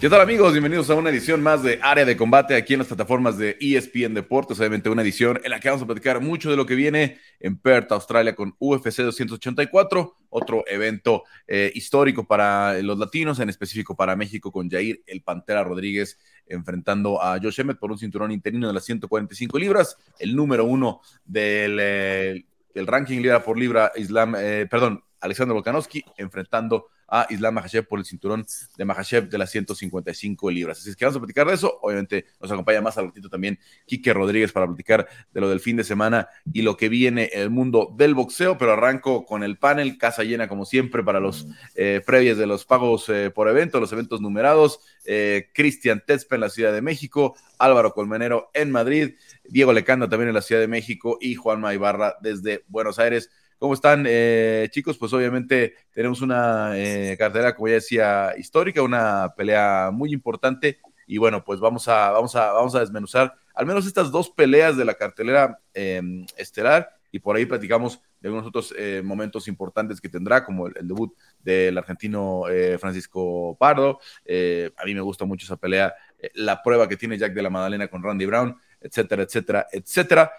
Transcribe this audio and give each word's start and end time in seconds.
¿Qué 0.00 0.08
tal 0.08 0.22
amigos? 0.22 0.52
Bienvenidos 0.52 0.88
a 0.88 0.94
una 0.94 1.10
edición 1.10 1.42
más 1.42 1.62
de 1.62 1.78
Área 1.82 2.06
de 2.06 2.16
Combate 2.16 2.56
aquí 2.56 2.72
en 2.72 2.78
las 2.78 2.88
plataformas 2.88 3.36
de 3.36 3.58
ESPN 3.60 4.14
Deportes, 4.14 4.58
obviamente 4.58 4.88
una 4.88 5.02
edición 5.02 5.38
en 5.44 5.50
la 5.50 5.60
que 5.60 5.68
vamos 5.68 5.82
a 5.82 5.86
platicar 5.86 6.22
mucho 6.22 6.48
de 6.50 6.56
lo 6.56 6.64
que 6.64 6.74
viene 6.74 7.18
en 7.38 7.58
Perth, 7.58 7.92
Australia 7.92 8.34
con 8.34 8.56
UFC 8.58 9.02
284, 9.02 10.16
otro 10.30 10.64
evento 10.66 11.24
eh, 11.46 11.70
histórico 11.74 12.26
para 12.26 12.80
los 12.80 12.98
latinos, 12.98 13.40
en 13.40 13.50
específico 13.50 13.94
para 13.94 14.16
México 14.16 14.50
con 14.50 14.70
Jair 14.70 15.02
El 15.06 15.20
Pantera 15.20 15.64
Rodríguez 15.64 16.18
enfrentando 16.46 17.22
a 17.22 17.38
Josh 17.38 17.60
Emmett 17.60 17.78
por 17.78 17.92
un 17.92 17.98
cinturón 17.98 18.32
interino 18.32 18.68
de 18.68 18.72
las 18.72 18.86
145 18.86 19.58
libras, 19.58 19.98
el 20.18 20.34
número 20.34 20.64
uno 20.64 21.02
del, 21.26 21.76
eh, 21.78 22.44
ranking 22.74 23.20
libra 23.20 23.44
por 23.44 23.58
libra, 23.58 23.92
Islam, 23.96 24.34
eh, 24.38 24.66
perdón, 24.70 25.04
Alexander 25.20 25.52
Volkanovski 25.52 26.02
enfrentando 26.16 26.86
a 26.86 26.90
Islam 27.30 27.54
Makhachev 27.54 27.86
por 27.86 27.98
el 27.98 28.04
cinturón 28.04 28.46
de 28.76 28.84
Makhachev 28.84 29.28
de 29.28 29.38
las 29.38 29.50
155 29.50 30.50
libras. 30.50 30.78
Así 30.78 30.90
es 30.90 30.96
que 30.96 31.04
vamos 31.04 31.16
a 31.16 31.20
platicar 31.20 31.46
de 31.46 31.54
eso. 31.54 31.78
Obviamente 31.82 32.26
nos 32.40 32.50
acompaña 32.50 32.80
más 32.80 32.96
al 32.98 33.06
ratito 33.06 33.28
también 33.28 33.58
Quique 33.86 34.12
Rodríguez 34.12 34.52
para 34.52 34.66
platicar 34.66 35.08
de 35.32 35.40
lo 35.40 35.48
del 35.48 35.60
fin 35.60 35.76
de 35.76 35.84
semana 35.84 36.28
y 36.52 36.62
lo 36.62 36.76
que 36.76 36.88
viene 36.88 37.30
en 37.32 37.42
el 37.42 37.50
mundo 37.50 37.92
del 37.96 38.14
boxeo, 38.14 38.58
pero 38.58 38.72
arranco 38.72 39.26
con 39.26 39.42
el 39.42 39.58
panel, 39.58 39.98
casa 39.98 40.22
llena 40.24 40.48
como 40.48 40.64
siempre 40.64 41.02
para 41.02 41.20
los 41.20 41.46
eh, 41.74 42.00
previos 42.04 42.38
de 42.38 42.46
los 42.46 42.64
pagos 42.64 43.08
eh, 43.08 43.30
por 43.30 43.48
evento, 43.48 43.80
los 43.80 43.92
eventos 43.92 44.20
numerados. 44.20 44.80
Eh, 45.04 45.50
Cristian 45.54 46.02
Tezpa 46.06 46.36
en 46.36 46.42
la 46.42 46.50
Ciudad 46.50 46.72
de 46.72 46.82
México, 46.82 47.34
Álvaro 47.58 47.92
Colmenero 47.92 48.50
en 48.54 48.70
Madrid, 48.70 49.14
Diego 49.44 49.72
Lecanda 49.72 50.08
también 50.08 50.28
en 50.28 50.34
la 50.34 50.42
Ciudad 50.42 50.60
de 50.60 50.68
México 50.68 51.18
y 51.20 51.34
Juan 51.34 51.64
Ibarra 51.72 52.16
desde 52.20 52.64
Buenos 52.68 52.98
Aires. 52.98 53.30
¿Cómo 53.60 53.74
están, 53.74 54.06
eh, 54.08 54.68
chicos? 54.70 54.96
Pues 54.96 55.12
obviamente 55.12 55.74
tenemos 55.92 56.22
una 56.22 56.72
eh, 56.78 57.14
cartera, 57.18 57.54
como 57.54 57.68
ya 57.68 57.74
decía, 57.74 58.32
histórica, 58.38 58.80
una 58.80 59.34
pelea 59.36 59.90
muy 59.92 60.14
importante. 60.14 60.78
Y 61.06 61.18
bueno, 61.18 61.44
pues 61.44 61.60
vamos 61.60 61.86
a, 61.86 62.10
vamos 62.10 62.34
a, 62.36 62.52
vamos 62.52 62.74
a 62.74 62.80
desmenuzar 62.80 63.34
al 63.54 63.66
menos 63.66 63.86
estas 63.86 64.10
dos 64.10 64.30
peleas 64.30 64.78
de 64.78 64.86
la 64.86 64.94
cartelera 64.94 65.60
em, 65.74 66.24
estelar 66.38 66.88
y 67.12 67.18
por 67.18 67.36
ahí 67.36 67.44
platicamos 67.44 68.00
de 68.22 68.28
algunos 68.28 68.46
otros 68.48 68.72
eh, 68.78 69.02
momentos 69.04 69.46
importantes 69.46 70.00
que 70.00 70.08
tendrá, 70.08 70.42
como 70.42 70.68
el, 70.68 70.72
debut 70.80 71.14
del 71.40 71.76
argentino 71.76 72.44
Francisco 72.78 73.58
Pardo. 73.60 74.00
a 74.26 74.84
mí 74.86 74.94
me 74.94 75.02
gusta 75.02 75.26
mucho 75.26 75.44
esa 75.44 75.58
pelea, 75.58 75.94
la 76.32 76.62
prueba 76.62 76.88
que 76.88 76.96
tiene 76.96 77.18
Jack 77.18 77.34
de 77.34 77.42
la 77.42 77.50
Madalena 77.50 77.88
con 77.88 78.02
Randy 78.02 78.24
Brown, 78.24 78.56
etcétera, 78.80 79.24
etcétera, 79.24 79.66
etcétera. 79.70 80.32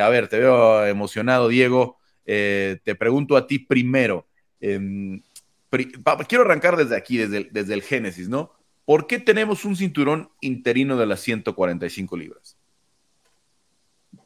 a 0.00 0.08
ver, 0.10 0.28
te 0.28 0.38
veo 0.38 0.86
emocionado, 0.86 1.48
Diego. 1.48 1.98
Eh, 2.30 2.78
te 2.84 2.94
pregunto 2.94 3.38
a 3.38 3.46
ti 3.46 3.58
primero, 3.58 4.26
em, 4.60 5.22
quiero 6.28 6.44
arrancar 6.44 6.76
desde 6.76 6.94
aquí, 6.94 7.16
desde 7.16 7.72
el, 7.72 7.82
Génesis, 7.82 8.28
¿no? 8.28 8.52
¿Por 8.84 9.06
qué 9.06 9.18
tenemos 9.18 9.64
un 9.64 9.74
cinturón 9.74 10.30
interino 10.42 10.98
de 10.98 11.06
las 11.06 11.20
145 11.20 12.18
libras? 12.18 12.54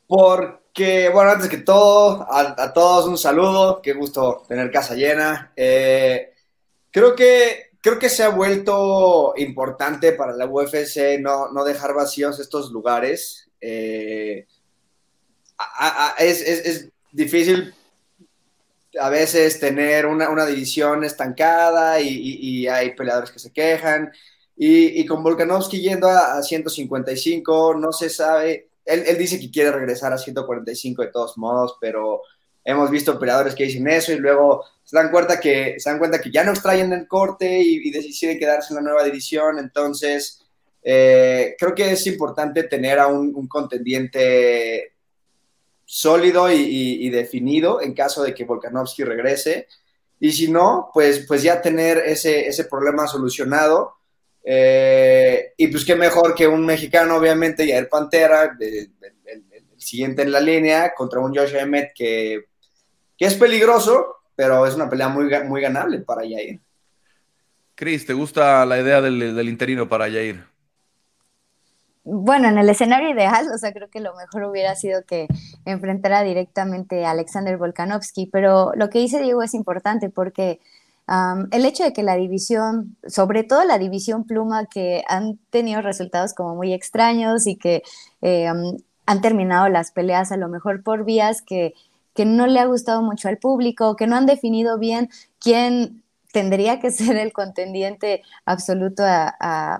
Porque, 0.09 1.11
bueno, 1.11 1.31
antes 1.31 1.49
que 1.49 1.59
todo, 1.59 2.27
a, 2.29 2.73
todos 2.73 3.07
un 3.07 3.17
saludo, 3.17 3.81
qué 3.81 3.93
gusto 3.93 4.43
tener 4.49 4.73
casa 4.73 4.97
llena. 4.97 5.53
Eh, 5.55 6.33
creo, 6.91 7.15
que, 7.15 7.71
creo 7.81 8.01
que 8.01 8.09
se 8.09 8.25
ha 8.25 8.31
vuelto 8.31 9.35
importante 9.37 10.13
para 10.13 10.33
la 10.33 10.47
UFC 10.47 11.21
no, 11.21 11.53
no 11.53 11.63
dejar 11.63 11.95
vacíos 11.95 12.41
estos 12.41 12.73
lugares. 12.73 13.49
Eh, 13.61 14.45
es, 16.19 16.89
difícil 17.13 17.73
a 19.01 19.09
veces 19.09 19.59
tener 19.59 20.07
una, 20.07 20.47
división 20.47 21.05
estancada 21.05 22.01
y, 22.01 22.67
hay 22.67 22.95
peleadores 22.95 23.31
que 23.31 23.39
se 23.39 23.53
quejan. 23.53 24.13
Y, 24.57 25.05
con 25.07 25.23
Volkanovski 25.23 25.81
yendo 25.81 26.09
a, 26.09 26.43
155, 26.43 27.75
no 27.75 27.93
se 27.93 28.11
sabe. 28.11 28.69
Él, 28.85 29.17
dice 29.17 29.41
que 29.41 29.51
quiere 29.51 29.73
regresar 29.73 30.13
a 30.13 30.19
145 30.19 31.03
de 31.03 31.09
todos 31.09 31.39
modos, 31.39 31.77
pero 31.81 32.23
hemos 32.65 32.91
visto 32.91 33.19
peleadores 33.19 33.55
que 33.55 33.65
dicen 33.65 33.89
eso 33.89 34.13
y 34.13 34.19
luego 34.19 34.65
se 34.85 34.97
dan 34.97 35.11
cuenta 35.11 35.41
que, 35.41 35.77
se 35.79 35.91
dan 35.91 35.99
cuenta 35.99 36.21
que 36.21 36.31
ya 36.31 36.45
no 36.45 36.53
extraen 36.53 36.93
el 36.93 37.09
corte 37.09 37.61
y, 37.61 37.91
deciden 37.91 38.39
quedarse 38.39 38.73
en 38.73 38.77
la 38.77 38.83
nueva 38.83 39.05
división. 39.05 39.59
Entonces, 39.59 40.45
eh, 40.83 41.55
creo 41.59 41.75
que 41.75 41.93
es 41.93 42.07
importante 42.07 42.65
tener 42.65 42.99
a 42.99 43.07
un 43.07 43.49
contendiente 43.49 44.92
sólido 45.93 46.51
y, 46.51 47.11
definido 47.11 47.83
en 47.83 47.93
caso 47.93 48.23
de 48.23 48.33
que 48.33 48.47
Volkanovski 48.47 49.05
regrese. 49.05 49.69
Y 50.19 50.33
si 50.33 50.51
no, 50.51 50.89
pues, 50.95 51.27
pues 51.29 51.43
ya 51.43 51.61
tener 51.61 51.99
ese, 51.99 52.47
ese 52.47 52.65
problema 52.65 53.07
solucionado. 53.07 53.97
Eh, 54.43 55.53
y 55.55 55.67
pues 55.67 55.85
qué 55.85 55.95
mejor 55.95 56.35
que 56.35 56.47
un 56.47 56.65
mexicano, 56.65 57.17
obviamente, 57.17 57.67
Yair 57.67 57.91
Pantera, 57.91 58.57
el, 58.59 58.91
siguiente 59.77 60.23
en 60.23 60.33
la 60.33 60.41
línea, 60.41 60.95
contra 60.97 61.21
un 61.21 61.35
Josh 61.35 61.55
Emmett 61.57 61.93
que, 61.95 62.47
que, 63.19 63.27
es 63.27 63.35
peligroso, 63.35 64.17
pero 64.35 64.65
es 64.65 64.75
una 64.75 64.89
pelea 64.89 65.09
muy, 65.09 65.29
muy 65.45 65.61
ganable 65.61 65.99
para 65.99 66.25
Yair. 66.25 66.59
Chris, 67.75 68.07
¿te 68.07 68.15
gusta 68.15 68.65
la 68.65 68.81
idea 68.81 69.03
del 69.03 69.49
interino 69.49 69.87
para 69.87 70.09
Yair? 70.09 70.52
Bueno, 72.05 72.49
en 72.49 72.59
el 72.59 72.69
escenario 72.69 73.11
ideal, 73.11 73.47
o 73.55 73.59
sea, 73.59 73.73
creo 73.73 73.89
que 73.89 74.01
lo 74.01 74.15
mejor 74.17 74.45
hubiera 74.45 74.75
sido 74.75 75.05
que 75.05 75.29
enfrentara 75.65 76.23
directamente 76.23 77.05
a 77.05 77.13
Alexander 77.13 77.57
Volkanovski, 77.57 78.27
pero 78.27 78.73
lo 78.75 78.91
que 78.91 78.99
dice 78.99 79.23
Diego 79.23 79.43
es 79.43 79.55
importante 79.55 80.09
porque 80.11 80.61
el 81.51 81.65
hecho 81.65 81.85
de 81.85 81.93
que 81.93 82.03
la 82.03 82.17
división, 82.17 82.97
sobre 83.07 83.45
todo 83.45 83.65
la 83.65 83.79
división 83.79 84.25
pluma, 84.25 84.67
que 84.67 85.03
han 85.09 85.39
tenido 85.51 85.83
resultados 85.83 86.33
como 86.33 86.55
muy 86.55 86.73
extraños 86.73 87.47
y 87.47 87.57
que 87.57 87.83
eh, 88.23 88.47
han 88.47 89.21
terminado 89.21 89.69
las 89.69 89.91
peleas 89.91 90.33
a 90.33 90.37
lo 90.37 90.49
mejor 90.49 90.83
por 90.83 91.05
vías 91.05 91.43
que, 91.43 91.75
que 92.15 92.25
no 92.25 92.47
le 92.47 92.61
ha 92.61 92.67
gustado 92.67 93.03
mucho 93.03 93.29
al 93.29 93.39
público, 93.39 93.97
que 93.97 94.07
no 94.07 94.17
han 94.17 94.27
definido 94.27 94.79
bien 94.79 95.11
quién 95.39 96.02
tendría 96.33 96.81
que 96.81 96.91
ser 96.91 97.17
el 97.17 97.33
contendiente 97.33 98.23
absoluto 98.45 99.05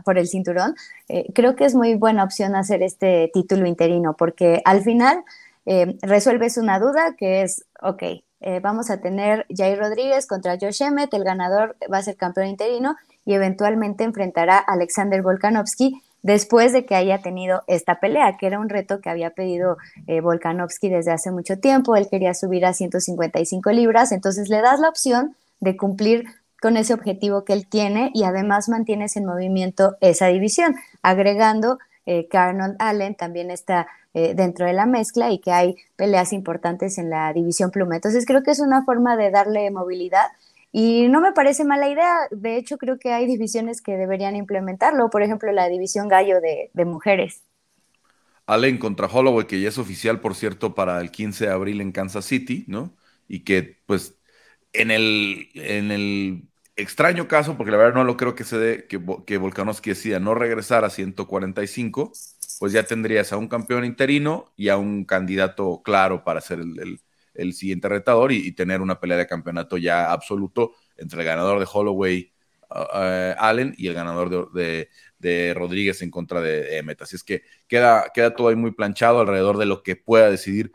por 0.05 0.19
el 0.19 0.29
cinturón, 0.29 0.77
eh, 1.09 1.27
creo 1.35 1.57
que 1.57 1.65
es 1.65 1.75
muy 1.75 1.95
buena 1.95 2.23
opción 2.23 2.55
hacer 2.55 2.83
este 2.83 3.31
título 3.35 3.67
interino, 3.67 4.15
porque 4.17 4.63
al 4.65 4.83
final 4.83 5.25
eh, 5.67 5.97
resuelves 6.03 6.57
una 6.59 6.79
duda 6.79 7.17
que 7.17 7.43
es, 7.43 7.65
ok, 7.81 8.03
eh, 8.45 8.61
vamos 8.61 8.91
a 8.91 9.01
tener 9.01 9.47
Jair 9.55 9.79
Rodríguez 9.79 10.27
contra 10.27 10.57
Josh 10.61 10.83
Emmett, 10.83 11.13
el 11.15 11.25
ganador 11.25 11.77
va 11.93 11.99
a 11.99 12.03
ser 12.03 12.17
campeón 12.17 12.49
interino 12.49 12.97
y 13.25 13.35
eventualmente 13.35 14.05
enfrentará 14.05 14.59
a 14.59 14.73
Alexander 14.73 15.23
Volkanovski 15.23 16.03
después 16.23 16.73
de 16.73 16.85
que 16.85 16.97
haya 16.97 17.19
tenido 17.19 17.63
esta 17.69 18.01
pelea, 18.01 18.37
que 18.37 18.47
era 18.47 18.59
un 18.59 18.69
reto 18.69 19.01
que 19.01 19.11
había 19.11 19.31
pedido 19.31 19.77
Volkanovski 20.07 20.89
desde 20.89 21.11
hace 21.11 21.33
mucho 21.33 21.59
tiempo, 21.59 21.97
él 21.97 22.09
quería 22.09 22.33
subir 22.35 22.65
a 22.65 22.73
155 22.73 23.71
libras, 23.71 24.13
entonces 24.13 24.49
le 24.49 24.61
das 24.61 24.79
la 24.79 24.89
opción 24.89 25.37
de 25.63 25.77
cumplir 25.77 26.27
con 26.63 26.77
ese 26.77 26.95
objetivo 26.95 27.45
que 27.45 27.55
él 27.55 27.67
tiene 27.67 28.13
y 28.15 28.23
además 28.23 28.69
mantienes 28.69 29.17
en 29.17 29.27
movimiento 29.27 29.97
esa 30.01 30.29
división, 30.29 30.77
agregando 31.03 31.79
eh, 32.07 32.29
que 32.29 32.39
Arnold 32.39 32.77
Allen 32.79 33.17
también 33.17 33.51
está 33.51 33.89
eh, 34.15 34.35
dentro 34.37 34.65
de 34.67 34.73
la 34.73 34.87
mezcla 34.87 35.33
y 35.33 35.41
que 35.41 35.51
hay 35.51 35.77
peleas 35.97 36.33
importantes 36.33 36.99
en 36.99 37.11
la 37.11 37.33
división 37.33 37.73
pluma. 37.73 37.97
Entonces 37.97 38.25
creo 38.27 38.45
que 38.45 38.53
es 38.53 38.61
una 38.61 38.85
forma 38.85 39.17
de 39.17 39.33
darle 39.33 39.69
movilidad 39.73 40.27
y 40.71 41.09
no 41.09 41.21
me 41.21 41.33
parece 41.33 41.65
mala 41.65 41.89
idea. 41.89 42.17
De 42.31 42.57
hecho, 42.57 42.79
creo 42.79 42.97
que 42.97 43.13
hay 43.13 43.27
divisiones 43.35 43.83
que 43.83 43.97
deberían 43.97 44.37
implementarlo, 44.37 45.11
por 45.11 45.23
ejemplo, 45.23 45.51
la 45.51 45.69
división 45.69 46.07
gallo 46.07 46.41
de, 46.41 46.71
de 46.75 46.85
mujeres. 46.85 47.43
Allen 48.47 48.79
contra 48.79 49.09
Holloway, 49.09 49.47
que 49.49 49.61
ya 49.61 49.69
es 49.69 49.79
oficial, 49.79 50.21
por 50.21 50.37
cierto, 50.37 50.77
para 50.77 51.01
el 51.01 51.11
15 51.11 51.47
de 51.47 51.51
abril 51.53 51.81
en 51.81 51.91
Kansas 51.91 52.25
City, 52.25 52.65
¿no? 52.69 52.95
Y 53.27 53.41
que, 53.41 53.81
pues, 53.87 54.17
en 54.73 54.91
el, 54.91 55.49
en 55.55 55.91
el 55.91 56.52
extraño 56.77 57.29
caso, 57.29 57.57
porque 57.57 57.71
la 57.71 57.79
verdad 57.79 57.95
no 57.95 58.05
lo 58.05 58.17
creo 58.17 58.35
que 58.35 58.45
se 58.45 58.59
dé, 58.59 58.87
que, 58.87 59.01
que 59.27 59.39
Volkanovski 59.39 59.91
decida 59.91 60.21
no 60.21 60.35
regresar 60.35 60.85
a 60.85 60.91
145, 60.91 62.13
pues 62.59 62.73
ya 62.73 62.85
tendrías 62.85 63.33
a 63.33 63.37
un 63.37 63.49
campeón 63.49 63.85
interino 63.85 64.53
y 64.57 64.69
a 64.69 64.77
un 64.77 65.05
candidato 65.05 65.83
claro 65.85 66.25
para 66.25 66.41
ser 66.41 66.61
el, 66.61 67.55
siguiente 67.55 67.89
retador 67.89 68.33
y, 68.33 68.53
tener 68.53 68.81
una 68.81 69.01
pelea 69.01 69.19
de 69.19 69.27
campeonato 69.27 69.77
ya 69.79 70.13
absoluto 70.13 70.73
entre 70.97 71.21
el 71.21 71.27
ganador 71.27 71.59
de 71.59 71.67
Holloway 71.73 72.33
uh, 72.71 72.79
uh, 72.79 73.35
Allen 73.39 73.75
y 73.77 73.89
el 73.89 73.95
ganador 73.95 74.53
de, 74.53 74.89
Rodríguez 75.55 76.03
en 76.03 76.11
contra 76.11 76.41
de 76.41 76.79
Emmet. 76.79 77.03
Así 77.03 77.17
es 77.17 77.25
que 77.25 77.43
queda, 77.69 78.11
queda 78.15 78.35
todo 78.35 78.49
ahí 78.49 78.57
muy 78.57 78.73
planchado 78.73 79.21
alrededor 79.21 79.59
de 79.59 79.67
lo 79.67 79.83
que 79.83 79.97
pueda 79.97 80.31
decidir 80.31 80.73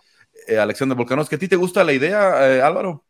eh, 0.47 0.57
Alexander 0.57 0.97
Volkanovski. 0.97 1.35
¿A 1.35 1.39
ti 1.39 1.47
te 1.47 1.55
gusta 1.55 1.83
la 1.83 1.93
idea, 1.93 2.55
eh, 2.55 2.61
Álvaro? 2.61 3.06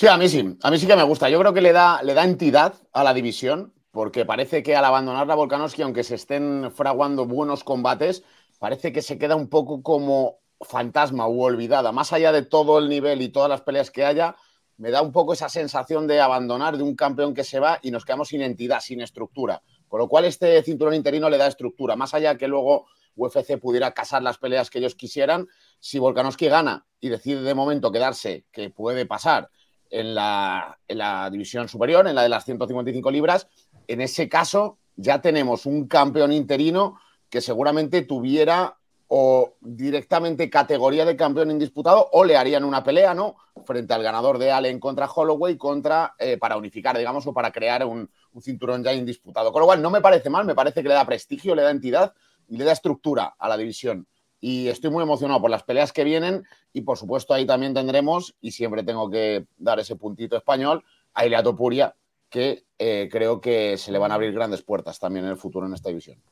Sí, 0.00 0.06
a 0.06 0.16
mí 0.16 0.30
sí, 0.30 0.56
a 0.62 0.70
mí 0.70 0.78
sí 0.78 0.86
que 0.86 0.96
me 0.96 1.02
gusta. 1.02 1.28
Yo 1.28 1.38
creo 1.38 1.52
que 1.52 1.60
le 1.60 1.74
da, 1.74 2.02
le 2.02 2.14
da 2.14 2.24
entidad 2.24 2.72
a 2.94 3.04
la 3.04 3.12
división, 3.12 3.74
porque 3.90 4.24
parece 4.24 4.62
que 4.62 4.74
al 4.74 4.86
abandonar 4.86 5.26
la 5.26 5.34
Volkanovski, 5.34 5.82
aunque 5.82 6.04
se 6.04 6.14
estén 6.14 6.72
fraguando 6.74 7.26
buenos 7.26 7.64
combates, 7.64 8.24
parece 8.58 8.94
que 8.94 9.02
se 9.02 9.18
queda 9.18 9.36
un 9.36 9.50
poco 9.50 9.82
como 9.82 10.38
fantasma 10.62 11.28
u 11.28 11.42
olvidada. 11.42 11.92
Más 11.92 12.14
allá 12.14 12.32
de 12.32 12.40
todo 12.40 12.78
el 12.78 12.88
nivel 12.88 13.20
y 13.20 13.28
todas 13.28 13.50
las 13.50 13.60
peleas 13.60 13.90
que 13.90 14.06
haya, 14.06 14.36
me 14.78 14.90
da 14.90 15.02
un 15.02 15.12
poco 15.12 15.34
esa 15.34 15.50
sensación 15.50 16.06
de 16.06 16.22
abandonar 16.22 16.78
de 16.78 16.82
un 16.82 16.96
campeón 16.96 17.34
que 17.34 17.44
se 17.44 17.60
va 17.60 17.78
y 17.82 17.90
nos 17.90 18.06
quedamos 18.06 18.28
sin 18.28 18.40
entidad, 18.40 18.80
sin 18.80 19.02
estructura. 19.02 19.62
Con 19.86 20.00
lo 20.00 20.08
cual, 20.08 20.24
este 20.24 20.62
cinturón 20.62 20.94
interino 20.94 21.28
le 21.28 21.36
da 21.36 21.46
estructura. 21.46 21.94
Más 21.94 22.14
allá 22.14 22.38
que 22.38 22.48
luego 22.48 22.86
UFC 23.16 23.58
pudiera 23.58 23.92
casar 23.92 24.22
las 24.22 24.38
peleas 24.38 24.70
que 24.70 24.78
ellos 24.78 24.94
quisieran, 24.94 25.46
si 25.78 25.98
Volkanovski 25.98 26.48
gana 26.48 26.86
y 27.00 27.10
decide 27.10 27.42
de 27.42 27.54
momento 27.54 27.92
quedarse, 27.92 28.46
que 28.50 28.70
puede 28.70 29.04
pasar, 29.04 29.50
en 29.90 30.14
la, 30.14 30.78
división 31.30 31.68
superior, 31.68 32.06
en 32.06 32.14
la 32.14 32.22
de 32.22 32.28
las 32.28 32.44
155 32.44 33.10
libras, 33.10 33.48
en 33.86 34.00
ese 34.00 34.28
caso 34.28 34.78
ya 34.96 35.20
tenemos 35.20 35.66
un 35.66 35.88
campeón 35.88 36.32
interino 36.32 36.98
que 37.28 37.40
seguramente 37.40 38.02
tuviera 38.02 38.76
o 39.12 39.56
directamente 39.60 40.48
categoría 40.48 41.04
de 41.04 41.16
campeón 41.16 41.50
indisputado 41.50 42.08
o 42.12 42.24
le 42.24 42.36
harían 42.36 42.62
una 42.62 42.84
pelea, 42.84 43.12
¿no? 43.12 43.36
Frente 43.64 43.92
al 43.92 44.04
ganador 44.04 44.38
de 44.38 44.52
Allen 44.52 44.78
contra 44.78 45.10
Holloway 45.10 45.56
contra, 45.56 46.14
eh, 46.16 46.38
para 46.38 46.56
unificar, 46.56 46.96
digamos, 46.96 47.26
o 47.26 47.32
para 47.32 47.50
crear 47.50 47.84
un, 47.84 48.08
cinturón 48.40 48.84
ya 48.84 48.92
indisputado. 48.92 49.50
Con 49.50 49.60
lo 49.60 49.66
cual, 49.66 49.82
no 49.82 49.90
me 49.90 50.00
parece 50.00 50.30
mal, 50.30 50.44
me 50.44 50.54
parece 50.54 50.82
que 50.82 50.88
le 50.88 50.94
da 50.94 51.04
prestigio, 51.04 51.56
le 51.56 51.62
da 51.62 51.72
entidad 51.72 52.14
y 52.46 52.56
le 52.56 52.64
da 52.64 52.70
estructura 52.70 53.34
a 53.36 53.48
la 53.48 53.56
división. 53.56 54.06
Y 54.40 54.68
estoy 54.68 54.90
muy 54.90 55.02
emocionado 55.02 55.40
por 55.40 55.50
las 55.50 55.62
peleas 55.62 55.92
que 55.92 56.04
vienen 56.04 56.44
y, 56.72 56.80
por 56.82 56.96
supuesto, 56.96 57.34
ahí 57.34 57.46
también 57.46 57.74
tendremos, 57.74 58.34
y 58.40 58.52
siempre 58.52 58.82
tengo 58.82 59.10
que 59.10 59.46
dar 59.58 59.78
ese 59.78 59.96
puntito 59.96 60.36
español, 60.36 60.82
a 61.12 61.26
Ilea 61.26 61.42
Topuria, 61.42 61.94
que 62.30 62.64
eh, 62.78 63.08
creo 63.10 63.40
que 63.40 63.76
se 63.76 63.92
le 63.92 63.98
van 63.98 64.12
a 64.12 64.14
abrir 64.14 64.32
grandes 64.32 64.62
puertas 64.62 64.98
también 64.98 65.24
en 65.26 65.32
el 65.32 65.36
futuro 65.36 65.66
en 65.66 65.74
esta 65.74 65.90
división. 65.90 66.22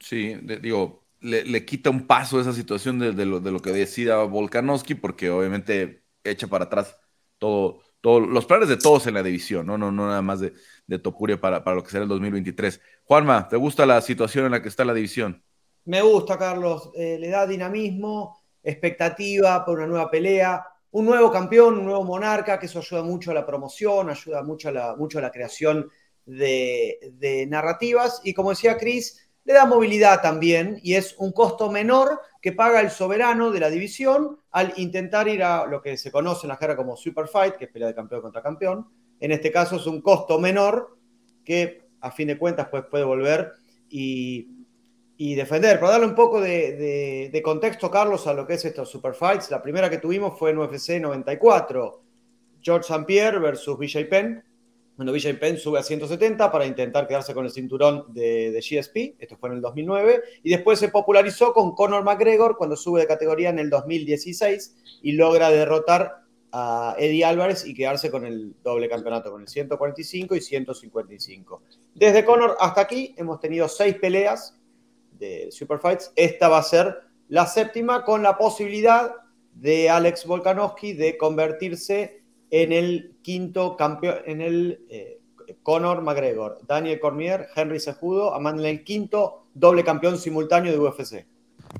Sí, 0.00 0.34
digo, 0.60 1.04
le, 1.20 1.64
quita 1.64 1.90
un 1.90 2.06
paso 2.06 2.40
esa 2.40 2.52
situación 2.52 2.98
de, 2.98 3.12
lo, 3.24 3.40
de, 3.40 3.50
lo, 3.50 3.60
que 3.60 3.70
decida 3.70 4.22
Volkanovski, 4.24 4.94
porque 4.94 5.30
obviamente 5.30 6.02
echa 6.24 6.46
para 6.48 6.64
atrás 6.64 6.96
todo, 7.38 7.80
todo, 8.00 8.20
los 8.20 8.46
planes 8.46 8.68
de 8.68 8.76
todos 8.76 9.06
en 9.06 9.14
la 9.14 9.22
división, 9.22 9.66
no, 9.66 9.78
no, 9.78 9.92
no 9.92 10.08
nada 10.08 10.22
más 10.22 10.40
de, 10.40 10.52
de 10.86 10.98
Topuria 10.98 11.40
para, 11.40 11.62
para 11.62 11.76
lo 11.76 11.84
que 11.84 11.90
será 11.90 12.02
el 12.02 12.08
2023. 12.08 12.80
Juanma, 13.04 13.48
¿te 13.48 13.56
gusta 13.56 13.86
la 13.86 14.00
situación 14.00 14.46
en 14.46 14.52
la 14.52 14.62
que 14.62 14.68
está 14.68 14.84
la 14.84 14.94
división? 14.94 15.42
Me 15.86 16.00
gusta, 16.00 16.38
Carlos. 16.38 16.90
Eh, 16.94 17.18
le 17.18 17.28
da 17.28 17.46
dinamismo, 17.46 18.40
expectativa 18.62 19.64
por 19.64 19.78
una 19.78 19.86
nueva 19.86 20.10
pelea, 20.10 20.66
un 20.92 21.06
nuevo 21.06 21.30
campeón, 21.30 21.78
un 21.78 21.86
nuevo 21.86 22.04
monarca, 22.04 22.58
que 22.58 22.66
eso 22.66 22.78
ayuda 22.78 23.02
mucho 23.02 23.30
a 23.30 23.34
la 23.34 23.44
promoción, 23.44 24.10
ayuda 24.10 24.42
mucho 24.42 24.68
a 24.68 25.22
la, 25.22 25.30
creación 25.30 25.90
de, 26.24 27.12
de 27.14 27.46
narrativas. 27.46 28.20
Y 28.24 28.32
como 28.32 28.50
decía 28.50 28.78
Cris, 28.78 29.28
le 29.44 29.52
da 29.52 29.66
movilidad 29.66 30.22
también 30.22 30.80
y 30.82 30.94
es 30.94 31.14
un 31.18 31.32
costo 31.32 31.70
menor 31.70 32.20
que 32.40 32.52
paga 32.52 32.80
el 32.80 32.90
soberano 32.90 33.50
de 33.50 33.60
la 33.60 33.70
división 33.70 34.38
al 34.50 34.72
intentar 34.76 35.28
ir 35.28 35.42
a 35.42 35.66
lo 35.66 35.82
que 35.82 35.96
se 35.96 36.10
conoce 36.10 36.46
en 36.46 36.48
la 36.48 36.56
jerga 36.56 36.76
como 36.76 36.96
Super 36.96 37.28
Fight, 37.28 37.56
que 37.56 37.66
es 37.66 37.70
pelea 37.70 37.88
de 37.88 37.94
campeón 37.94 38.22
contra 38.22 38.42
campeón. 38.42 38.88
En 39.20 39.32
este 39.32 39.50
caso 39.50 39.76
es 39.76 39.86
un 39.86 40.00
costo 40.00 40.38
menor 40.38 40.96
que 41.44 41.88
a 42.00 42.10
fin 42.10 42.28
de 42.28 42.38
cuentas 42.38 42.68
pues, 42.70 42.84
puede 42.90 43.04
volver 43.04 43.52
y, 43.88 44.48
defender. 45.18 45.78
Para 45.78 45.92
darle 45.92 46.06
un 46.06 46.14
poco 46.14 46.40
de, 46.40 47.30
de, 47.32 47.42
contexto, 47.42 47.90
Carlos, 47.90 48.26
a 48.26 48.34
lo 48.34 48.46
que 48.46 48.54
es 48.54 48.64
estos 48.64 48.90
Super 48.90 49.14
Fights, 49.14 49.50
la 49.50 49.62
primera 49.62 49.88
que 49.88 49.98
tuvimos 49.98 50.38
fue 50.38 50.50
en 50.50 50.58
UFC 50.58 51.00
94. 51.00 52.02
George 52.60 52.92
St. 52.92 53.04
Pierre 53.04 53.38
versus 53.38 53.78
BJ 53.78 54.08
Penn 54.08 54.42
cuando 54.96 55.12
Vijay 55.12 55.38
Penn 55.38 55.58
sube 55.58 55.78
a 55.78 55.82
170 55.82 56.52
para 56.52 56.66
intentar 56.66 57.08
quedarse 57.08 57.34
con 57.34 57.44
el 57.44 57.50
cinturón 57.50 58.04
de, 58.14 58.52
GSP, 58.60 59.20
esto 59.20 59.36
fue 59.36 59.48
en 59.48 59.56
el 59.56 59.60
2009, 59.60 60.22
y 60.44 60.50
después 60.50 60.78
se 60.78 60.88
popularizó 60.88 61.52
con 61.52 61.74
Conor 61.74 62.04
McGregor 62.04 62.56
cuando 62.56 62.76
sube 62.76 63.00
de 63.00 63.06
categoría 63.06 63.50
en 63.50 63.58
el 63.58 63.70
2016 63.70 64.76
y 65.02 65.12
logra 65.12 65.50
derrotar 65.50 66.22
a 66.52 66.94
Eddie 66.98 67.24
Álvarez 67.24 67.66
y 67.66 67.74
quedarse 67.74 68.12
con 68.12 68.24
el 68.24 68.54
doble 68.62 68.88
campeonato, 68.88 69.32
con 69.32 69.40
el 69.40 69.48
145 69.48 70.36
y 70.36 70.40
155. 70.40 71.62
Desde 71.94 72.24
Conor 72.24 72.56
hasta 72.60 72.82
aquí 72.82 73.12
hemos 73.18 73.40
tenido 73.40 73.68
seis 73.68 73.96
peleas 73.96 74.56
de 75.24 75.52
Superfights, 75.52 76.12
esta 76.16 76.48
va 76.48 76.58
a 76.58 76.62
ser 76.62 77.00
la 77.28 77.46
séptima 77.46 78.04
con 78.04 78.22
la 78.22 78.36
posibilidad 78.36 79.12
de 79.54 79.88
Alex 79.88 80.26
Volkanovski 80.26 80.92
de 80.92 81.16
convertirse 81.16 82.22
en 82.50 82.72
el 82.72 83.16
quinto 83.22 83.76
campeón, 83.76 84.16
en 84.26 84.40
el 84.40 84.84
eh, 84.90 85.20
Conor 85.62 86.02
McGregor, 86.02 86.58
Daniel 86.66 87.00
Cormier, 87.00 87.48
Henry 87.54 87.80
Sejudo, 87.80 88.34
Amanda 88.34 88.68
el 88.68 88.84
quinto 88.84 89.46
doble 89.54 89.84
campeón 89.84 90.18
simultáneo 90.18 90.72
de 90.72 90.78
UFC. 90.78 91.26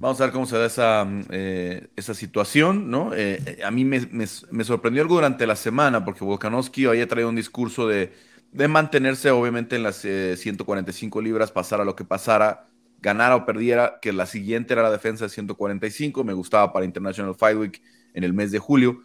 Vamos 0.00 0.20
a 0.20 0.25
ver 0.25 0.32
cómo 0.32 0.46
se 0.46 0.56
da 0.56 0.67
esa, 0.67 1.06
eh, 1.31 1.88
esa 1.94 2.14
situación, 2.14 2.91
¿no? 2.91 3.12
Eh, 3.14 3.61
a 3.64 3.70
mí 3.70 3.85
me, 3.85 4.26
sorprendió 4.64 5.02
algo 5.02 5.17
durante 5.17 5.46
la 5.46 5.56
semana 5.56 6.05
porque 6.05 6.25
Volkanovski 6.25 6.87
había 6.87 7.06
traído 7.06 7.29
un 7.29 7.37
discurso 7.37 7.87
de, 7.87 8.12
de 8.50 8.69
mantenerse 8.69 9.31
obviamente 9.31 9.76
en 9.76 9.82
las 9.82 9.96
145 9.99 11.20
libras, 11.20 11.52
pasara 11.52 11.85
lo 11.85 11.94
que 11.94 12.05
pasara, 12.05 12.67
ganara 13.05 13.37
o 13.37 13.47
perdiera, 13.47 13.99
que 14.03 14.12
la 14.12 14.27
siguiente 14.27 14.73
era 14.73 14.83
la 14.83 14.91
defensa 14.91 15.27
de 15.27 15.31
145, 15.31 16.25
me 16.25 16.33
gustaba 16.33 16.73
para 16.73 16.85
International 16.85 17.37
Fight 17.37 17.56
Week 17.56 17.83
en 18.15 18.25
el 18.25 18.33
mes 18.33 18.51
de 18.51 18.59
julio 18.59 19.03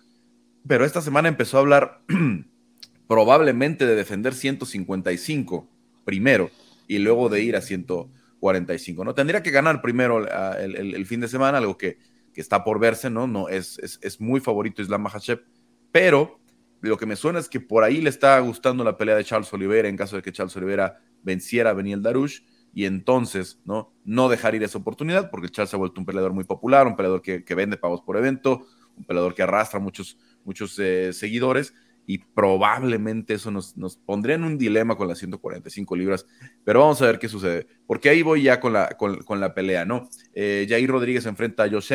pero 0.67 0.85
esta 0.85 1.01
semana 1.01 1.29
empezó 1.29 1.57
a 1.57 1.61
hablar 1.61 2.01
probablemente 3.07 3.85
de 3.85 3.95
defender 3.95 4.33
155 4.33 5.67
primero 6.05 6.51
y 6.87 6.99
luego 6.99 7.29
de 7.29 7.41
ir 7.41 7.55
a 7.55 7.61
145. 7.61 9.03
¿no? 9.03 9.13
Tendría 9.13 9.43
que 9.43 9.51
ganar 9.51 9.81
primero 9.81 10.25
ah, 10.31 10.57
el, 10.59 11.05
fin 11.05 11.21
de 11.21 11.27
semana, 11.27 11.59
algo 11.59 11.77
que, 11.77 11.97
que, 12.33 12.41
está 12.41 12.63
por 12.63 12.79
verse, 12.79 13.09
¿no? 13.09 13.27
no 13.27 13.49
es, 13.49 13.79
es, 13.79 14.21
muy 14.21 14.39
favorito 14.39 14.81
Islam 14.81 15.03
Makhachev, 15.03 15.43
pero 15.91 16.39
lo 16.81 16.97
que 16.97 17.05
me 17.05 17.15
suena 17.15 17.39
es 17.39 17.49
que 17.49 17.59
por 17.59 17.83
ahí 17.83 18.01
le 18.01 18.09
está 18.09 18.39
gustando 18.39 18.83
la 18.83 18.97
pelea 18.97 19.15
de 19.15 19.23
Charles 19.23 19.51
Oliveira 19.53 19.89
en 19.89 19.97
caso 19.97 20.15
de 20.15 20.21
que 20.21 20.31
Charles 20.31 20.55
Oliveira 20.55 21.01
venciera 21.23 21.71
a 21.71 21.73
Beniel 21.73 22.01
Darush 22.01 22.41
y 22.73 22.85
entonces 22.85 23.59
no, 23.65 23.93
no 24.05 24.29
dejar 24.29 24.55
ir 24.55 24.63
esa 24.63 24.77
oportunidad 24.77 25.29
porque 25.29 25.49
Charles 25.49 25.69
se 25.69 25.75
ha 25.75 25.79
vuelto 25.79 25.99
un 25.99 26.05
peleador 26.05 26.33
muy 26.33 26.43
popular, 26.43 26.87
un 26.87 26.95
peleador 26.95 27.21
que, 27.21 27.43
que 27.43 27.55
vende 27.55 27.77
pagos 27.77 28.01
por 28.01 28.17
evento, 28.17 28.65
un 28.97 29.03
peleador 29.03 29.33
que 29.33 29.43
arrastra 29.43 29.79
muchos 29.79 30.17
muchos 30.43 30.77
eh, 30.79 31.13
seguidores 31.13 31.73
y 32.05 32.17
probablemente 32.17 33.35
eso 33.35 33.51
nos, 33.51 33.77
nos, 33.77 33.97
pondría 33.97 34.35
en 34.35 34.43
un 34.43 34.57
dilema 34.57 34.95
con 34.95 35.07
las 35.07 35.19
145 35.19 35.95
libras, 35.95 36.25
pero 36.63 36.79
vamos 36.79 36.99
a 37.03 37.05
ver 37.05 37.19
qué 37.19 37.29
sucede, 37.29 37.67
porque 37.85 38.09
ahí 38.09 38.23
voy 38.23 38.41
ya 38.41 38.59
con 38.59 38.73
la, 38.73 38.89
con, 38.97 39.39
la 39.39 39.53
pelea, 39.53 39.85
¿no? 39.85 40.09
Eh, 40.33 40.65
Jair 40.67 40.89
Rodríguez 40.89 41.27
enfrenta 41.27 41.63
a 41.63 41.69
Josh 41.69 41.93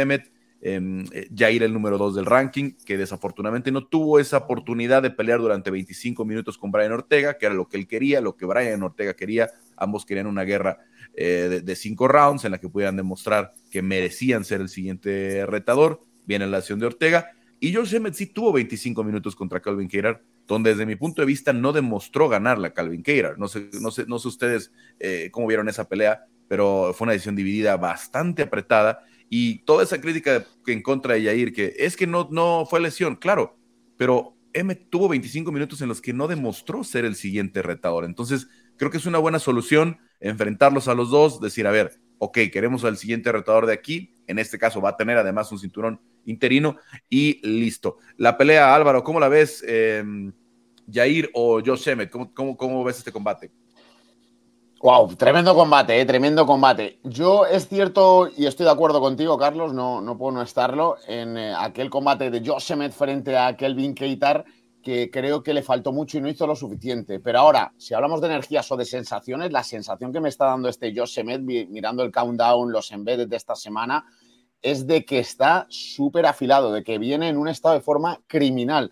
eh, 0.65 1.29
Jair 1.37 1.63
el 1.63 1.73
número 1.73 1.99
2 1.99 2.17
del 2.17 2.27
ranking, 2.27 2.73
que 2.85 2.99
desafortunadamente 2.99 3.71
no 3.71 3.87
tuvo 3.87 4.19
esa 4.19 4.39
oportunidad 4.39 5.03
de 5.03 5.11
pelear 5.11 5.39
durante 5.39 5.71
25 5.71 6.25
minutos 6.25 6.59
con 6.59 6.73
Brian 6.73 6.93
Ortega, 6.93 7.39
que 7.39 7.47
era 7.47 7.55
lo 7.55 7.69
que 7.69 7.77
él 7.77 7.87
quería, 7.87 8.21
lo 8.21 8.37
que 8.37 8.47
Brian 8.47 8.83
Ortega 8.83 9.15
quería, 9.15 9.51
ambos 9.77 10.05
querían 10.05 10.27
una 10.27 10.43
guerra 10.43 10.79
de, 11.15 11.61
de, 11.61 11.77
cinco 11.77 12.09
rounds 12.09 12.45
en 12.45 12.51
la 12.51 12.59
que 12.59 12.69
pudieran 12.69 12.97
demostrar 12.97 13.53
que 13.71 13.83
merecían 13.83 14.45
ser 14.45 14.61
el 14.61 14.69
siguiente 14.69 15.47
retador, 15.47 16.03
viene 16.27 16.49
la 16.49 16.57
acción 16.57 16.81
de 16.81 16.87
Ortega, 16.87 17.31
y 17.65 17.73
Josh 17.73 17.95
Emmett 17.95 18.13
sí 18.13 18.27
tuvo 18.27 18.53
25 18.53 19.03
minutos 19.05 19.35
contra 19.35 19.61
Calvin 19.61 19.89
Keirar, 19.89 20.23
donde 20.47 20.71
desde 20.71 20.85
mi 20.85 20.97
punto 20.97 21.23
de 21.23 21.27
vista 21.27 21.55
no 21.55 21.73
demostró 21.73 22.29
ganarla 22.29 22.69
a 22.69 22.73
Calvin 22.75 23.03
Keirar. 23.03 23.39
No 23.39 23.49
sé, 23.49 23.71
no 23.81 23.91
sé, 23.91 24.05
no 24.07 24.19
sé 24.19 24.29
ustedes 24.29 24.71
eh, 25.01 25.31
cómo 25.33 25.47
vieron 25.47 25.71
esa 25.71 25.89
pelea, 25.89 26.27
pero 26.47 26.93
fue 26.95 27.07
una 27.07 27.13
decisión 27.13 27.37
dividida 27.37 27.79
bastante 27.79 28.43
apretada. 28.43 29.07
Y 29.29 29.65
toda 29.65 29.83
esa 29.83 30.01
crítica 30.01 30.47
en 30.67 30.83
contra 30.83 31.15
de 31.15 31.23
Yair, 31.23 31.53
que 31.53 31.75
es 31.79 31.97
que 31.97 32.07
no, 32.07 32.29
no 32.31 32.67
fue 32.69 32.81
lesión, 32.81 33.17
claro, 33.17 33.57
pero 33.97 34.37
Emmett 34.53 34.89
tuvo 34.91 35.09
25 35.09 35.51
minutos 35.51 35.81
en 35.83 35.89
los 35.89 36.01
que 36.01 36.13
no 36.13 36.29
demostró 36.29 36.85
ser 36.85 37.05
el 37.05 37.17
siguiente 37.17 37.63
retador. 37.63 38.05
Entonces, 38.05 38.49
creo 38.77 38.91
que 38.91 38.99
es 38.99 39.07
una 39.07 39.19
buena 39.19 39.39
solución 39.39 39.99
enfrentarlos 40.21 40.89
a 40.89 40.95
los 40.95 41.11
dos, 41.11 41.41
decir, 41.41 41.67
a 41.67 41.71
ver, 41.71 41.99
ok, 42.19 42.39
queremos 42.53 42.85
al 42.85 42.97
siguiente 42.97 43.33
retador 43.33 43.67
de 43.67 43.73
aquí, 43.73 44.15
en 44.27 44.39
este 44.39 44.59
caso 44.59 44.81
va 44.81 44.91
a 44.91 44.97
tener 44.97 45.19
además 45.19 45.51
un 45.53 45.59
cinturón 45.59 46.01
interino 46.25 46.77
y 47.11 47.47
listo. 47.47 47.99
La 48.17 48.39
pelea, 48.39 48.75
Álvaro, 48.75 49.03
¿cómo 49.05 49.21
la 49.21 49.29
ves? 49.29 49.63
Eh, 49.67 50.03
Jair 50.91 51.31
o 51.35 51.61
Josh 51.65 51.89
Emmett, 51.89 52.11
¿cómo, 52.11 52.57
cómo, 52.57 52.85
ves 52.85 52.99
este 52.99 53.13
combate? 53.13 53.51
Wow, 54.83 55.15
tremendo 55.17 55.55
combate, 55.55 55.99
eh, 55.99 56.05
tremendo 56.05 56.45
combate. 56.45 56.99
Yo 57.05 57.47
es 57.47 57.69
cierto 57.69 58.29
y 58.37 58.45
estoy 58.45 58.67
de 58.67 58.73
acuerdo 58.73 59.01
contigo, 59.01 59.39
Carlos, 59.39 59.73
no, 59.73 60.03
no 60.03 60.19
puedo 60.19 60.33
no 60.33 60.43
estarlo, 60.43 60.97
en 61.07 61.39
eh, 61.39 61.55
aquel 61.57 61.89
combate 61.89 62.31
de 62.31 62.47
Josh 62.47 62.73
Emmett 62.73 62.93
frente 62.93 63.37
a 63.37 63.57
Kelvin 63.57 63.95
Keitar, 63.95 64.45
que 64.83 65.11
creo 65.11 65.43
que 65.43 65.55
le 65.55 65.63
faltó 65.63 65.91
mucho 65.91 66.19
y 66.19 66.21
no 66.21 66.29
hizo 66.29 66.47
lo 66.47 66.55
suficiente. 66.55 67.19
Pero 67.19 67.39
ahora, 67.39 67.73
si 67.79 67.95
hablamos 67.95 68.21
de 68.21 68.27
energías 68.27 68.71
o 68.71 68.77
de 68.77 68.85
sensaciones, 68.85 69.51
la 69.53 69.65
sensación 69.65 70.13
que 70.13 70.21
me 70.21 70.29
está 70.29 70.45
dando 70.47 70.69
este 70.69 70.93
Josh 70.95 71.19
Emmett 71.19 71.41
mirando 71.41 72.03
el 72.03 72.13
countdown, 72.13 72.71
los 72.71 72.93
embedded 72.93 73.29
de 73.29 73.37
esta 73.37 73.55
semana, 73.55 74.05
es 74.61 74.87
de 74.87 75.05
que 75.07 75.19
está 75.19 75.67
súper 75.71 76.27
afilado, 76.27 76.73
de 76.73 76.85
que 76.85 76.99
viene 76.99 77.29
en 77.29 77.39
un 77.39 77.49
estado 77.49 77.75
de 77.75 77.81
forma 77.81 78.21
criminal. 78.27 78.91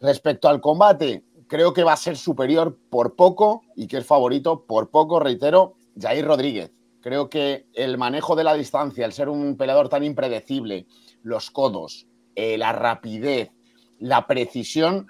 Respecto 0.00 0.48
al 0.48 0.62
combate, 0.62 1.24
creo 1.50 1.74
que 1.74 1.84
va 1.84 1.92
a 1.92 1.98
ser 1.98 2.16
superior 2.16 2.78
por 2.88 3.14
poco 3.16 3.62
y 3.76 3.86
que 3.86 3.98
es 3.98 4.06
favorito 4.06 4.64
por 4.64 4.90
poco, 4.90 5.20
reitero, 5.20 5.74
Jair 6.00 6.24
Rodríguez. 6.24 6.72
Creo 7.02 7.28
que 7.28 7.66
el 7.74 7.98
manejo 7.98 8.36
de 8.36 8.44
la 8.44 8.54
distancia, 8.54 9.04
el 9.04 9.12
ser 9.12 9.28
un 9.28 9.58
peleador 9.58 9.90
tan 9.90 10.02
impredecible, 10.02 10.86
los 11.22 11.50
codos, 11.50 12.06
eh, 12.34 12.56
la 12.56 12.72
rapidez, 12.72 13.50
la 13.98 14.26
precisión 14.26 15.08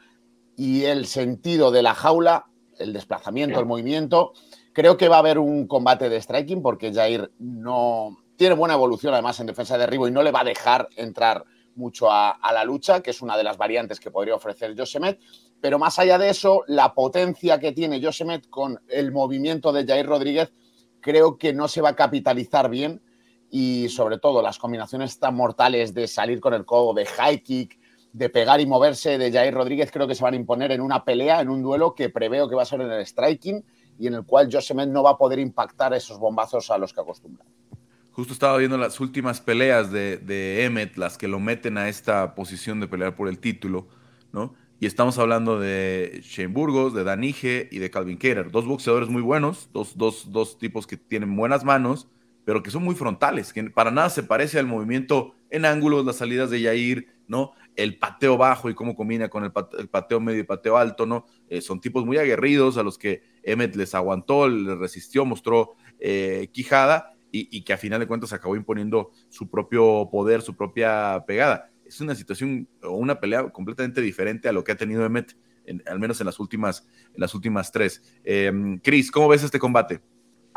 y 0.57 0.85
el 0.85 1.07
sentido 1.07 1.71
de 1.71 1.83
la 1.83 1.95
jaula, 1.95 2.47
el 2.79 2.93
desplazamiento, 2.93 3.61
el 3.61 3.67
movimiento, 3.67 4.33
Creo 4.73 4.97
que 4.97 5.09
va 5.09 5.17
a 5.17 5.19
haber 5.21 5.39
un 5.39 5.67
combate 5.67 6.09
de 6.09 6.21
striking 6.21 6.63
porque 6.63 6.93
Jair 6.93 7.33
no 7.39 8.17
tiene 8.37 8.55
buena 8.55 8.75
evolución 8.75 9.13
además 9.13 9.41
en 9.41 9.47
defensa 9.47 9.75
de 9.75 9.81
derribo 9.81 10.07
y 10.07 10.13
no 10.13 10.23
le 10.23 10.31
va 10.31 10.41
a 10.41 10.45
dejar 10.45 10.89
entrar 10.97 11.45
mucho 11.75 12.11
a, 12.11 12.39
la 12.53 12.65
lucha, 12.65 13.01
que 13.01 13.11
es 13.11 13.21
una 13.21 13.37
de 13.37 13.45
las 13.45 13.57
variantes 13.57 13.99
que 13.99 14.11
podría 14.11 14.35
ofrecer 14.35 14.75
Josemet. 14.79 15.19
Pero 15.61 15.79
más 15.79 15.99
allá 15.99 16.19
de 16.19 16.31
eso, 16.31 16.64
la 16.67 16.95
potencia 16.95 17.59
que 17.61 17.73
tiene 17.73 18.02
Josemet 18.02 18.49
con 18.49 18.81
el 18.88 19.12
movimiento 19.12 19.73
de 19.73 19.87
Jair 19.87 20.07
Rodríguez 20.07 20.52
creo 21.00 21.38
que 21.38 21.52
no 21.52 21.69
se 21.69 21.81
va 21.81 21.90
a 21.90 21.97
capitalizar 21.97 22.71
bien 22.71 23.02
y 23.50 23.88
sobre 23.88 24.19
todo 24.19 24.43
las 24.43 24.59
combinaciones 24.59 25.19
tan 25.19 25.35
mortales 25.35 25.93
de 25.93 26.07
salir 26.07 26.40
con 26.40 26.55
el 26.55 26.64
codo, 26.64 26.95
de 26.95 27.05
high 27.05 27.43
kick, 27.43 27.79
de 28.12 28.29
pegar 28.29 28.61
y 28.61 28.67
moverse 28.67 29.19
de 29.19 29.31
Jair 29.31 29.55
Rodríguez 29.55 29.90
creo 29.93 30.07
que 30.07 30.14
se 30.14 30.23
van 30.23 30.35
a 30.35 30.37
imponer 30.37 30.73
en 30.73 30.81
una 30.81 31.05
pelea, 31.05 31.40
en 31.40 31.49
un 31.49 31.62
duelo 31.62 31.95
que 31.95 32.09
preveo 32.09 32.49
que 32.49 32.55
va 32.55 32.62
a 32.62 32.67
ser 32.67 32.81
en 32.81 32.90
el 32.90 33.05
striking 33.07 33.64
y 33.99 34.07
en 34.07 34.14
el 34.14 34.25
cual 34.25 34.49
Josemet 34.50 34.88
no 34.88 35.02
va 35.02 35.11
a 35.11 35.19
poder 35.19 35.38
impactar 35.38 35.93
esos 35.95 36.19
bombazos 36.19 36.71
a 36.71 36.79
los 36.79 36.95
que 36.95 37.00
acostumbra. 37.00 37.45
Justo 38.12 38.33
estaba 38.33 38.57
viendo 38.57 38.76
las 38.79 38.99
últimas 38.99 39.40
peleas 39.40 39.93
de, 39.93 40.17
de 40.17 40.64
Emmet, 40.64 40.97
las 40.97 41.17
que 41.17 41.29
lo 41.29 41.38
meten 41.38 41.79
a 41.79 41.88
esta 41.88 42.35
posición 42.35 42.81
de 42.81 42.88
pelear 42.88 43.14
por 43.14 43.29
el 43.29 43.38
título, 43.38 43.87
¿no? 44.33 44.55
Y 44.83 44.87
estamos 44.87 45.19
hablando 45.19 45.61
de 45.61 46.23
Shane 46.25 46.49
Burgos, 46.49 46.95
de 46.95 47.05
Danige 47.05 47.69
y 47.71 47.81
de 47.81 47.91
Calvin 47.91 48.17
Keller. 48.17 48.51
Dos 48.51 48.65
boxeadores 48.65 49.11
muy 49.11 49.21
buenos, 49.21 49.69
dos, 49.75 49.99
dos, 49.99 50.33
dos 50.33 50.57
tipos 50.57 50.87
que 50.87 50.97
tienen 50.97 51.37
buenas 51.37 51.65
manos, 51.65 52.09
pero 52.47 52.63
que 52.63 52.71
son 52.71 52.83
muy 52.83 52.95
frontales, 52.95 53.53
que 53.53 53.63
para 53.65 53.91
nada 53.91 54.09
se 54.09 54.23
parece 54.23 54.59
al 54.59 54.67
movimiento 54.67 55.35
en 55.51 55.67
ángulos, 55.67 56.07
las 56.07 56.17
salidas 56.17 56.49
de 56.49 56.63
Yair, 56.63 57.09
¿no? 57.29 57.53
El 57.77 57.99
pateo 57.99 58.39
bajo 58.39 58.71
y 58.71 58.75
cómo 58.75 58.97
combina 58.97 59.29
con 59.29 59.45
el, 59.45 59.53
pateo 59.53 60.19
medio 60.19 60.41
y 60.41 60.45
pateo 60.45 60.79
alto, 60.79 61.05
¿no? 61.05 61.27
Eh, 61.51 61.61
son 61.61 61.79
tipos 61.83 62.07
muy 62.07 62.17
aguerridos 62.17 62.79
a 62.79 62.83
los 62.83 62.97
que 62.97 63.23
Emmet 63.43 63.77
les 63.77 63.95
aguantó, 63.95 64.49
les 64.49 64.79
resistió, 64.79 65.27
mostró 65.27 65.75
eh, 65.99 66.49
quijada 66.53 67.13
y, 67.31 67.63
que 67.63 67.75
a 67.75 67.77
final 67.77 68.01
de 68.01 68.07
cuentas 68.07 68.33
acabó 68.33 68.57
imponiendo 68.57 69.11
su 69.29 69.51
propio 69.51 70.09
poder, 70.11 70.41
su 70.41 70.57
propia 70.57 71.23
pegada. 71.27 71.71
Es 71.91 72.01
una 72.01 72.15
situación 72.15 72.69
o 72.85 72.93
una 72.93 73.19
pelea 73.19 73.51
completamente 73.51 74.01
diferente 74.01 74.49
a 74.49 74.53
lo 74.53 74.63
que 74.63 74.71
ha 74.71 74.77
tenido 74.77 75.05
Emmet, 75.05 75.37
al 75.87 75.99
menos 75.99 76.21
en 76.21 76.27
las 76.27 76.39
últimas, 76.39 76.87
en 77.13 77.21
las 77.21 77.35
últimas 77.35 77.73
tres. 77.73 78.01
Eh, 78.23 78.79
Chris, 78.81 79.11
¿cómo 79.11 79.27
ves 79.27 79.43
este 79.43 79.59
combate? 79.59 80.01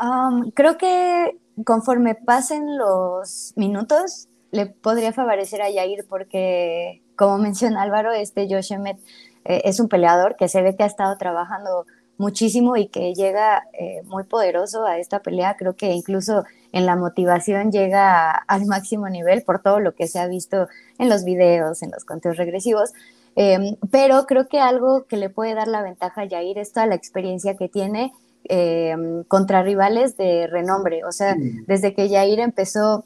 Um, 0.00 0.52
creo 0.52 0.78
que 0.78 1.36
conforme 1.64 2.14
pasen 2.14 2.78
los 2.78 3.52
minutos, 3.56 4.28
le 4.52 4.66
podría 4.66 5.12
favorecer 5.12 5.60
a 5.60 5.70
Yair 5.70 6.06
porque, 6.08 7.02
como 7.16 7.38
menciona 7.38 7.82
Álvaro, 7.82 8.12
este 8.12 8.46
Josh 8.48 8.72
Emmett 8.72 9.00
eh, 9.44 9.62
es 9.64 9.80
un 9.80 9.88
peleador 9.88 10.36
que 10.36 10.46
se 10.46 10.62
ve 10.62 10.76
que 10.76 10.84
ha 10.84 10.86
estado 10.86 11.18
trabajando 11.18 11.84
muchísimo 12.16 12.76
y 12.76 12.86
que 12.86 13.12
llega 13.12 13.64
eh, 13.72 14.02
muy 14.04 14.22
poderoso 14.22 14.86
a 14.86 14.98
esta 14.98 15.20
pelea. 15.20 15.56
Creo 15.56 15.74
que 15.74 15.90
incluso 15.90 16.44
en 16.74 16.86
la 16.86 16.96
motivación 16.96 17.70
llega 17.70 18.32
al 18.32 18.66
máximo 18.66 19.08
nivel 19.08 19.42
por 19.42 19.62
todo 19.62 19.78
lo 19.78 19.94
que 19.94 20.08
se 20.08 20.18
ha 20.18 20.26
visto 20.26 20.66
en 20.98 21.08
los 21.08 21.24
videos, 21.24 21.82
en 21.82 21.92
los 21.92 22.04
conteos 22.04 22.36
regresivos. 22.36 22.92
Em, 23.36 23.76
pero 23.92 24.26
creo 24.26 24.48
que 24.48 24.58
algo 24.58 25.06
que 25.06 25.16
le 25.16 25.30
puede 25.30 25.54
dar 25.54 25.68
la 25.68 25.82
ventaja 25.82 26.22
a 26.22 26.24
Yair 26.24 26.58
es 26.58 26.72
toda 26.72 26.86
la 26.86 26.96
experiencia 26.96 27.56
que 27.56 27.68
tiene 27.68 28.12
em, 28.48 29.22
contra 29.24 29.62
rivales 29.62 30.16
de 30.16 30.48
renombre. 30.48 31.04
O 31.04 31.12
sea, 31.12 31.36
desde 31.68 31.94
que 31.94 32.08
Yair 32.08 32.40
empezó 32.40 33.04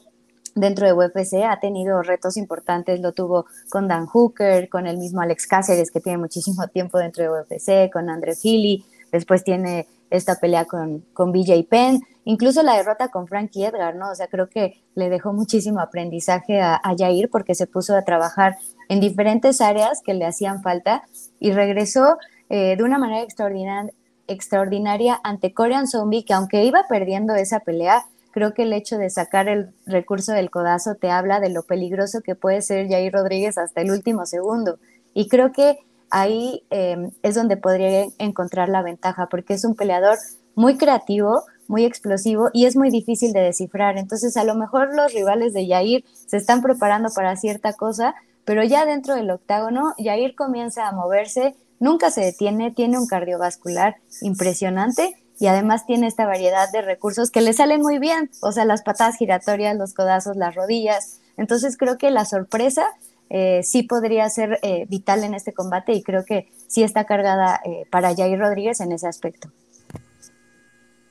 dentro 0.55 0.87
de 0.87 0.93
UFC 0.93 1.43
ha 1.47 1.59
tenido 1.59 2.01
retos 2.01 2.37
importantes, 2.37 2.99
lo 3.01 3.11
tuvo 3.11 3.45
con 3.69 3.87
Dan 3.87 4.07
Hooker, 4.07 4.67
con 4.67 4.87
el 4.87 4.97
mismo 4.97 5.21
Alex 5.21 5.45
Cáceres, 5.45 5.91
que 5.91 6.01
tiene 6.01 6.17
muchísimo 6.17 6.67
tiempo 6.69 6.97
dentro 6.97 7.23
de 7.23 7.29
UFC, 7.29 7.91
con 7.93 8.09
André 8.09 8.33
Philly, 8.35 8.83
después 9.11 9.43
tiene 9.43 9.87
esta 10.09 10.35
pelea 10.35 10.65
con, 10.65 11.05
con 11.13 11.31
BJ 11.31 11.65
Penn, 11.69 12.01
incluso 12.25 12.63
la 12.63 12.75
derrota 12.75 13.09
con 13.09 13.27
Frankie 13.27 13.65
Edgar, 13.65 13.95
¿no? 13.95 14.11
O 14.11 14.15
sea, 14.15 14.27
creo 14.27 14.49
que 14.49 14.81
le 14.95 15.09
dejó 15.09 15.33
muchísimo 15.33 15.79
aprendizaje 15.79 16.61
a, 16.61 16.75
a 16.75 16.95
Jair 16.97 17.29
porque 17.29 17.55
se 17.55 17.67
puso 17.67 17.95
a 17.95 18.03
trabajar 18.03 18.57
en 18.89 18.99
diferentes 18.99 19.61
áreas 19.61 20.01
que 20.03 20.13
le 20.13 20.25
hacían 20.25 20.61
falta 20.61 21.03
y 21.39 21.51
regresó 21.51 22.17
eh, 22.49 22.75
de 22.75 22.83
una 22.83 22.97
manera 22.97 23.21
extraordinaria, 23.21 23.93
extraordinaria 24.27 25.19
ante 25.23 25.53
Korean 25.53 25.87
Zombie, 25.87 26.25
que 26.25 26.33
aunque 26.33 26.65
iba 26.65 26.85
perdiendo 26.89 27.35
esa 27.35 27.59
pelea, 27.59 28.05
creo 28.31 28.53
que 28.53 28.63
el 28.63 28.73
hecho 28.73 28.97
de 28.97 29.09
sacar 29.09 29.47
el 29.47 29.69
recurso 29.85 30.33
del 30.33 30.49
codazo 30.49 30.95
te 30.95 31.11
habla 31.11 31.39
de 31.39 31.49
lo 31.49 31.63
peligroso 31.63 32.21
que 32.21 32.35
puede 32.35 32.61
ser 32.61 32.89
Jair 32.89 33.13
Rodríguez 33.13 33.57
hasta 33.57 33.81
el 33.81 33.91
último 33.91 34.25
segundo. 34.25 34.79
Y 35.13 35.27
creo 35.27 35.51
que 35.51 35.79
ahí 36.09 36.63
em, 36.69 37.11
es 37.23 37.35
donde 37.35 37.57
podría 37.57 38.07
encontrar 38.17 38.69
la 38.69 38.81
ventaja, 38.81 39.27
porque 39.29 39.53
es 39.53 39.65
un 39.65 39.75
peleador 39.75 40.17
muy 40.55 40.77
creativo, 40.77 41.43
muy 41.67 41.85
explosivo 41.85 42.49
y 42.51 42.65
es 42.65 42.75
muy 42.75 42.89
difícil 42.89 43.31
de 43.31 43.41
descifrar. 43.41 43.97
Entonces, 43.97 44.35
a 44.37 44.43
lo 44.43 44.55
mejor 44.55 44.95
los 44.95 45.13
rivales 45.13 45.53
de 45.53 45.67
Yair 45.67 46.03
se 46.27 46.37
están 46.37 46.61
preparando 46.61 47.09
para 47.15 47.35
cierta 47.35 47.73
cosa, 47.73 48.15
pero 48.43 48.63
ya 48.63 48.85
dentro 48.85 49.15
del 49.15 49.29
octágono, 49.29 49.93
Yair 49.97 50.35
comienza 50.35 50.87
a 50.87 50.91
moverse, 50.91 51.55
nunca 51.79 52.11
se 52.11 52.21
detiene, 52.21 52.71
tiene 52.71 52.97
un 52.97 53.07
cardiovascular 53.07 53.97
impresionante 54.21 55.15
y 55.39 55.47
además 55.47 55.85
tiene 55.85 56.07
esta 56.07 56.25
variedad 56.25 56.69
de 56.71 56.81
recursos 56.81 57.31
que 57.31 57.41
le 57.41 57.53
salen 57.53 57.81
muy 57.81 57.99
bien, 57.99 58.29
o 58.41 58.51
sea, 58.51 58.65
las 58.65 58.81
patadas 58.81 59.15
giratorias, 59.15 59.77
los 59.77 59.93
codazos, 59.93 60.35
las 60.35 60.55
rodillas. 60.55 61.21
Entonces, 61.37 61.77
creo 61.77 61.97
que 61.97 62.11
la 62.11 62.25
sorpresa 62.25 62.87
eh, 63.29 63.61
sí 63.63 63.83
podría 63.83 64.27
ser 64.29 64.59
eh, 64.63 64.85
vital 64.89 65.23
en 65.23 65.35
este 65.35 65.53
combate 65.53 65.93
y 65.93 66.01
creo 66.01 66.25
que 66.25 66.49
sí 66.67 66.83
está 66.83 67.05
cargada 67.05 67.61
eh, 67.63 67.85
para 67.91 68.15
Jair 68.15 68.39
Rodríguez 68.39 68.79
en 68.81 68.91
ese 68.91 69.07
aspecto. 69.07 69.51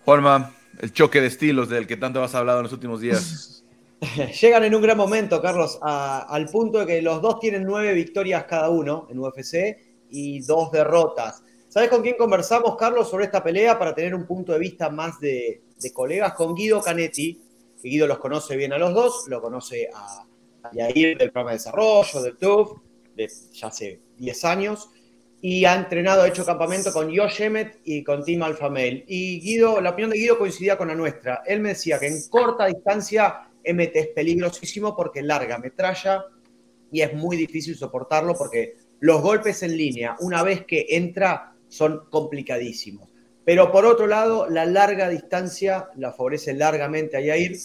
Juanma, 0.05 0.55
el 0.81 0.93
choque 0.93 1.21
de 1.21 1.29
estilos 1.29 1.69
del 1.69 1.87
que 1.87 1.97
tanto 1.97 2.23
has 2.23 2.35
hablado 2.35 2.59
en 2.59 2.65
los 2.65 2.73
últimos 2.73 3.01
días. 3.01 3.63
Llegan 4.41 4.65
en 4.65 4.75
un 4.75 4.83
gran 4.83 4.97
momento, 4.97 5.41
Carlos, 5.41 5.79
al 5.83 6.47
punto 6.47 6.79
de 6.79 6.87
que 6.87 7.03
los 7.03 7.23
dos 7.23 7.39
tienen 7.41 7.65
nueve 7.65 7.93
victorias 7.93 8.45
cada 8.45 8.71
uno 8.71 9.07
en 9.11 9.19
UFC 9.19 9.79
y 10.11 10.41
dos 10.41 10.73
derrotas. 10.73 11.43
¿Sabes 11.69 11.91
con 11.91 12.03
quién 12.03 12.17
conversamos, 12.17 12.77
Carlos, 12.77 13.11
sobre 13.11 13.27
esta 13.27 13.45
pelea 13.45 13.79
para 13.79 13.95
tener 13.95 14.15
un 14.15 14.27
punto 14.27 14.53
de 14.53 14.59
vista 14.59 14.89
más 14.89 15.21
de, 15.21 15.63
de 15.79 15.93
colegas? 15.93 16.33
Con 16.33 16.55
Guido 16.55 16.81
Canetti, 16.81 17.41
que 17.81 17.89
Guido 17.89 18.07
los 18.07 18.19
conoce 18.19 18.57
bien 18.57 18.73
a 18.73 18.79
los 18.79 18.95
dos, 18.95 19.25
lo 19.29 19.43
conoce 19.43 19.89
a, 19.95 20.25
Yair 20.73 21.19
del 21.19 21.31
programa 21.31 21.51
de 21.51 21.57
desarrollo, 21.59 22.23
del 22.23 22.37
TUF, 22.37 22.79
de 23.15 23.31
ya 23.53 23.67
hace 23.69 24.01
10 24.19 24.45
años, 24.45 24.89
y 25.41 25.65
ha 25.65 25.75
entrenado, 25.75 26.23
ha 26.23 26.29
hecho 26.29 26.45
campamento 26.45 26.93
con 26.93 27.15
Josh 27.15 27.43
Emmett 27.43 27.81
y 27.85 28.03
con 28.03 28.25
Tim 28.25 28.43
Alfamel. 28.43 29.05
Y 29.07 29.41
Guido, 29.41 29.81
la 29.81 29.91
opinión 29.91 30.11
de 30.11 30.19
Guido 30.19 30.39
coincidía 30.39 30.77
con 30.77 30.89
la 30.89 30.95
nuestra. 30.95 31.43
Él 31.47 31.61
me 31.61 31.71
decía 31.71 31.99
que 31.99 32.09
en 32.09 32.29
corta 32.29 32.67
distancia 32.67 33.49
Emmett 33.63 33.95
es 33.95 34.09
peligrosísimo 34.09 34.97
porque 34.97 35.23
larga 35.23 35.59
metralla 35.59 36.25
y 36.91 37.03
es 37.03 37.13
muy 37.15 37.37
difícil 37.37 37.77
soportarlo 37.77 38.35
porque 38.35 38.75
los 39.01 39.23
golpes 39.23 39.63
en 39.63 39.77
línea, 39.77 40.17
una 40.21 40.43
vez 40.43 40.65
que 40.65 40.87
entra, 40.91 41.53
son 41.69 42.05
complicadísimos. 42.11 43.09
Pero 43.45 43.71
por 43.71 43.87
otro 43.87 44.07
lado, 44.07 44.49
la 44.49 44.67
larga 44.67 45.09
distancia 45.09 45.89
la 45.97 46.13
favorece 46.13 46.53
largamente 46.55 47.17
a 47.17 47.21
Yair 47.21 47.57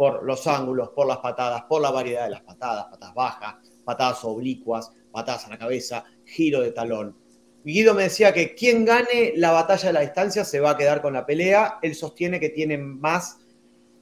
por 0.00 0.24
los 0.24 0.46
ángulos, 0.46 0.88
por 0.96 1.06
las 1.06 1.18
patadas, 1.18 1.64
por 1.68 1.82
la 1.82 1.90
variedad 1.90 2.24
de 2.24 2.30
las 2.30 2.40
patadas, 2.40 2.86
patadas 2.86 3.14
bajas, 3.14 3.56
patadas 3.84 4.24
oblicuas, 4.24 4.90
patadas 5.12 5.44
a 5.44 5.50
la 5.50 5.58
cabeza, 5.58 6.06
giro 6.24 6.62
de 6.62 6.72
talón. 6.72 7.18
Guido 7.62 7.92
me 7.92 8.04
decía 8.04 8.32
que 8.32 8.54
quien 8.54 8.86
gane 8.86 9.34
la 9.36 9.52
batalla 9.52 9.88
de 9.88 9.92
la 9.92 10.00
distancia 10.00 10.42
se 10.46 10.58
va 10.58 10.70
a 10.70 10.76
quedar 10.78 11.02
con 11.02 11.12
la 11.12 11.26
pelea. 11.26 11.80
Él 11.82 11.94
sostiene 11.94 12.40
que 12.40 12.48
tiene 12.48 12.78
más, 12.78 13.40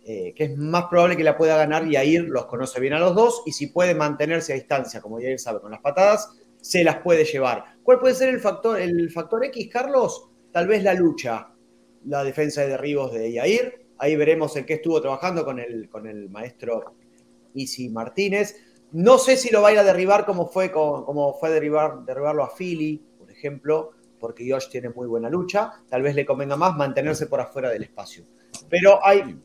eh, 0.05 0.33
que 0.37 0.45
es 0.45 0.57
más 0.57 0.85
probable 0.85 1.17
que 1.17 1.25
la 1.25 1.37
pueda 1.37 1.57
ganar 1.57 1.85
Yair, 1.89 2.29
los 2.29 2.47
conoce 2.47 2.79
bien 2.79 2.93
a 2.93 3.01
los 3.01 3.17
dos, 3.17 3.43
y 3.45 3.51
si 3.51 3.67
puede 3.67 3.97
mantenerse 3.97 4.53
a 4.53 4.55
distancia, 4.55 5.01
como 5.01 5.19
Yair 5.19 5.41
sabe, 5.41 5.61
con 5.61 5.73
las 5.73 5.81
patadas, 5.81 6.31
se 6.61 6.85
las 6.85 6.99
puede 6.99 7.25
llevar. 7.25 7.65
¿Cuál 7.83 7.99
puede 7.99 8.15
ser 8.15 8.29
el 8.29 8.39
factor, 8.39 8.81
el 8.81 9.11
factor 9.11 9.45
X, 9.47 9.69
Carlos? 9.69 10.29
Tal 10.53 10.69
vez 10.69 10.85
la 10.85 10.95
lucha, 10.95 11.49
la 12.05 12.23
defensa 12.23 12.61
de 12.61 12.69
derribos 12.69 13.13
de 13.13 13.33
Yair, 13.33 13.88
Ahí 13.99 14.17
veremos 14.17 14.55
en 14.57 14.65
qué 14.65 14.75
estuvo 14.75 15.01
trabajando 15.01 15.45
con 15.45 15.59
el, 15.59 15.89
con 15.89 16.07
el 16.07 16.31
maestro 16.31 16.95
Isi 17.55 17.89
Martínez. 17.89 18.57
No 18.93 19.19
sé 19.19 19.37
si 19.37 19.51
lo 19.51 19.61
va 19.61 19.69
a 19.69 19.73
ir 19.73 19.79
a 19.79 19.85
derribar 19.85 20.25
como 20.25 20.47
fue, 20.47 20.71
como 20.73 21.35
fue 21.35 21.51
derribar, 21.51 22.05
derribarlo 22.05 22.45
a 22.45 22.51
Philly, 22.57 23.03
por 23.19 23.31
ejemplo, 23.31 23.91
porque 24.19 24.51
Josh 24.51 24.69
tiene 24.69 24.91
muy 24.91 25.07
buena 25.07 25.29
lucha. 25.29 25.73
Tal 25.89 26.03
vez 26.03 26.15
le 26.15 26.25
convenga 26.25 26.57
más 26.57 26.77
mantenerse 26.77 27.27
por 27.27 27.41
afuera 27.41 27.71
del 27.71 27.83
espacio. 27.83 28.25
Pero 28.69 29.05
hay, 29.05 29.39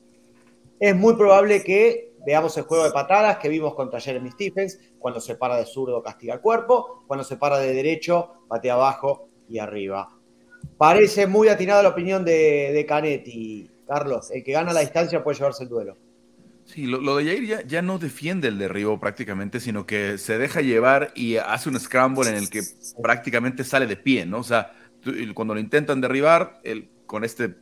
es 0.80 0.96
muy 0.96 1.16
probable 1.16 1.64
que 1.64 2.14
veamos 2.26 2.58
el 2.58 2.64
juego 2.64 2.86
de 2.86 2.92
patadas 2.92 3.38
que 3.38 3.50
vimos 3.50 3.74
contra 3.74 4.00
Jeremy 4.00 4.32
Stephens, 4.32 4.80
cuando 5.00 5.20
se 5.20 5.36
para 5.36 5.58
de 5.58 5.66
zurdo 5.66 6.02
castiga 6.02 6.36
el 6.36 6.42
cuerpo, 6.42 7.04
cuando 7.08 7.24
se 7.24 7.38
para 7.38 7.58
de 7.58 7.74
derecho 7.74 8.46
patea 8.48 8.76
abajo 8.76 9.28
y 9.50 9.60
arriba. 9.60 10.08
Parece 10.78 11.28
muy 11.28 11.50
atinada 11.50 11.84
la 11.84 11.90
opinión 11.90 12.24
de, 12.24 12.72
de 12.72 12.86
Canetti, 12.86 13.70
Carlos, 13.94 14.32
el 14.32 14.44
que 14.44 14.52
gana 14.54 14.74
la 14.74 14.80
distancia 14.80 15.24
puede 15.24 15.38
llevarse 15.38 15.64
el 15.64 15.70
duelo. 15.70 15.98
Sí, 16.66 16.86
lo, 16.86 17.18
de 17.18 17.26
Jair 17.26 17.68
ya, 17.68 17.82
no 17.82 18.00
defiende 18.00 18.48
el 18.48 18.58
derribo 18.58 19.00
prácticamente, 19.00 19.60
sino 19.60 19.86
que 19.86 20.18
se 20.18 20.38
deja 20.38 20.62
llevar 20.62 21.12
y 21.14 21.36
hace 21.36 21.70
un 21.70 21.80
scramble 21.80 22.30
en 22.30 22.36
el 22.36 22.50
que 22.50 22.62
prácticamente 23.02 23.64
sale 23.66 23.86
de 23.86 23.98
pie, 23.98 24.26
¿no? 24.26 24.40
O 24.40 24.44
sea, 24.44 24.72
cuando 25.34 25.54
lo 25.54 25.60
intentan 25.60 26.00
derribar, 26.00 26.62
con 27.06 27.24
este 27.24 27.56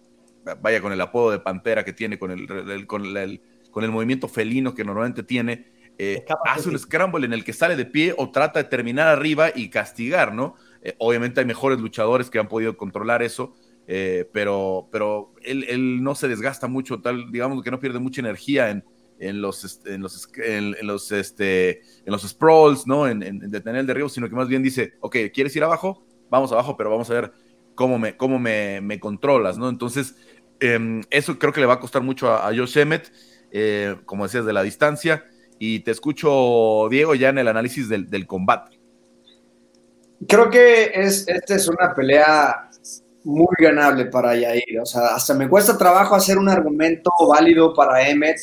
vaya 0.62 0.82
con 0.82 0.92
el 0.92 1.02
apodo 1.02 1.32
de 1.32 1.40
Pantera 1.40 1.84
que 1.84 1.94
tiene, 1.94 2.18
con 2.18 2.32
el, 2.32 2.48
con 2.88 3.06
el, 3.18 3.42
con 3.72 3.84
el 3.84 3.92
movimiento 3.92 4.28
felino 4.28 4.74
que 4.74 4.84
normalmente 4.84 5.24
tiene, 5.24 5.66
eh, 5.98 6.26
hace 6.46 6.70
un 6.70 6.80
scramble 6.80 7.26
en 7.26 7.34
el 7.34 7.44
que 7.44 7.54
sale 7.54 7.76
de 7.76 7.86
pie 7.86 8.14
o 8.18 8.32
trata 8.32 8.64
de 8.64 8.70
terminar 8.70 9.08
arriba 9.08 9.50
y 9.54 9.70
castigar, 9.70 10.34
¿no? 10.34 10.56
Eh, 10.82 10.96
obviamente 10.98 11.40
hay 11.40 11.46
mejores 11.46 11.80
luchadores 11.80 12.30
que 12.30 12.40
han 12.40 12.48
podido 12.48 12.76
controlar 12.76 13.22
eso, 13.22 13.54
eh, 13.88 14.30
pero, 14.32 14.88
pero 14.92 15.34
él, 15.44 15.66
él, 15.68 16.04
no 16.04 16.16
se 16.16 16.28
desgasta 16.28 16.68
mucho, 16.68 17.02
tal, 17.02 17.32
digamos 17.32 17.62
que 17.64 17.72
no 17.72 17.80
pierde 17.80 18.00
mucha 18.00 18.22
energía 18.22 18.70
en, 18.70 18.84
en 19.20 19.42
los, 19.42 19.82
en 19.86 20.02
los, 20.02 20.30
en, 20.38 20.88
los, 20.88 21.12
este, 21.12 21.80
en 21.80 22.12
los 22.12 22.28
sprawls, 22.28 22.88
¿no? 22.88 23.08
En, 23.08 23.22
en, 23.24 23.40
detener 23.52 23.82
el 23.82 23.88
derribo, 23.88 24.10
sino 24.10 24.30
que 24.30 24.36
más 24.36 24.48
bien 24.48 24.64
dice, 24.64 24.94
ok, 25.00 25.18
¿quieres 25.34 25.56
ir 25.56 25.64
abajo? 25.64 26.06
Vamos 26.30 26.52
abajo, 26.52 26.76
pero 26.78 26.90
vamos 26.90 27.10
a 27.10 27.14
ver 27.14 27.32
cómo 27.76 28.00
me, 28.00 28.18
cómo 28.18 28.40
me, 28.40 28.82
me 28.82 29.00
controlas, 29.00 29.58
¿no? 29.58 29.70
Entonces, 29.70 30.16
eh, 30.60 31.02
eso 31.10 31.38
creo 31.38 31.54
que 31.54 31.60
le 31.60 31.68
va 31.68 31.76
a 31.76 31.80
costar 31.80 32.02
mucho 32.02 32.32
a, 32.32 32.48
a 32.48 32.56
Josh 32.56 32.78
Emmett, 32.78 33.12
eh, 33.52 33.96
como 34.06 34.24
decías, 34.24 34.46
de 34.46 34.54
la 34.54 34.64
distancia. 34.64 35.26
Y 35.60 35.82
te 35.82 35.92
escucho, 35.92 36.88
Diego, 36.90 37.14
ya 37.14 37.30
en 37.30 37.38
el 37.38 37.48
análisis 37.48 37.88
del, 37.90 38.10
del 38.10 38.26
combate. 38.26 38.80
Creo 40.28 40.50
que 40.50 40.92
es, 40.94 41.28
esta 41.28 41.56
es 41.56 41.68
una 41.68 41.94
pelea 41.94 42.71
muy 43.24 43.56
ganable 43.60 44.06
para 44.06 44.36
Yair. 44.36 44.80
O 44.82 44.86
sea, 44.86 45.08
hasta 45.16 45.34
me 45.34 45.50
cuesta 45.50 45.78
trabajo 45.78 46.16
hacer 46.16 46.38
un 46.38 46.50
argumento 46.50 47.12
válido 47.28 47.74
para 47.74 48.08
Emmet. 48.08 48.38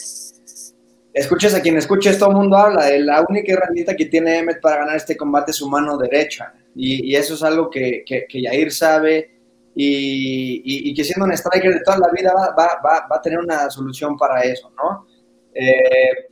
Escuches 1.13 1.55
a 1.55 1.61
quien 1.61 1.77
escuches, 1.77 2.19
todo 2.19 2.31
el 2.31 2.37
mundo 2.37 2.57
habla 2.57 2.87
de 2.87 3.01
la 3.01 3.25
única 3.29 3.53
herramienta 3.53 3.97
que 3.97 4.07
tiene 4.07 4.39
Emmet 4.39 4.61
para 4.61 4.79
ganar 4.79 4.97
este 4.97 5.17
combate 5.17 5.51
es 5.51 5.57
su 5.57 5.69
mano 5.69 5.97
derecha. 5.97 6.53
Y, 6.75 7.15
eso 7.17 7.35
es 7.35 7.43
algo 7.43 7.69
que, 7.69 8.05
que, 8.07 8.27
que 8.29 8.43
Yair 8.43 8.71
sabe 8.71 9.39
y, 9.75 10.95
que 10.95 11.05
siendo 11.05 11.25
un 11.25 11.33
striker 11.33 11.73
de 11.73 11.81
toda 11.81 11.99
la 11.99 12.09
vida 12.11 12.33
va, 12.33 12.55
va, 12.57 12.81
va, 12.85 13.07
va 13.11 13.17
a 13.17 13.23
tener 13.23 13.39
una 13.39 13.71
solución 13.71 14.17
para 14.17 14.43
eso, 14.43 14.73
¿no? 14.77 15.07
Eh, 15.55 16.29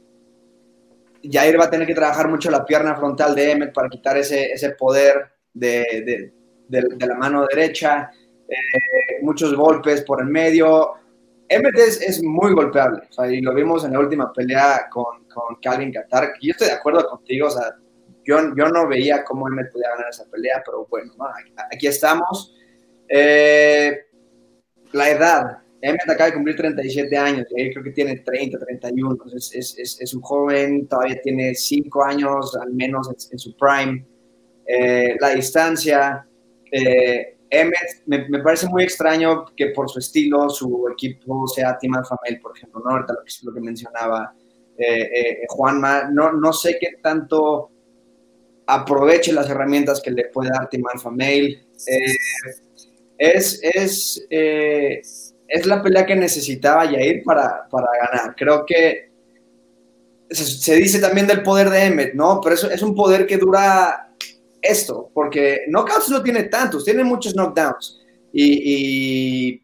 va 1.59 1.65
a 1.65 1.71
tener 1.71 1.87
que 1.87 1.95
trabajar 1.95 2.29
mucho 2.29 2.51
la 2.51 2.65
pierna 2.65 2.97
frontal 2.97 3.35
de 3.35 3.53
Emmet 3.53 3.73
para 3.73 3.89
quitar 3.89 4.17
ese, 4.17 4.53
ese 4.53 4.71
poder 4.71 5.33
de, 5.53 6.33
de, 6.69 6.83
de, 6.97 7.07
la 7.07 7.15
mano 7.15 7.47
derecha, 7.47 8.11
eh, 8.49 9.23
muchos 9.23 9.55
golpes 9.55 10.03
por 10.03 10.21
el 10.21 10.29
medio. 10.29 10.95
Emmet 11.49 11.79
es, 11.79 12.23
muy 12.25 12.53
golpeable, 12.53 13.03
y 13.31 13.41
lo 13.41 13.55
vimos 13.55 13.85
en 13.85 13.93
la 13.93 14.01
última 14.01 14.33
pelea 14.33 14.89
con, 14.91 15.25
con 15.33 15.57
Calvin 15.63 15.93
Qatar. 15.93 16.35
Yo 16.41 16.51
estoy 16.51 16.69
de 16.69 16.75
acuerdo 16.75 17.09
contigo, 17.09 17.47
o 17.47 17.51
sea, 17.51 17.77
yo, 18.25 18.39
yo 18.57 18.69
no 18.69 18.89
veía 18.89 19.23
cómo 19.23 19.47
Emmet 19.47 19.71
podía 19.71 19.91
ganar 19.91 20.07
esa 20.11 20.29
pelea, 20.29 20.61
pero 20.65 20.87
bueno, 20.91 21.13
¿no? 21.17 21.27
aquí 21.73 21.87
estamos. 21.87 22.53
Eh, 23.09 23.97
la 24.93 25.11
edad, 25.11 25.59
Emmet 25.81 26.11
acaba 26.11 26.31
de 26.31 26.35
cumplir 26.35 26.57
37 26.57 27.17
años, 27.17 27.47
y 27.55 27.71
creo 27.71 27.85
que 27.85 27.93
tiene 27.93 28.17
30, 28.17 28.59
31, 28.59 29.17
es, 29.37 29.53
es, 29.55 30.01
es, 30.01 30.15
un 30.15 30.23
joven, 30.23 30.89
todavía 30.89 31.21
tiene 31.23 31.55
5 31.55 32.05
años 32.05 32.57
al 32.61 32.73
menos 32.73 33.09
en, 33.09 33.17
en 33.31 33.39
su 33.39 33.57
prime. 33.57 34.05
Eh, 34.67 35.15
la 35.21 35.31
distancia, 35.31 36.27
eh, 36.73 37.36
Emmet, 37.51 38.03
me, 38.07 38.43
parece 38.43 38.69
muy 38.69 38.83
extraño 38.83 39.45
que 39.57 39.69
por 39.69 39.89
su 39.89 39.99
estilo 39.99 40.51
su 40.51 40.89
equipo 40.93 41.47
sea 41.47 41.79
Team 41.79 41.95
Alpha 41.95 42.17
por 42.43 42.57
ejemplo, 42.57 42.83
¿no? 42.85 42.91
Ahorita 42.91 43.13
lo 43.15 43.25
que, 43.25 43.33
lo 43.43 43.55
que 43.55 43.61
mencionaba 43.61 44.35
eh, 44.77 45.47
Juanma, 45.49 46.11
no, 46.11 46.33
no 46.33 46.53
sé 46.53 46.77
qué 46.81 46.97
tanto 47.03 47.71
aproveche 48.67 49.33
las 49.33 49.49
herramientas 49.49 50.03
que 50.03 50.11
le 50.11 50.25
puede 50.27 50.51
dar 50.51 50.69
Team 50.69 50.85
Alpha 50.93 51.11
Male. 51.11 51.67
es, 53.19 53.61
es 53.63 54.27
es 55.49 55.67
la 55.67 55.83
pelea 55.83 56.07
que 56.07 56.17
necesitaba 56.17 56.91
Yair 56.91 57.23
para, 57.25 57.69
para 57.69 57.87
ganar. 58.01 58.35
Creo 58.37 58.65
que 58.67 59.11
se, 60.31 60.75
dice 60.75 60.99
también 61.01 61.27
del 61.27 61.43
poder 61.43 61.71
de 61.71 61.85
Emmet, 61.85 62.15
¿no? 62.15 62.41
Pero 62.41 62.55
es 62.55 62.83
un 62.83 62.95
poder 62.95 63.27
que 63.27 63.39
dura 63.39 64.15
esto, 64.69 65.11
porque 65.15 65.63
knockouts 65.69 66.09
no 66.11 66.23
tiene 66.23 66.45
tantos, 66.45 66.85
tiene 66.85 67.05
muchos 67.05 67.35
knockdowns 67.35 68.01
y, 68.33 68.45
y, 68.45 69.63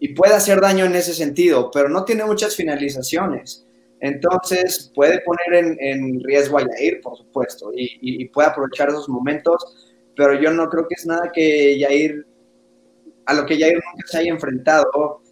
y, 0.00 0.08
puede 0.14 0.34
hacer 0.34 0.60
daño 0.60 0.84
en 0.84 0.94
ese 0.94 1.14
sentido, 1.14 1.70
pero 1.72 1.88
no 1.88 2.04
tiene 2.04 2.24
muchas 2.24 2.54
finalizaciones. 2.54 3.66
Entonces 4.00 4.90
puede 4.94 5.20
poner 5.20 5.64
en, 5.64 5.76
en 5.80 6.20
riesgo 6.24 6.58
a 6.58 6.62
Yair, 6.62 7.00
por 7.00 7.16
supuesto, 7.16 7.72
y, 7.74 7.98
y, 8.00 8.28
puede 8.28 8.48
aprovechar 8.48 8.88
esos 8.88 9.08
momentos, 9.08 9.96
pero 10.16 10.40
yo 10.40 10.50
no 10.50 10.68
creo 10.68 10.86
que 10.88 10.94
es 10.96 11.06
nada 11.06 11.30
que 11.32 11.78
Yair, 11.78 12.26
a 13.26 13.34
lo 13.34 13.46
que 13.46 13.58
Yair 13.58 13.74
nunca 13.74 14.06
se 14.06 14.18
haya 14.18 14.32
enfrentado 14.32 15.22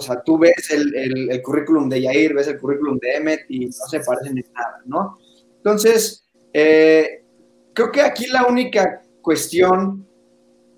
o 0.00 0.02
sea, 0.02 0.22
tú 0.22 0.38
ves 0.38 0.70
el, 0.70 0.94
el, 0.94 1.30
el, 1.30 1.42
currículum 1.42 1.88
de 1.88 2.00
Yair, 2.00 2.32
ves 2.32 2.48
el 2.48 2.58
currículum 2.58 2.98
de 2.98 3.16
Emmet 3.16 3.40
y 3.50 3.66
no 3.66 3.72
se 3.72 4.00
parecen 4.00 4.38
en 4.38 4.46
nada, 4.54 4.80
¿no? 4.86 5.18
Entonces, 5.56 6.24
eh, 6.54 7.22
creo 7.74 7.90
que 7.90 8.02
aquí 8.02 8.26
la 8.26 8.46
única 8.46 9.02
cuestión 9.22 10.06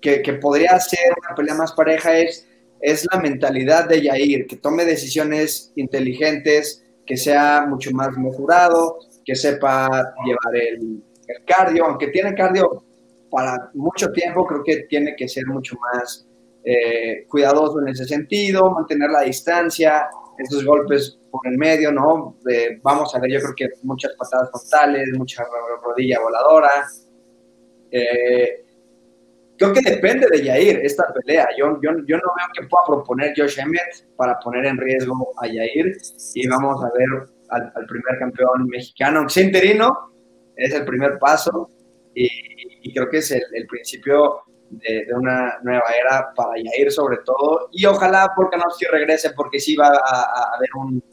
que, 0.01 0.21
podría 0.41 0.79
ser 0.79 1.13
una 1.25 1.35
pelea 1.35 1.55
más 1.55 1.71
pareja 1.71 2.17
es, 2.17 2.47
es 2.81 3.07
la 3.11 3.19
mentalidad 3.19 3.87
de 3.87 4.01
Yair, 4.01 4.47
que 4.47 4.57
tome 4.57 4.83
decisiones 4.83 5.71
inteligentes, 5.75 6.83
que 7.05 7.15
sea 7.15 7.65
mucho 7.67 7.91
más 7.91 8.17
mesurado, 8.17 8.99
que 9.23 9.35
sepa 9.35 9.87
llevar 10.25 10.55
el, 10.55 11.01
el 11.27 11.45
cardio, 11.45 11.85
aunque 11.85 12.07
tiene 12.07 12.35
cardio 12.35 12.83
para 13.29 13.71
mucho 13.73 14.11
tiempo, 14.11 14.45
creo 14.45 14.63
que 14.63 14.83
tiene 14.89 15.15
que 15.15 15.27
ser 15.27 15.45
mucho 15.47 15.75
más 15.93 16.27
eh, 16.63 17.25
cuidadoso 17.27 17.79
en 17.81 17.89
ese 17.89 18.05
sentido, 18.05 18.71
mantener 18.71 19.09
la 19.09 19.21
distancia, 19.21 20.07
esos 20.37 20.63
golpes 20.63 21.17
por 21.33 21.47
el 21.47 21.57
medio, 21.57 21.91
¿no? 21.91 22.37
Eh, 22.47 22.79
vamos 22.83 23.13
a 23.15 23.19
ver, 23.19 23.31
yo 23.31 23.39
creo 23.39 23.55
que 23.55 23.69
muchas 23.81 24.13
patadas 24.15 24.51
frontales, 24.51 25.07
mucha 25.17 25.43
rodilla 25.81 26.19
voladora. 26.19 26.87
Eh, 27.89 28.63
creo 29.57 29.73
que 29.73 29.81
depende 29.81 30.27
de 30.29 30.43
Yair 30.43 30.81
esta 30.83 31.11
pelea. 31.11 31.47
Yo, 31.57 31.79
yo, 31.81 31.89
yo, 32.05 32.17
no 32.17 32.33
veo 32.37 32.47
que 32.53 32.67
pueda 32.67 32.85
proponer 32.85 33.33
Josh 33.35 33.57
Emmett 33.59 34.15
para 34.15 34.37
poner 34.37 34.67
en 34.67 34.77
riesgo 34.77 35.33
a 35.41 35.47
Yair 35.47 35.97
y 36.35 36.47
vamos 36.47 36.83
a 36.83 36.91
ver 36.95 37.27
al, 37.49 37.73
al 37.75 37.85
primer 37.87 38.19
campeón 38.19 38.67
mexicano, 38.67 39.25
que 39.25 39.41
interino, 39.41 40.11
es 40.55 40.71
el 40.71 40.85
primer 40.85 41.17
paso 41.17 41.71
y, 42.13 42.29
y 42.83 42.93
creo 42.93 43.09
que 43.09 43.17
es 43.17 43.31
el, 43.31 43.41
el 43.53 43.65
principio 43.65 44.43
de, 44.69 45.05
de, 45.05 45.13
una 45.15 45.57
nueva 45.63 45.85
era 45.99 46.31
para 46.35 46.61
Yair 46.61 46.91
sobre 46.91 47.17
todo, 47.25 47.69
y 47.71 47.87
ojalá 47.87 48.31
Volkanovski 48.37 48.85
regrese 48.85 49.31
porque 49.31 49.59
sí 49.59 49.75
va 49.75 49.87
a, 49.87 50.55
haber 50.55 50.69
un, 50.75 51.03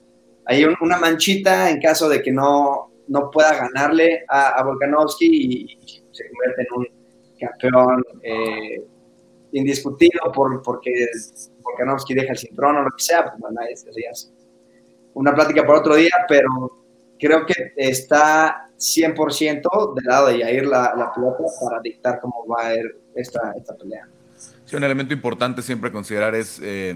un, 0.64 0.76
una 0.80 0.98
manchita 0.98 1.70
en 1.70 1.80
caso 1.80 2.08
de 2.08 2.22
que 2.22 2.32
no, 2.32 2.90
no 3.08 3.30
pueda 3.30 3.54
ganarle 3.54 4.24
a, 4.28 4.62
Volkanovski 4.62 5.26
y, 5.26 5.78
se 6.12 6.28
convierte 6.28 6.62
en 6.62 6.66
un 6.76 6.86
campeón 7.38 8.04
eh, 8.22 8.84
indiscutido 9.52 10.32
por, 10.32 10.62
porque 10.62 11.06
Volkanovski 11.62 12.14
deja 12.14 12.32
el 12.32 12.38
cinturón 12.38 12.76
o 12.76 12.82
lo 12.82 12.90
que 12.90 13.02
sea, 13.02 13.32
pues 13.32 14.32
una 15.14 15.34
plática 15.34 15.64
por 15.64 15.76
otro 15.76 15.96
día, 15.96 16.12
pero 16.28 16.48
creo 17.18 17.44
que 17.46 17.72
está 17.76 18.68
100% 18.78 19.94
del 19.94 20.04
lado 20.04 20.28
de 20.28 20.38
Yair 20.38 20.66
la, 20.66 20.94
la 20.96 21.12
pelota 21.12 21.44
para 21.62 21.80
dictar 21.80 22.20
cómo 22.20 22.46
va 22.46 22.68
a 22.68 22.74
ir 22.74 23.00
esta, 23.14 23.52
esta 23.56 23.76
pelea. 23.76 24.08
Sí, 24.64 24.76
un 24.76 24.84
elemento 24.84 25.12
importante 25.12 25.62
siempre 25.62 25.90
considerar 25.90 26.34
es 26.34 26.60
eh, 26.62 26.94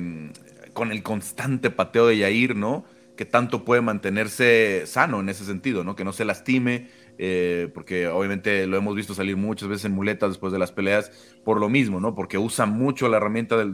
con 0.72 0.92
el 0.92 1.02
constante 1.02 1.70
pateo 1.70 2.06
de 2.06 2.18
Yair, 2.18 2.56
¿no? 2.56 2.84
Que 3.16 3.24
tanto 3.24 3.64
puede 3.64 3.80
mantenerse 3.80 4.84
sano 4.86 5.20
en 5.20 5.28
ese 5.28 5.44
sentido, 5.44 5.84
¿no? 5.84 5.94
Que 5.94 6.04
no 6.04 6.12
se 6.12 6.24
lastime, 6.24 6.88
eh, 7.18 7.70
porque 7.72 8.08
obviamente 8.08 8.66
lo 8.66 8.76
hemos 8.76 8.96
visto 8.96 9.14
salir 9.14 9.36
muchas 9.36 9.68
veces 9.68 9.84
en 9.84 9.92
muletas 9.92 10.30
después 10.30 10.52
de 10.52 10.58
las 10.58 10.72
peleas 10.72 11.12
por 11.44 11.60
lo 11.60 11.68
mismo, 11.68 12.00
¿no? 12.00 12.14
Porque 12.14 12.38
usa 12.38 12.66
mucho 12.66 13.08
la 13.08 13.18
herramienta 13.18 13.56
del, 13.56 13.72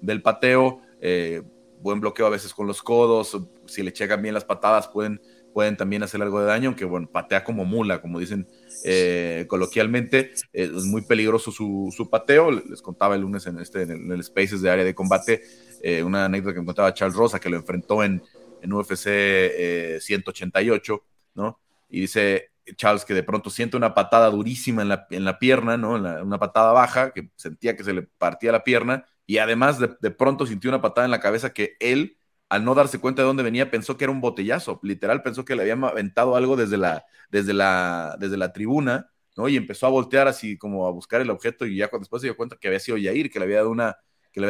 del, 0.00 0.22
pateo, 0.22 0.80
eh, 1.00 1.42
buen 1.80 2.00
bloqueo 2.00 2.26
a 2.26 2.30
veces 2.30 2.52
con 2.52 2.66
los 2.66 2.82
codos, 2.82 3.38
si 3.66 3.82
le 3.82 3.92
checan 3.92 4.20
bien 4.20 4.34
las 4.34 4.44
patadas 4.44 4.88
pueden, 4.88 5.20
pueden 5.52 5.76
también 5.76 6.02
hacer 6.02 6.20
algo 6.20 6.40
de 6.40 6.46
daño, 6.46 6.68
aunque 6.68 6.84
bueno, 6.84 7.08
patea 7.10 7.44
como 7.44 7.64
mula, 7.64 8.00
como 8.00 8.18
dicen 8.18 8.46
eh, 8.84 9.46
coloquialmente. 9.48 10.32
Es 10.52 10.84
muy 10.84 11.02
peligroso 11.02 11.50
su, 11.50 11.92
su, 11.96 12.08
pateo. 12.08 12.50
Les 12.50 12.82
contaba 12.82 13.14
el 13.14 13.22
lunes 13.22 13.46
en, 13.46 13.58
este, 13.58 13.82
en, 13.82 13.90
el, 13.90 14.00
en 14.02 14.12
el 14.12 14.24
Spaces 14.24 14.62
de 14.62 14.70
área 14.70 14.84
de 14.84 14.94
combate 14.94 15.42
eh, 15.82 16.02
una 16.02 16.26
anécdota 16.26 16.54
que 16.54 16.60
me 16.60 16.66
contaba 16.66 16.94
Charles 16.94 17.16
Rosa, 17.16 17.40
que 17.40 17.50
lo 17.50 17.56
enfrentó 17.56 18.04
en, 18.04 18.22
en 18.62 18.72
UFC 18.72 20.00
188, 20.00 21.04
¿no? 21.34 21.60
Y 21.88 22.00
dice 22.00 22.52
Charles 22.76 23.04
que 23.04 23.14
de 23.14 23.22
pronto 23.22 23.50
siente 23.50 23.76
una 23.76 23.94
patada 23.94 24.30
durísima 24.30 24.82
en 24.82 24.88
la, 24.88 25.06
en 25.10 25.24
la 25.24 25.38
pierna, 25.38 25.76
¿no? 25.76 25.98
La, 25.98 26.22
una 26.22 26.38
patada 26.38 26.72
baja, 26.72 27.12
que 27.12 27.30
sentía 27.36 27.76
que 27.76 27.84
se 27.84 27.92
le 27.92 28.02
partía 28.02 28.52
la 28.52 28.64
pierna, 28.64 29.04
y 29.26 29.38
además 29.38 29.78
de, 29.78 29.94
de 30.00 30.10
pronto 30.10 30.46
sintió 30.46 30.70
una 30.70 30.80
patada 30.80 31.04
en 31.04 31.10
la 31.10 31.20
cabeza 31.20 31.52
que 31.52 31.76
él 31.80 32.16
al 32.52 32.66
no 32.66 32.74
darse 32.74 32.98
cuenta 32.98 33.22
de 33.22 33.26
dónde 33.28 33.42
venía, 33.42 33.70
pensó 33.70 33.96
que 33.96 34.04
era 34.04 34.10
un 34.10 34.20
botellazo, 34.20 34.78
literal 34.82 35.22
pensó 35.22 35.42
que 35.42 35.56
le 35.56 35.62
habían 35.62 35.82
aventado 35.84 36.36
algo 36.36 36.54
desde 36.54 36.76
la, 36.76 37.06
desde 37.30 37.54
la, 37.54 38.14
desde 38.20 38.36
la 38.36 38.52
tribuna, 38.52 39.10
¿no? 39.38 39.48
Y 39.48 39.56
empezó 39.56 39.86
a 39.86 39.88
voltear 39.88 40.28
así 40.28 40.58
como 40.58 40.86
a 40.86 40.90
buscar 40.90 41.22
el 41.22 41.30
objeto 41.30 41.64
y 41.64 41.76
ya 41.76 41.88
después 41.98 42.20
se 42.20 42.26
dio 42.26 42.36
cuenta 42.36 42.58
que 42.60 42.68
había 42.68 42.78
sido 42.78 42.98
Yair, 42.98 43.30
que 43.30 43.38
le 43.38 43.46
había 43.46 43.56
dado 43.56 43.70
una, 43.70 43.96
que, 44.32 44.42
le 44.42 44.48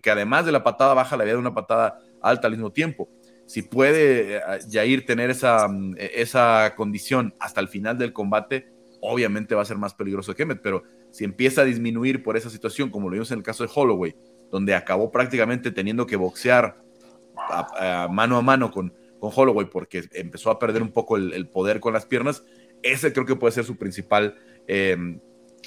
que 0.00 0.10
además 0.12 0.46
de 0.46 0.52
la 0.52 0.62
patada 0.62 0.94
baja 0.94 1.16
le 1.16 1.24
había 1.24 1.32
dado 1.32 1.40
una 1.40 1.52
patada 1.52 1.98
alta 2.22 2.46
al 2.46 2.52
mismo 2.52 2.70
tiempo. 2.70 3.08
Si 3.46 3.62
puede 3.62 4.40
Jair 4.70 5.00
eh, 5.00 5.02
tener 5.02 5.30
esa, 5.30 5.68
mm, 5.68 5.96
esa 5.98 6.74
condición 6.76 7.34
hasta 7.38 7.60
el 7.60 7.68
final 7.68 7.98
del 7.98 8.12
combate, 8.12 8.68
obviamente 9.00 9.54
va 9.54 9.62
a 9.62 9.66
ser 9.66 9.78
más 9.78 9.94
peligroso 9.94 10.32
que 10.32 10.38
Kemet, 10.44 10.62
pero 10.62 10.84
si 11.10 11.24
empieza 11.24 11.62
a 11.62 11.64
disminuir 11.64 12.22
por 12.22 12.36
esa 12.36 12.48
situación, 12.48 12.90
como 12.90 13.08
lo 13.08 13.14
vimos 13.14 13.30
en 13.32 13.38
el 13.38 13.44
caso 13.44 13.64
de 13.64 13.70
Holloway, 13.74 14.14
donde 14.50 14.74
acabó 14.74 15.10
prácticamente 15.10 15.70
teniendo 15.70 16.06
que 16.06 16.16
boxear 16.16 16.80
mano 18.10 18.36
a 18.36 18.42
mano 18.42 18.70
con, 18.70 18.94
con 19.18 19.30
Holloway 19.34 19.66
porque 19.66 20.04
empezó 20.12 20.50
a 20.50 20.58
perder 20.58 20.82
un 20.82 20.92
poco 20.92 21.16
el, 21.16 21.48
poder 21.48 21.80
con 21.80 21.92
las 21.92 22.06
piernas, 22.06 22.44
ese 22.82 23.12
creo 23.12 23.26
que 23.26 23.36
puede 23.36 23.52
ser 23.52 23.64
su 23.64 23.76
principal, 23.76 24.36
eh, 24.68 24.96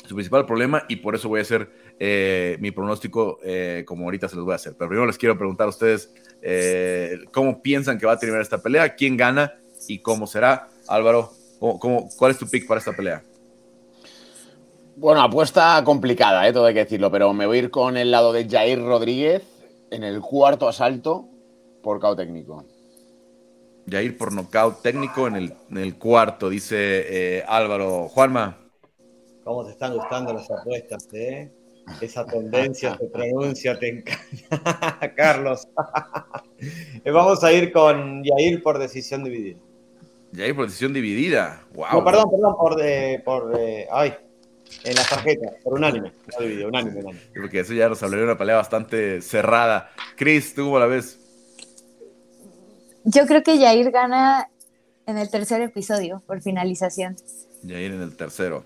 su 0.05 0.15
principal 0.15 0.45
problema 0.45 0.85
y 0.87 0.97
por 0.97 1.15
eso 1.15 1.27
voy 1.27 1.39
a 1.39 1.43
hacer 1.43 1.69
eh, 1.99 2.57
mi 2.59 2.71
pronóstico 2.71 3.39
como 3.85 4.05
ahorita 4.05 4.29
se 4.29 4.35
los 4.35 4.45
voy 4.45 4.53
a 4.53 4.55
hacer. 4.55 4.75
Pero 4.77 4.89
primero 4.89 5.07
les 5.07 5.17
quiero 5.17 5.37
preguntar 5.37 5.67
a 5.67 5.69
ustedes 5.69 6.13
eh, 6.47 7.21
cómo 7.31 7.59
piensan 7.63 7.97
que 7.97 8.05
va 8.05 8.13
a 8.13 8.19
terminar 8.19 8.43
esta 8.43 8.61
pelea, 8.61 8.93
quién 8.93 9.17
gana 9.17 9.55
y 9.87 9.97
cómo 9.97 10.27
será. 10.27 10.69
Álvaro, 10.87 11.31
¿cómo, 11.59 12.07
cuál 12.15 12.31
es 12.31 12.37
tu 12.37 12.47
pick 12.47 12.67
para 12.67 12.77
esta 12.77 12.95
pelea? 12.95 13.23
Bueno, 14.95 15.21
apuesta 15.21 15.81
complicada, 15.83 16.47
¿eh? 16.47 16.53
todo 16.53 16.67
hay 16.67 16.75
que 16.75 16.83
decirlo, 16.83 17.09
pero 17.09 17.33
me 17.33 17.47
voy 17.47 17.57
a 17.57 17.61
ir 17.61 17.71
con 17.71 17.97
el 17.97 18.11
lado 18.11 18.31
de 18.31 18.47
Jair 18.47 18.79
Rodríguez 18.79 19.41
en 19.89 20.03
el 20.03 20.21
cuarto 20.21 20.67
asalto 20.67 21.27
por 21.81 21.99
KO 21.99 22.15
técnico. 22.15 22.63
Jair 23.89 24.15
por 24.15 24.31
nocaut 24.31 24.83
técnico 24.83 25.27
en 25.27 25.51
el, 25.71 25.97
cuarto, 25.97 26.49
dice 26.49 27.37
eh, 27.37 27.43
Álvaro. 27.47 28.07
Juanma. 28.07 28.57
¿Cómo 29.43 29.65
te 29.65 29.71
están 29.71 29.95
gustando 29.95 30.31
las 30.31 30.49
apuestas, 30.49 31.07
eh? 31.13 31.51
Esa 32.01 32.25
tendencia 32.25 32.97
te 32.97 33.05
pronuncia, 33.05 33.77
te 33.77 33.89
encanta, 33.89 35.13
Carlos. 35.15 35.67
Vamos 37.05 37.43
a 37.43 37.53
ir 37.53 37.71
con 37.71 38.23
Yair 38.23 38.63
por 38.63 38.79
decisión 38.79 39.23
dividida. 39.23 39.59
Yair 40.31 40.55
por 40.55 40.65
decisión 40.65 40.93
dividida. 40.93 41.61
Wow. 41.73 41.87
No, 41.93 42.03
perdón, 42.03 42.31
perdón, 42.31 42.55
por 42.57 42.75
de, 42.75 43.21
por 43.23 43.59
ay, 43.91 44.15
en 44.83 44.95
la 44.95 45.03
tarjeta, 45.03 45.51
por 45.63 45.73
unánime, 45.73 46.11
no 46.33 46.45
dividido, 46.45 46.69
unánime, 46.69 46.99
unánime. 47.01 47.21
Porque 47.35 47.59
eso 47.59 47.73
ya 47.73 47.87
nos 47.87 48.01
hablaría 48.03 48.25
de 48.25 48.31
una 48.31 48.37
pelea 48.37 48.55
bastante 48.55 49.21
cerrada. 49.21 49.91
Chris, 50.15 50.53
¿tú 50.55 50.65
cómo 50.65 50.79
la 50.79 50.87
ves? 50.87 51.19
Yo 53.03 53.25
creo 53.27 53.43
que 53.43 53.59
Yair 53.59 53.91
gana 53.91 54.49
en 55.05 55.17
el 55.17 55.29
tercer 55.29 55.61
episodio, 55.61 56.23
por 56.25 56.41
finalización. 56.41 57.15
Yair 57.61 57.91
en 57.91 58.01
el 58.01 58.15
tercero. 58.15 58.63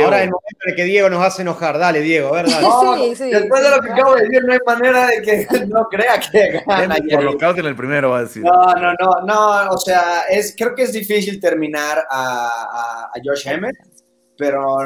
Ahora 0.00 0.18
es 0.18 0.24
el 0.24 0.30
momento 0.30 0.60
de 0.66 0.74
que 0.74 0.84
Diego 0.84 1.10
nos 1.10 1.22
hace 1.22 1.42
enojar. 1.42 1.78
Dale, 1.78 2.00
Diego, 2.00 2.32
¿verdad? 2.32 2.60
sí, 2.96 3.14
sí, 3.16 3.30
después 3.30 3.62
de 3.62 3.70
lo 3.70 3.82
que 3.82 3.92
acabo 3.92 4.14
de 4.14 4.22
decir, 4.22 4.44
no 4.44 4.52
hay 4.52 4.58
manera 4.66 5.06
de 5.06 5.22
que 5.22 5.46
no 5.66 5.86
crea 5.88 6.20
que 6.20 6.62
gana. 6.66 6.96
Por 6.96 7.24
lo 7.24 7.50
en 7.50 7.66
el 7.66 7.76
primero, 7.76 8.10
va 8.10 8.18
a 8.18 8.22
decir. 8.22 8.42
No, 8.42 8.74
no, 8.74 8.94
no, 8.98 9.20
no. 9.26 9.70
O 9.70 9.78
sea, 9.78 10.22
es, 10.30 10.54
creo 10.56 10.74
que 10.74 10.84
es 10.84 10.92
difícil 10.92 11.40
terminar 11.40 12.04
a, 12.08 13.10
a, 13.14 13.20
Josh 13.22 13.46
Emmett, 13.48 13.76
pero, 14.38 14.78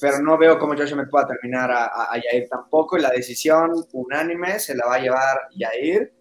pero 0.00 0.18
no 0.20 0.36
veo 0.36 0.58
cómo 0.58 0.74
Josh 0.76 0.92
Emmett 0.92 1.08
pueda 1.08 1.26
terminar 1.26 1.70
a, 1.70 2.12
a, 2.12 2.20
Yair 2.20 2.48
tampoco. 2.48 2.98
Y 2.98 3.02
la 3.02 3.10
decisión 3.10 3.72
unánime 3.92 4.58
se 4.58 4.74
la 4.74 4.86
va 4.86 4.96
a 4.96 4.98
llevar 4.98 5.40
Yair 5.54 6.12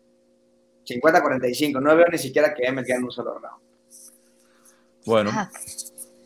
50-45. 0.85 1.81
No 1.81 1.95
veo 1.95 2.07
ni 2.11 2.17
siquiera 2.17 2.53
que 2.53 2.63
Emmett 2.65 2.87
gane 2.87 3.03
un 3.03 3.11
solo 3.11 3.37
round. 3.37 3.61
Bueno. 5.05 5.31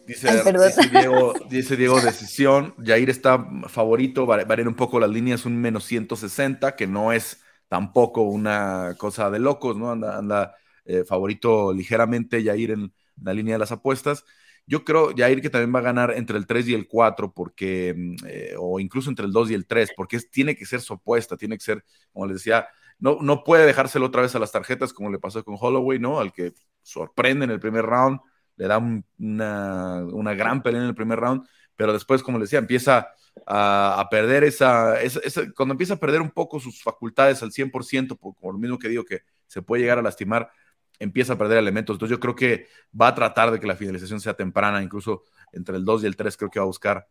Dice, 0.07 0.29
dice, 1.49 1.75
Diego, 1.75 1.99
decisión. 1.99 2.73
Jair 2.83 3.09
está 3.09 3.45
favorito, 3.67 4.25
varían 4.25 4.69
un 4.69 4.75
poco 4.75 5.01
las 5.01 5.09
líneas, 5.09 5.45
un 5.45 5.59
menos 5.59 5.83
160, 5.83 6.77
que 6.77 6.87
no 6.87 7.11
es 7.11 7.41
tampoco 7.67 8.21
una 8.21 8.95
cosa 8.97 9.29
de 9.29 9.39
locos, 9.39 9.75
¿no? 9.75 9.91
Anda, 9.91 10.17
anda 10.17 10.55
eh, 10.85 11.03
favorito 11.03 11.73
ligeramente 11.73 12.41
Jair 12.41 12.71
en 12.71 12.93
la 13.21 13.33
línea 13.33 13.55
de 13.55 13.59
las 13.59 13.73
apuestas. 13.73 14.23
Yo 14.65 14.85
creo, 14.85 15.13
Jair, 15.15 15.41
que 15.41 15.49
también 15.49 15.75
va 15.75 15.79
a 15.79 15.83
ganar 15.83 16.13
entre 16.15 16.37
el 16.37 16.47
3 16.47 16.69
y 16.69 16.73
el 16.73 16.87
4, 16.87 17.33
porque, 17.33 17.93
mm, 17.95 18.15
eh, 18.27 18.53
o 18.57 18.79
incluso 18.79 19.09
entre 19.09 19.25
el 19.25 19.33
2 19.33 19.51
y 19.51 19.53
el 19.55 19.67
3, 19.67 19.91
porque 19.95 20.19
tiene 20.19 20.55
que 20.55 20.65
ser 20.65 20.79
su 20.79 20.93
apuesta, 20.93 21.35
tiene 21.35 21.57
que 21.57 21.65
ser, 21.65 21.83
como 22.13 22.27
les 22.27 22.37
decía, 22.37 22.65
no, 22.97 23.17
no 23.21 23.43
puede 23.43 23.65
dejárselo 23.65 24.05
otra 24.05 24.21
vez 24.21 24.33
a 24.35 24.39
las 24.39 24.53
tarjetas 24.53 24.93
como 24.93 25.11
le 25.11 25.19
pasó 25.19 25.43
con 25.43 25.57
Holloway, 25.59 25.99
¿no? 25.99 26.19
Al 26.19 26.31
que 26.31 26.53
sorprende 26.81 27.43
en 27.43 27.51
el 27.51 27.59
primer 27.59 27.85
round 27.85 28.19
le 28.57 28.67
da 28.67 28.77
una, 28.77 30.33
gran 30.33 30.61
pelea 30.61 30.81
en 30.81 30.87
el 30.87 30.95
primer 30.95 31.19
round, 31.19 31.47
pero 31.75 31.93
después, 31.93 32.23
como 32.23 32.37
le 32.37 32.43
decía, 32.43 32.59
empieza 32.59 33.07
a, 33.45 34.07
perder 34.09 34.43
esa, 34.43 34.95
cuando 35.55 35.73
empieza 35.73 35.93
a 35.93 35.99
perder 35.99 36.21
un 36.21 36.31
poco 36.31 36.59
sus 36.59 36.81
facultades 36.81 37.41
al 37.43 37.51
100%, 37.51 38.17
por, 38.17 38.53
lo 38.53 38.59
mismo 38.59 38.79
que 38.79 38.89
digo 38.89 39.05
que 39.05 39.21
se 39.45 39.61
puede 39.61 39.83
llegar 39.83 39.99
a 39.99 40.01
lastimar, 40.01 40.49
empieza 40.99 41.33
a 41.33 41.37
perder 41.37 41.59
elementos. 41.59 41.93
Entonces 41.95 42.17
yo 42.17 42.19
creo 42.19 42.35
que 42.35 42.67
va 42.99 43.09
a 43.09 43.15
tratar 43.15 43.51
de 43.51 43.59
que 43.59 43.67
la 43.67 43.75
finalización 43.75 44.19
sea 44.19 44.33
temprana, 44.33 44.81
incluso 44.81 45.23
entre 45.51 45.77
el 45.77 45.85
2 45.85 46.03
y 46.03 46.07
el 46.07 46.15
3 46.15 46.35
creo 46.35 46.49
que 46.49 46.59
va 46.59 46.63
a 46.63 46.67
buscar 46.67 47.07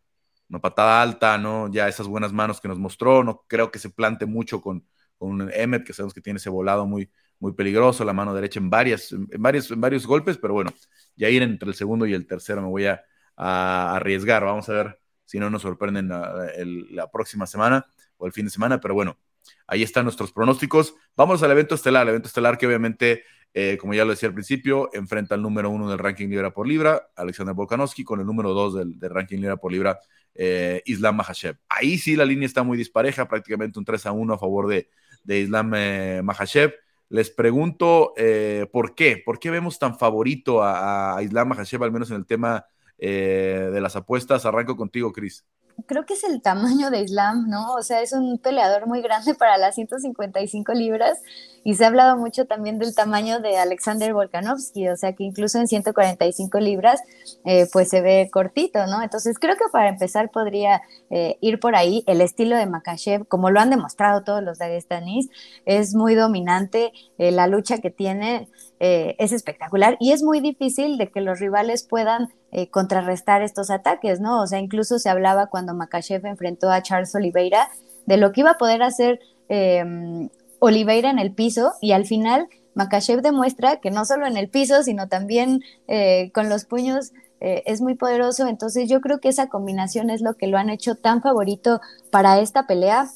una 0.49 0.59
patada 0.59 1.01
alta, 1.01 1.37
¿no? 1.37 1.71
Ya 1.71 1.87
esas 1.87 2.07
buenas 2.07 2.33
manos 2.33 2.59
que 2.59 2.67
nos 2.67 2.79
mostró, 2.79 3.23
no 3.23 3.45
creo 3.47 3.71
que 3.71 3.79
se 3.79 3.89
plante 3.89 4.25
mucho 4.25 4.61
con, 4.61 4.85
con 5.17 5.49
Emmet, 5.53 5.85
que 5.85 5.93
sabemos 5.93 6.13
que 6.13 6.21
tiene 6.21 6.37
ese 6.37 6.49
volado 6.49 6.85
muy, 6.85 7.09
muy 7.39 7.53
peligroso, 7.53 8.03
la 8.03 8.13
mano 8.13 8.33
derecha 8.33 8.59
en, 8.59 8.69
varias, 8.69 9.11
en, 9.11 9.27
varios, 9.39 9.69
en 9.71 9.81
varios 9.81 10.07
golpes, 10.07 10.37
pero 10.37 10.53
bueno, 10.53 10.71
ya 11.15 11.29
ir 11.29 11.43
entre 11.43 11.69
el 11.69 11.75
segundo 11.75 12.05
y 12.05 12.13
el 12.13 12.25
tercero 12.25 12.61
me 12.61 12.67
voy 12.67 12.85
a, 12.85 13.03
arriesgar. 13.35 14.43
Vamos 14.43 14.67
a 14.69 14.73
ver 14.73 14.99
si 15.25 15.37
no 15.37 15.49
nos 15.51 15.61
sorprenden 15.61 16.09
la, 16.09 17.09
próxima 17.11 17.45
semana 17.45 17.85
o 18.17 18.25
el 18.25 18.33
fin 18.33 18.45
de 18.45 18.51
semana, 18.51 18.79
pero 18.79 18.95
bueno, 18.95 19.19
ahí 19.67 19.83
están 19.83 20.05
nuestros 20.05 20.31
pronósticos. 20.31 20.95
Vamos 21.15 21.43
al 21.43 21.51
evento 21.51 21.75
estelar, 21.75 22.03
el 22.03 22.09
evento 22.09 22.29
estelar 22.29 22.57
que 22.57 22.65
obviamente, 22.65 23.23
eh, 23.53 23.77
como 23.79 23.93
ya 23.93 24.05
lo 24.05 24.11
decía 24.11 24.29
al 24.29 24.33
principio, 24.33 24.89
enfrenta 24.91 25.35
al 25.35 25.43
número 25.43 25.69
uno 25.69 25.87
del 25.87 25.99
ranking 25.99 26.29
libra 26.29 26.51
por 26.51 26.67
libra, 26.67 27.09
Alexander 27.15 27.53
Volkanovski, 27.53 28.03
con 28.03 28.19
el 28.19 28.25
número 28.25 28.53
dos 28.53 28.73
del, 28.73 28.97
ranking 28.99 29.37
libra 29.37 29.57
por 29.57 29.71
libra, 29.71 29.99
eh, 30.33 30.81
Islam 30.85 31.17
Mahashev. 31.17 31.57
Ahí 31.69 31.99
sí 31.99 32.15
la 32.15 32.25
línea 32.25 32.47
está 32.47 32.63
muy 32.63 32.75
dispareja, 32.75 33.27
prácticamente 33.27 33.77
un 33.77 33.85
3 33.85 34.07
a 34.07 34.11
1 34.13 34.33
a 34.33 34.39
favor 34.39 34.67
de, 34.67 34.89
Islam 35.27 35.73
eh, 35.75 36.21
Mahashev. 36.23 36.73
Les 37.09 37.29
pregunto 37.29 38.13
eh, 38.17 38.67
por 38.71 38.95
qué, 38.95 39.21
por 39.23 39.39
qué 39.39 39.49
vemos 39.49 39.79
tan 39.79 39.97
favorito 39.97 40.61
a, 40.61 41.17
Islam 41.23 41.49
Mahashev, 41.49 41.83
al 41.83 41.91
menos 41.91 42.09
en 42.11 42.17
el 42.17 42.25
tema 42.25 42.65
eh, 42.97 43.69
de 43.71 43.81
las 43.81 43.95
apuestas. 43.95 44.45
Arranco 44.45 44.75
contigo, 44.75 45.13
Cris 45.13 45.45
creo 45.85 46.05
que 46.05 46.15
es 46.15 46.23
el 46.23 46.41
tamaño 46.41 46.89
de 46.89 47.01
Islam, 47.01 47.49
¿no? 47.49 47.73
O 47.73 47.83
sea, 47.83 48.01
es 48.01 48.13
un 48.13 48.39
peleador 48.39 48.87
muy 48.87 49.01
grande 49.01 49.35
para 49.35 49.57
las 49.57 49.75
155 49.75 50.73
libras 50.73 51.21
y 51.63 51.75
se 51.75 51.83
ha 51.83 51.87
hablado 51.87 52.17
mucho 52.17 52.45
también 52.45 52.79
del 52.79 52.95
tamaño 52.95 53.39
de 53.39 53.57
Alexander 53.57 54.13
Volkanovski, 54.13 54.89
o 54.89 54.95
sea, 54.95 55.13
que 55.13 55.23
incluso 55.23 55.59
en 55.59 55.67
145 55.67 56.59
libras 56.59 57.01
eh, 57.45 57.67
pues 57.71 57.89
se 57.89 58.01
ve 58.01 58.29
cortito, 58.31 58.87
¿no? 58.87 59.03
Entonces 59.03 59.37
creo 59.37 59.55
que 59.55 59.65
para 59.71 59.89
empezar 59.89 60.31
podría 60.31 60.81
eh, 61.09 61.37
ir 61.41 61.59
por 61.59 61.75
ahí. 61.75 62.03
El 62.07 62.21
estilo 62.21 62.55
de 62.55 62.65
Makachev, 62.65 63.27
como 63.27 63.51
lo 63.51 63.59
han 63.59 63.69
demostrado 63.69 64.23
todos 64.23 64.41
los 64.41 64.57
dagestanís, 64.57 65.29
es 65.65 65.93
muy 65.93 66.15
dominante, 66.15 66.91
eh, 67.17 67.31
la 67.31 67.47
lucha 67.47 67.79
que 67.79 67.91
tiene 67.91 68.47
es 68.79 69.31
espectacular 69.31 69.97
y 69.99 70.11
es 70.11 70.23
muy 70.23 70.39
difícil 70.39 70.97
de 70.97 71.09
que 71.09 71.21
los 71.21 71.39
rivales 71.39 71.83
puedan 71.83 72.29
eh, 72.51 72.69
contrarrestar 72.69 73.41
estos 73.41 73.69
ataques, 73.69 74.21
¿no? 74.21 74.41
O 74.41 74.47
sea, 74.47 74.59
incluso 74.59 74.99
se 74.99 75.09
hablaba 75.09 75.47
cuando 75.47 75.73
Makachev 75.73 76.25
enfrentó 76.25 76.71
a 76.71 76.81
Charles 76.81 77.13
Oliveira 77.13 77.69
de 78.05 78.15
lo 78.15 78.31
que 78.31 78.41
iba 78.41 78.51
a 78.51 78.57
poder 78.57 78.83
hacer 78.83 79.19
em, 79.49 80.29
Oliveira 80.59 81.09
en 81.09 81.19
el 81.19 81.33
piso 81.33 81.73
y 81.81 81.91
al 81.91 82.05
final 82.05 82.47
Makachev 82.73 83.21
demuestra 83.21 83.77
que 83.81 83.91
no 83.91 84.05
solo 84.05 84.25
en 84.27 84.37
el 84.37 84.47
piso, 84.47 84.81
sino 84.83 85.09
también 85.09 85.61
eh, 85.87 86.31
con 86.33 86.47
los 86.47 86.63
puños 86.63 87.11
eh, 87.41 87.63
es 87.65 87.81
muy 87.81 87.95
poderoso. 87.95 88.47
Entonces 88.47 88.89
yo 88.89 89.01
creo 89.01 89.19
que 89.19 89.29
esa 89.29 89.49
combinación 89.49 90.09
es 90.09 90.21
lo 90.21 90.35
que 90.35 90.47
lo 90.47 90.57
han 90.57 90.69
hecho 90.69 90.95
tan 90.95 91.21
favorito 91.21 91.81
para 92.11 92.39
esta 92.39 92.65
pelea. 92.65 93.09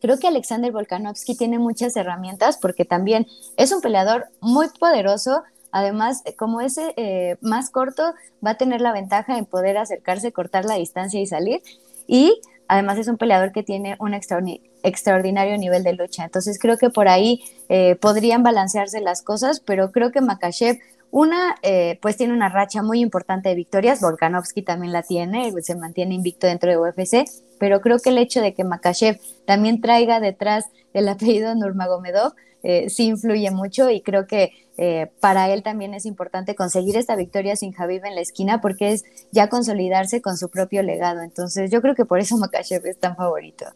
Creo 0.00 0.18
que 0.18 0.28
Alexander 0.28 0.72
Volkanovski 0.72 1.36
tiene 1.36 1.58
muchas 1.58 1.96
herramientas 1.96 2.58
porque 2.58 2.84
también 2.84 3.26
es 3.56 3.72
un 3.72 3.80
peleador 3.80 4.28
muy 4.40 4.68
poderoso, 4.78 5.42
Además, 5.72 6.22
como 6.38 6.62
es 6.62 6.78
eh, 6.78 7.36
más 7.42 7.68
corto, 7.68 8.14
va 8.44 8.52
a 8.52 8.56
tener 8.56 8.80
la 8.80 8.92
ventaja 8.92 9.36
en 9.36 9.44
poder 9.44 9.76
acercarse, 9.76 10.32
cortar 10.32 10.64
la 10.64 10.76
distancia 10.76 11.20
y 11.20 11.26
salir. 11.26 11.60
Y 12.06 12.40
además 12.66 12.96
es 12.96 13.08
un 13.08 13.18
peleador 13.18 13.52
que 13.52 13.62
tiene 13.62 13.96
un 14.00 14.14
extraordinario 14.14 15.58
nivel 15.58 15.84
de 15.84 15.92
lucha. 15.92 16.24
Entonces 16.24 16.58
creo 16.58 16.78
que 16.78 16.88
por 16.88 17.08
ahí 17.08 17.42
eh, 17.68 17.96
podrían 17.96 18.42
balancearse 18.42 19.02
las 19.02 19.22
cosas, 19.22 19.60
pero 19.60 19.92
creo 19.92 20.12
que 20.12 20.22
Makachev, 20.22 20.78
una, 21.10 21.56
eh, 21.62 21.98
pues 22.00 22.16
tiene 22.16 22.32
una 22.32 22.48
racha 22.48 22.82
muy 22.82 23.00
importante 23.00 23.50
de 23.50 23.54
victorias, 23.54 24.00
Volkanovski 24.00 24.62
también 24.62 24.92
la 24.92 25.02
tiene, 25.02 25.52
se 25.60 25.76
mantiene 25.76 26.14
invicto 26.14 26.46
dentro 26.46 26.70
de 26.70 26.78
UFC, 26.78 27.24
pero 27.58 27.80
creo 27.80 27.98
que 27.98 28.10
el 28.10 28.18
hecho 28.18 28.40
de 28.40 28.54
que 28.54 28.64
Makachev 28.64 29.18
también 29.46 29.80
traiga 29.80 30.20
detrás 30.20 30.66
el 30.92 31.08
apellido 31.08 31.54
Nurmagomedov, 31.54 32.34
eh, 32.62 32.90
sí 32.90 33.06
influye 33.06 33.50
mucho 33.50 33.90
y 33.90 34.00
creo 34.00 34.26
que 34.26 34.52
eh, 34.76 35.10
para 35.20 35.50
él 35.50 35.62
también 35.62 35.94
es 35.94 36.04
importante 36.04 36.54
conseguir 36.54 36.96
esta 36.96 37.14
victoria 37.14 37.54
sin 37.54 37.72
Javib 37.72 38.04
en 38.04 38.14
la 38.14 38.20
esquina 38.20 38.60
porque 38.60 38.92
es 38.92 39.04
ya 39.30 39.48
consolidarse 39.48 40.20
con 40.20 40.36
su 40.36 40.48
propio 40.50 40.82
legado. 40.82 41.20
Entonces 41.20 41.70
yo 41.70 41.80
creo 41.80 41.94
que 41.94 42.04
por 42.04 42.18
eso 42.18 42.36
Makachev 42.36 42.84
es 42.86 42.98
tan 42.98 43.14
favorito. 43.14 43.66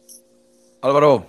Álvaro. 0.83 1.27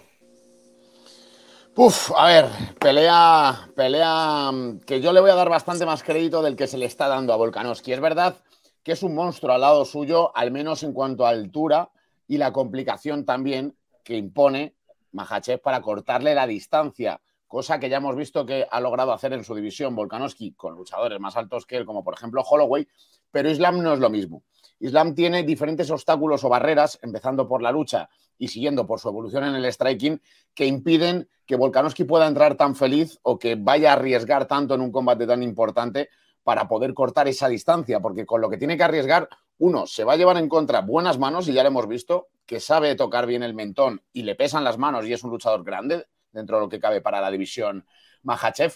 Uf, 1.75 2.11
a 2.17 2.25
ver, 2.25 2.45
pelea, 2.79 3.69
pelea 3.75 4.51
mm, 4.51 4.79
que 4.79 4.99
yo 4.99 5.13
le 5.13 5.21
voy 5.21 5.29
a 5.29 5.35
dar 5.35 5.49
bastante 5.49 5.85
más 5.85 6.03
crédito 6.03 6.41
del 6.41 6.55
que 6.55 6.67
se 6.67 6.77
le 6.77 6.85
está 6.85 7.07
dando 7.07 7.31
a 7.31 7.37
Volkanovski. 7.37 7.93
Es 7.93 8.01
verdad 8.01 8.35
que 8.83 8.93
es 8.93 9.03
un 9.03 9.15
monstruo 9.15 9.53
al 9.53 9.61
lado 9.61 9.85
suyo, 9.85 10.35
al 10.35 10.51
menos 10.51 10.83
en 10.83 10.93
cuanto 10.93 11.25
a 11.25 11.29
altura 11.29 11.89
y 12.31 12.37
la 12.37 12.53
complicación 12.53 13.25
también 13.25 13.75
que 14.05 14.15
impone 14.15 14.73
Mahachev 15.11 15.59
para 15.59 15.81
cortarle 15.81 16.33
la 16.33 16.47
distancia, 16.47 17.19
cosa 17.45 17.77
que 17.77 17.89
ya 17.89 17.97
hemos 17.97 18.15
visto 18.15 18.45
que 18.45 18.65
ha 18.71 18.79
logrado 18.79 19.11
hacer 19.11 19.33
en 19.33 19.43
su 19.43 19.53
división 19.53 19.97
Volkanovski 19.97 20.53
con 20.53 20.75
luchadores 20.75 21.19
más 21.19 21.35
altos 21.35 21.65
que 21.65 21.75
él, 21.75 21.85
como 21.85 22.05
por 22.05 22.13
ejemplo 22.13 22.41
Holloway, 22.41 22.87
pero 23.31 23.49
Islam 23.49 23.83
no 23.83 23.91
es 23.91 23.99
lo 23.99 24.09
mismo. 24.09 24.43
Islam 24.79 25.13
tiene 25.13 25.43
diferentes 25.43 25.91
obstáculos 25.91 26.45
o 26.45 26.47
barreras, 26.47 26.99
empezando 27.01 27.49
por 27.49 27.61
la 27.61 27.73
lucha 27.73 28.07
y 28.37 28.47
siguiendo 28.47 28.87
por 28.87 29.01
su 29.01 29.09
evolución 29.09 29.43
en 29.43 29.55
el 29.55 29.65
striking, 29.65 30.21
que 30.53 30.65
impiden 30.65 31.27
que 31.45 31.57
Volkanovski 31.57 32.05
pueda 32.05 32.27
entrar 32.27 32.55
tan 32.55 32.77
feliz 32.77 33.19
o 33.23 33.37
que 33.37 33.55
vaya 33.55 33.89
a 33.89 33.95
arriesgar 33.95 34.45
tanto 34.45 34.73
en 34.75 34.79
un 34.79 34.91
combate 34.93 35.27
tan 35.27 35.43
importante 35.43 36.07
para 36.43 36.69
poder 36.69 36.93
cortar 36.93 37.27
esa 37.27 37.49
distancia, 37.49 37.99
porque 37.99 38.25
con 38.25 38.39
lo 38.39 38.49
que 38.49 38.57
tiene 38.57 38.77
que 38.77 38.83
arriesgar, 38.83 39.27
uno, 39.61 39.85
se 39.85 40.03
va 40.03 40.13
a 40.13 40.17
llevar 40.17 40.37
en 40.37 40.49
contra 40.49 40.81
buenas 40.81 41.19
manos, 41.19 41.47
y 41.47 41.53
ya 41.53 41.61
lo 41.61 41.69
hemos 41.69 41.87
visto, 41.87 42.29
que 42.47 42.59
sabe 42.59 42.95
tocar 42.95 43.27
bien 43.27 43.43
el 43.43 43.53
mentón 43.53 44.01
y 44.11 44.23
le 44.23 44.33
pesan 44.33 44.63
las 44.63 44.79
manos 44.79 45.05
y 45.05 45.13
es 45.13 45.23
un 45.23 45.29
luchador 45.29 45.63
grande 45.63 46.07
dentro 46.31 46.57
de 46.57 46.63
lo 46.63 46.69
que 46.69 46.79
cabe 46.79 46.99
para 46.99 47.21
la 47.21 47.29
división 47.29 47.85
Mahachev, 48.23 48.73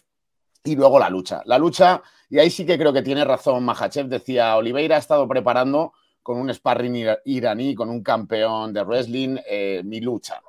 y 0.63 0.75
luego 0.75 0.99
la 0.99 1.09
lucha. 1.09 1.41
La 1.45 1.57
lucha, 1.57 2.03
y 2.29 2.37
ahí 2.37 2.51
sí 2.51 2.67
que 2.67 2.77
creo 2.77 2.93
que 2.93 3.01
tiene 3.01 3.25
razón 3.25 3.65
Mahachev, 3.65 4.07
decía, 4.07 4.55
Oliveira 4.57 4.97
ha 4.97 4.99
estado 4.99 5.27
preparando 5.27 5.93
con 6.21 6.37
un 6.37 6.53
sparring 6.53 7.07
iraní, 7.25 7.73
con 7.73 7.89
un 7.89 8.03
campeón 8.03 8.71
de 8.71 8.83
wrestling, 8.83 9.37
eh, 9.47 9.81
mi 9.83 10.01
lucha. 10.01 10.39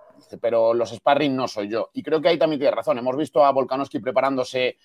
pero 0.41 0.75
los 0.75 0.91
sparring 0.91 1.35
no 1.35 1.49
soy 1.49 1.69
yo. 1.69 1.91
Y 1.95 2.03
creo 2.03 2.21
que 2.21 2.29
ahí 2.29 2.39
también 2.39 2.61
tiene 2.61 2.75
razón. 2.75 2.99
Hemos 2.99 3.17
visto 3.17 3.45
a 3.45 3.53
Volkanovski 3.53 4.01
preparándose 4.01 4.77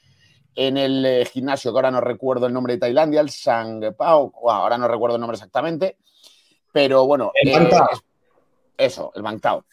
en 0.55 0.77
el 0.77 1.05
eh, 1.05 1.25
gimnasio, 1.25 1.71
que 1.71 1.77
ahora 1.77 1.91
no 1.91 2.01
recuerdo 2.01 2.47
el 2.47 2.53
nombre 2.53 2.73
de 2.73 2.79
Tailandia, 2.79 3.21
el 3.21 3.29
Sangpao, 3.29 4.33
ahora 4.49 4.77
no 4.77 4.87
recuerdo 4.87 5.15
el 5.15 5.21
nombre 5.21 5.35
exactamente, 5.35 5.97
pero 6.71 7.05
bueno. 7.05 7.31
El 7.35 7.49
eh, 7.49 7.69
eso, 8.77 9.11
el 9.15 9.21
Bangtao. 9.21 9.65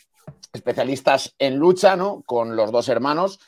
Especialistas 0.53 1.35
en 1.39 1.57
lucha, 1.57 1.97
¿no? 1.97 2.23
Con 2.27 2.57
los 2.57 2.71
dos 2.71 2.89
hermanos 2.89 3.39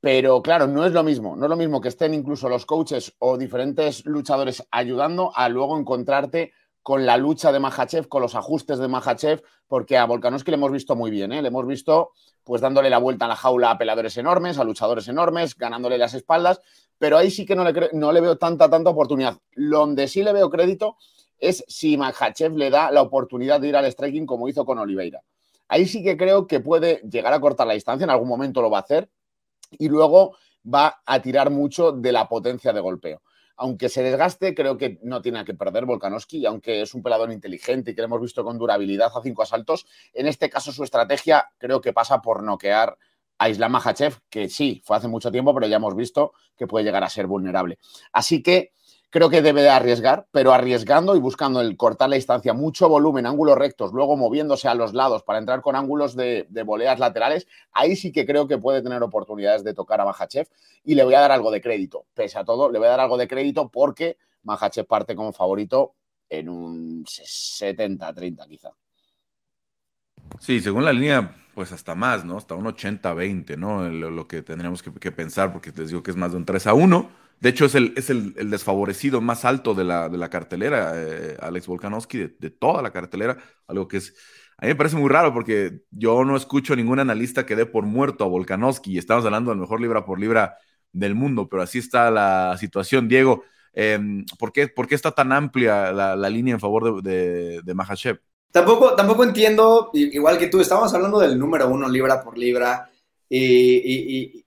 pero 0.00 0.42
claro, 0.42 0.66
no 0.66 0.84
es 0.86 0.92
lo 0.92 1.02
mismo, 1.02 1.34
no 1.34 1.46
es 1.46 1.50
lo 1.50 1.56
mismo 1.56 1.80
que 1.80 1.88
estén 1.88 2.14
incluso 2.14 2.48
los 2.48 2.66
coaches 2.66 3.14
o 3.18 3.36
diferentes 3.36 4.04
luchadores 4.06 4.64
ayudando 4.70 5.32
a 5.34 5.48
luego 5.48 5.76
encontrarte 5.78 6.52
con 6.82 7.04
la 7.04 7.16
lucha 7.16 7.52
de 7.52 7.60
Mahachev, 7.60 8.08
con 8.08 8.22
los 8.22 8.34
ajustes 8.34 8.78
de 8.78 8.88
Mahachev, 8.88 9.42
porque 9.66 9.98
a 9.98 10.06
Volkanovski 10.06 10.50
le 10.50 10.56
hemos 10.56 10.72
visto 10.72 10.96
muy 10.96 11.10
bien, 11.10 11.32
¿eh? 11.32 11.42
le 11.42 11.48
hemos 11.48 11.66
visto 11.66 12.12
pues 12.44 12.62
dándole 12.62 12.88
la 12.88 12.98
vuelta 12.98 13.26
a 13.26 13.28
la 13.28 13.36
jaula 13.36 13.72
a 13.72 13.78
peladores 13.78 14.16
enormes, 14.16 14.58
a 14.58 14.64
luchadores 14.64 15.06
enormes, 15.08 15.54
ganándole 15.56 15.98
las 15.98 16.14
espaldas, 16.14 16.62
pero 16.98 17.18
ahí 17.18 17.30
sí 17.30 17.44
que 17.44 17.54
no 17.54 17.64
le, 17.64 17.90
no 17.92 18.10
le 18.10 18.20
veo 18.20 18.38
tanta, 18.38 18.70
tanta 18.70 18.90
oportunidad. 18.90 19.36
Donde 19.54 20.08
sí 20.08 20.22
le 20.22 20.32
veo 20.32 20.48
crédito 20.48 20.96
es 21.38 21.64
si 21.68 21.96
Mahachev 21.96 22.56
le 22.56 22.70
da 22.70 22.90
la 22.90 23.02
oportunidad 23.02 23.60
de 23.60 23.68
ir 23.68 23.76
al 23.76 23.84
striking 23.84 24.26
como 24.26 24.48
hizo 24.48 24.64
con 24.64 24.78
Oliveira. 24.78 25.22
Ahí 25.68 25.86
sí 25.86 26.02
que 26.02 26.16
creo 26.16 26.46
que 26.46 26.60
puede 26.60 27.02
llegar 27.08 27.34
a 27.34 27.40
cortar 27.40 27.66
la 27.66 27.74
distancia, 27.74 28.04
en 28.04 28.10
algún 28.10 28.28
momento 28.28 28.62
lo 28.62 28.70
va 28.70 28.78
a 28.78 28.82
hacer, 28.82 29.10
y 29.72 29.88
luego 29.88 30.36
va 30.62 31.00
a 31.04 31.20
tirar 31.20 31.50
mucho 31.50 31.92
de 31.92 32.12
la 32.12 32.28
potencia 32.28 32.72
de 32.72 32.80
golpeo. 32.80 33.20
Aunque 33.58 33.88
se 33.88 34.02
desgaste, 34.02 34.54
creo 34.54 34.78
que 34.78 34.98
no 35.02 35.20
tiene 35.20 35.44
que 35.44 35.52
perder 35.52 35.84
Volkanovski, 35.84 36.46
aunque 36.46 36.80
es 36.80 36.94
un 36.94 37.02
pelador 37.02 37.32
inteligente 37.32 37.90
y 37.90 37.94
que 37.94 38.00
lo 38.00 38.06
hemos 38.06 38.20
visto 38.20 38.44
con 38.44 38.56
durabilidad 38.56 39.10
a 39.14 39.22
cinco 39.22 39.42
asaltos, 39.42 39.86
en 40.14 40.26
este 40.26 40.48
caso 40.48 40.72
su 40.72 40.84
estrategia 40.84 41.50
creo 41.58 41.80
que 41.80 41.92
pasa 41.92 42.22
por 42.22 42.42
noquear 42.42 42.96
a 43.38 43.48
Islam 43.48 43.72
Makhachev, 43.72 44.18
que 44.30 44.48
sí, 44.48 44.80
fue 44.84 44.96
hace 44.96 45.08
mucho 45.08 45.30
tiempo, 45.30 45.54
pero 45.54 45.66
ya 45.66 45.76
hemos 45.76 45.94
visto 45.94 46.32
que 46.56 46.66
puede 46.66 46.84
llegar 46.84 47.04
a 47.04 47.08
ser 47.08 47.26
vulnerable. 47.26 47.78
Así 48.12 48.42
que 48.42 48.72
creo 49.10 49.30
que 49.30 49.42
debe 49.42 49.62
de 49.62 49.70
arriesgar, 49.70 50.26
pero 50.30 50.52
arriesgando 50.52 51.16
y 51.16 51.20
buscando 51.20 51.60
el 51.60 51.76
cortar 51.76 52.08
la 52.08 52.16
distancia, 52.16 52.52
mucho 52.52 52.88
volumen, 52.88 53.26
ángulos 53.26 53.56
rectos, 53.56 53.92
luego 53.92 54.16
moviéndose 54.16 54.68
a 54.68 54.74
los 54.74 54.92
lados 54.92 55.22
para 55.22 55.38
entrar 55.38 55.62
con 55.62 55.76
ángulos 55.76 56.14
de, 56.14 56.46
de 56.50 56.62
voleas 56.62 56.98
laterales, 56.98 57.46
ahí 57.72 57.96
sí 57.96 58.12
que 58.12 58.26
creo 58.26 58.46
que 58.46 58.58
puede 58.58 58.82
tener 58.82 59.02
oportunidades 59.02 59.64
de 59.64 59.74
tocar 59.74 60.00
a 60.00 60.04
Mahachev 60.04 60.48
y 60.84 60.94
le 60.94 61.04
voy 61.04 61.14
a 61.14 61.20
dar 61.20 61.32
algo 61.32 61.50
de 61.50 61.60
crédito. 61.60 62.06
Pese 62.14 62.38
a 62.38 62.44
todo, 62.44 62.70
le 62.70 62.78
voy 62.78 62.88
a 62.88 62.92
dar 62.92 63.00
algo 63.00 63.16
de 63.16 63.28
crédito 63.28 63.68
porque 63.68 64.18
Mahachev 64.42 64.86
parte 64.86 65.14
como 65.14 65.32
favorito 65.32 65.94
en 66.28 66.48
un 66.48 67.04
70-30 67.04 68.46
quizá. 68.48 68.70
Sí, 70.40 70.60
según 70.60 70.84
la 70.84 70.92
línea, 70.92 71.34
pues 71.54 71.72
hasta 71.72 71.94
más, 71.94 72.24
¿no? 72.24 72.36
Hasta 72.36 72.54
un 72.54 72.66
80-20, 72.66 73.56
¿no? 73.56 73.88
Lo, 73.88 74.28
que 74.28 74.42
tendríamos 74.42 74.82
que, 74.82 74.92
que, 74.92 75.10
pensar, 75.10 75.52
porque 75.52 75.72
les 75.74 75.88
digo 75.88 76.02
que 76.02 76.10
es 76.10 76.16
más 76.16 76.32
de 76.32 76.36
un 76.36 76.44
3 76.44 76.66
a 76.66 76.74
1. 76.74 77.10
De 77.40 77.50
hecho, 77.50 77.66
es 77.66 77.74
el, 77.74 77.92
es 77.96 78.10
el, 78.10 78.50
desfavorecido 78.50 79.20
más 79.20 79.44
alto 79.44 79.74
de 79.74 79.84
la, 79.84 80.08
de 80.08 80.18
la 80.18 80.28
cartelera, 80.28 80.92
eh, 80.96 81.36
Alex 81.40 81.68
Volkanovski, 81.68 82.18
de, 82.38 82.50
toda 82.50 82.82
la 82.82 82.90
cartelera. 82.90 83.38
Algo 83.68 83.86
que 83.86 83.98
es. 83.98 84.14
A 84.56 84.66
mí 84.66 84.70
me 84.72 84.74
parece 84.74 84.96
muy 84.96 85.08
raro 85.08 85.32
porque 85.32 85.82
yo 85.90 86.24
no 86.24 86.36
escucho 86.36 86.74
ningún 86.74 86.98
analista 86.98 87.46
que 87.46 87.54
dé 87.54 87.64
por 87.64 87.84
muerto 87.84 88.24
a 88.24 88.28
Volkanovski 88.28 88.92
y 88.92 88.98
estamos 88.98 89.24
hablando 89.24 89.50
del 89.50 89.60
mejor 89.60 89.80
libra 89.80 90.04
por 90.04 90.18
libra 90.18 90.56
del 90.92 91.14
mundo, 91.14 91.48
pero 91.48 91.62
así 91.62 91.78
está 91.78 92.10
la 92.10 92.56
situación. 92.58 93.06
Diego, 93.06 93.44
em, 93.72 94.26
¿por, 94.36 94.52
qué, 94.52 94.66
¿por, 94.66 94.88
qué, 94.88 94.96
está 94.96 95.12
tan 95.12 95.30
amplia 95.30 95.92
la, 95.92 96.30
línea 96.30 96.54
en 96.54 96.60
favor 96.60 97.00
de, 97.04 97.62
de, 97.62 97.74
Mahashev? 97.74 98.18
Tampoco, 98.50 98.96
tampoco 98.96 99.22
entiendo, 99.22 99.90
igual 99.92 100.38
que 100.38 100.48
tú, 100.48 100.60
estábamos 100.60 100.92
hablando 100.92 101.20
del 101.20 101.38
número 101.38 101.68
uno 101.68 101.88
libra 101.88 102.20
por 102.20 102.36
libra 102.36 102.90
y 103.28 104.44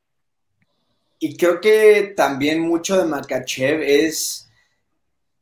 creo 1.37 1.61
que 1.61 2.13
también 2.15 2.61
mucho 2.61 2.97
de 2.97 3.05
Makachev 3.05 3.81
es. 3.81 4.49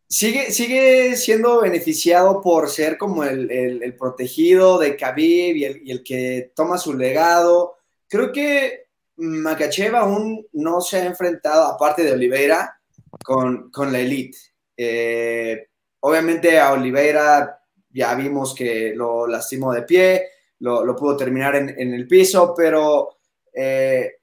Sigue, 0.07 0.51
sigue 0.51 1.15
siendo 1.15 1.61
beneficiado 1.61 2.41
por 2.41 2.69
ser 2.69 2.97
como 2.97 3.23
el, 3.23 3.95
protegido 3.97 4.79
de 4.79 4.95
Khabib 4.97 5.55
y 5.55 5.91
el, 5.91 6.03
que 6.03 6.51
toma 6.55 6.77
su 6.77 6.95
legado. 6.95 7.77
Creo 8.07 8.31
que 8.31 8.87
Makachev 9.17 9.95
aún 9.95 10.47
no 10.53 10.81
se 10.81 10.97
ha 10.97 11.05
enfrentado, 11.05 11.67
aparte 11.67 12.03
de 12.03 12.13
Oliveira, 12.13 12.79
con, 13.23 13.71
la 13.91 13.99
elite. 13.99 14.37
Eh, 14.75 15.67
obviamente 15.99 16.59
a 16.59 16.73
Oliveira 16.73 17.59
ya 17.91 18.15
vimos 18.15 18.53
que 18.55 18.93
lo 18.95 19.27
lastimó 19.27 19.73
de 19.73 19.83
pie, 19.83 20.27
lo, 20.59 20.95
pudo 20.95 21.15
terminar 21.15 21.55
en, 21.55 21.93
el 21.93 22.07
piso, 22.07 22.53
pero 22.55 23.17
eh, 23.53 24.18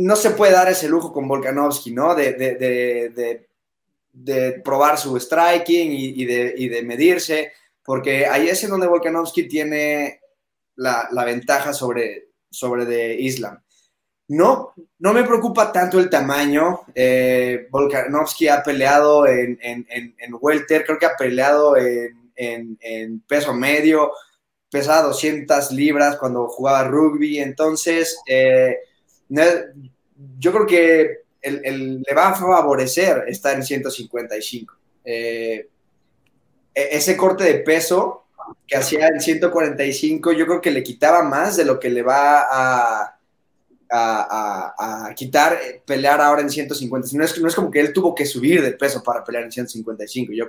no 0.00 0.16
se 0.16 0.30
puede 0.30 0.52
dar 0.52 0.68
ese 0.68 0.88
lujo 0.88 1.12
con 1.12 1.28
Volkanovski, 1.28 1.92
¿no? 1.92 2.14
De, 2.14 2.32
de, 4.12 4.60
probar 4.64 4.98
su 4.98 5.18
striking 5.18 5.92
y, 5.92 6.24
de, 6.24 6.82
medirse, 6.82 7.52
porque 7.84 8.26
ahí 8.26 8.48
es 8.48 8.62
en 8.64 8.70
donde 8.70 8.86
Volkanovski 8.86 9.46
tiene 9.48 10.20
la, 10.76 11.08
ventaja 11.24 11.72
sobre, 11.72 12.28
sobre 12.50 12.84
de 12.86 13.14
Islam. 13.14 13.62
No, 14.28 14.74
no 15.00 15.12
me 15.12 15.24
preocupa 15.24 15.72
tanto 15.72 15.98
el 15.98 16.08
tamaño. 16.08 16.82
Eh, 16.94 17.66
Volkanovski 17.70 18.48
ha 18.48 18.62
peleado 18.62 19.26
en, 19.26 19.58
en, 19.60 20.14
welter, 20.40 20.84
creo 20.84 20.98
que 20.98 21.06
ha 21.06 21.16
peleado 21.16 21.76
en, 21.76 23.20
peso 23.26 23.52
medio, 23.52 24.12
pesaba 24.70 25.08
200 25.08 25.72
libras 25.72 26.16
cuando 26.16 26.48
jugaba 26.48 26.84
rugby, 26.84 27.38
entonces... 27.38 28.18
Eh, 28.26 28.78
yo 30.38 30.52
creo 30.52 30.66
que 30.66 31.20
le 31.42 32.14
va 32.14 32.30
a 32.30 32.34
favorecer 32.34 33.24
estar 33.28 33.54
en 33.54 33.64
155. 33.64 34.74
Eh, 35.04 35.68
e, 36.74 36.88
ese 36.92 37.16
corte 37.16 37.44
de 37.44 37.54
peso 37.60 38.24
que 38.66 38.76
hacía 38.76 39.08
en 39.08 39.20
145, 39.20 40.32
yo 40.32 40.46
creo 40.46 40.60
que 40.60 40.70
le 40.70 40.82
quitaba 40.82 41.22
más 41.22 41.56
de 41.56 41.64
lo 41.64 41.78
que 41.78 41.90
le 41.90 42.02
va 42.02 42.46
a, 42.50 43.16
quitar 45.16 45.58
pelear 45.84 46.20
ahora 46.20 46.42
en 46.42 46.50
150. 46.50 47.08
No 47.12 47.24
es, 47.24 47.40
no 47.40 47.48
es 47.48 47.54
como 47.54 47.70
que 47.70 47.80
él 47.80 47.92
tuvo 47.92 48.14
que 48.14 48.24
subir 48.24 48.62
de 48.62 48.72
peso 48.72 49.02
para 49.02 49.24
pelear 49.24 49.44
en 49.44 49.52
155. 49.52 50.32
Yo 50.32 50.46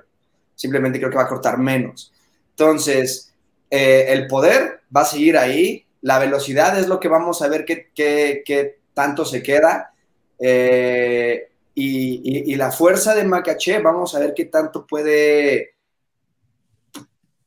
simplemente 0.55 0.99
creo 0.99 1.09
que 1.09 1.17
va 1.17 1.23
a 1.23 1.27
cortar 1.27 1.57
menos. 1.57 2.13
Entonces, 2.51 3.33
eh, 3.69 4.05
el 4.09 4.27
poder 4.27 4.81
va 4.95 5.01
a 5.01 5.05
seguir 5.05 5.37
ahí 5.37 5.85
la 6.01 6.19
velocidad 6.19 6.77
es 6.79 6.87
lo 6.87 6.99
que 6.99 7.07
vamos 7.07 7.41
a 7.41 7.47
ver 7.47 7.65
qué, 7.65 8.79
tanto 8.93 9.25
se 9.25 9.41
queda. 9.41 9.93
Eh, 10.39 11.47
y, 11.75 12.55
la 12.55 12.71
fuerza 12.71 13.15
de 13.15 13.23
Macaché, 13.23 13.79
vamos 13.79 14.13
a 14.15 14.19
ver 14.19 14.33
qué 14.35 14.45
tanto 14.45 14.85
puede, 14.85 15.75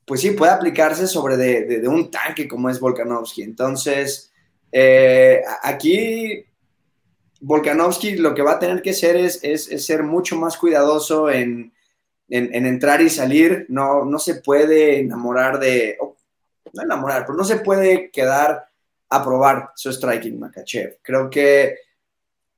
pues 0.07 0.21
sí, 0.21 0.31
puede 0.33 0.53
aplicarse 0.53 1.07
sobre 1.07 1.37
de, 1.37 1.89
un 1.89 2.11
tanque 2.11 2.49
como 2.49 2.71
es 2.71 2.81
Volkanovski. 2.81 3.43
Entonces, 3.43 4.33
eh, 4.73 5.43
aquí 5.63 6.45
Volkanovski 7.41 8.17
lo 8.17 8.35
que 8.35 8.43
va 8.43 8.53
a 8.53 8.59
tener 8.59 8.83
que 8.83 8.91
hacer 8.91 9.17
es, 9.17 9.41
ser 9.85 10.03
mucho 10.03 10.37
más 10.37 10.57
cuidadoso 10.57 11.31
en, 11.31 11.73
entrar 12.29 13.03
y 13.03 13.11
salir. 13.11 13.67
No, 13.69 14.05
no 14.05 14.19
se 14.19 14.37
puede 14.37 15.01
enamorar 15.01 15.59
de, 15.59 15.99
no 16.75 16.83
enamorar, 16.83 17.25
pero 17.25 17.37
no 17.37 17.45
se 17.45 17.57
puede 17.57 18.11
quedar 18.11 18.67
a 19.09 19.25
probar 19.25 19.73
su 19.75 19.93
striking 19.93 20.39
Makachev. 20.39 20.99
Creo 21.03 21.31
que 21.31 21.77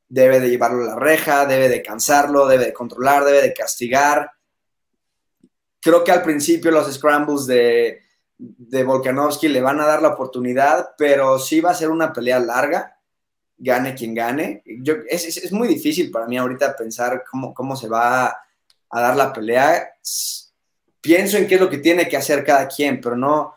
debe 0.09 0.41
de 0.41 0.51
llevarlo 0.51 0.85
a 0.85 0.95
la 0.95 0.97
reja, 0.97 1.47
debe 1.47 1.69
de 1.69 1.83
cansarlo, 1.83 2.47
debe 2.47 2.67
de 2.67 2.73
controlar, 2.73 3.25
debe 3.25 3.43
de 3.43 3.53
castigar. 3.53 4.31
Creo 5.81 6.03
que 6.03 6.13
al 6.13 6.23
principio 6.23 6.71
los 6.71 6.93
scrambles 6.93 7.47
de, 7.47 8.03
de 8.39 8.85
Volkanovski 8.85 9.49
le 9.49 9.61
van 9.61 9.81
a 9.81 9.87
dar 9.87 10.03
la 10.03 10.09
oportunidad, 10.09 10.95
pero 10.97 11.39
sí 11.39 11.61
va 11.61 11.71
a 11.71 11.75
ser 11.75 11.91
una 11.91 12.13
pelea 12.13 12.39
larga, 12.39 12.99
gane 13.59 13.95
quien 13.95 14.15
gane. 14.15 14.63
Yo, 14.65 14.95
es, 15.09 15.53
muy 15.53 15.69
difícil 15.69 16.11
para 16.11 16.27
mí 16.27 16.37
ahorita 16.37 16.77
pensar 16.77 17.25
cómo, 17.29 17.53
cómo 17.53 17.77
se 17.77 17.89
va 17.89 18.27
a 18.29 19.01
dar 19.01 19.17
la 19.17 19.33
pelea. 19.33 19.97
Pienso 21.01 21.37
en 21.37 21.47
qué 21.47 21.57
es 21.57 21.61
lo 21.61 21.71
que 21.71 21.79
tiene 21.79 22.09
que 22.09 22.17
hacer 22.17 22.45
cada 22.45 22.67
quien, 22.69 23.01
pero 23.01 23.17
no, 23.17 23.56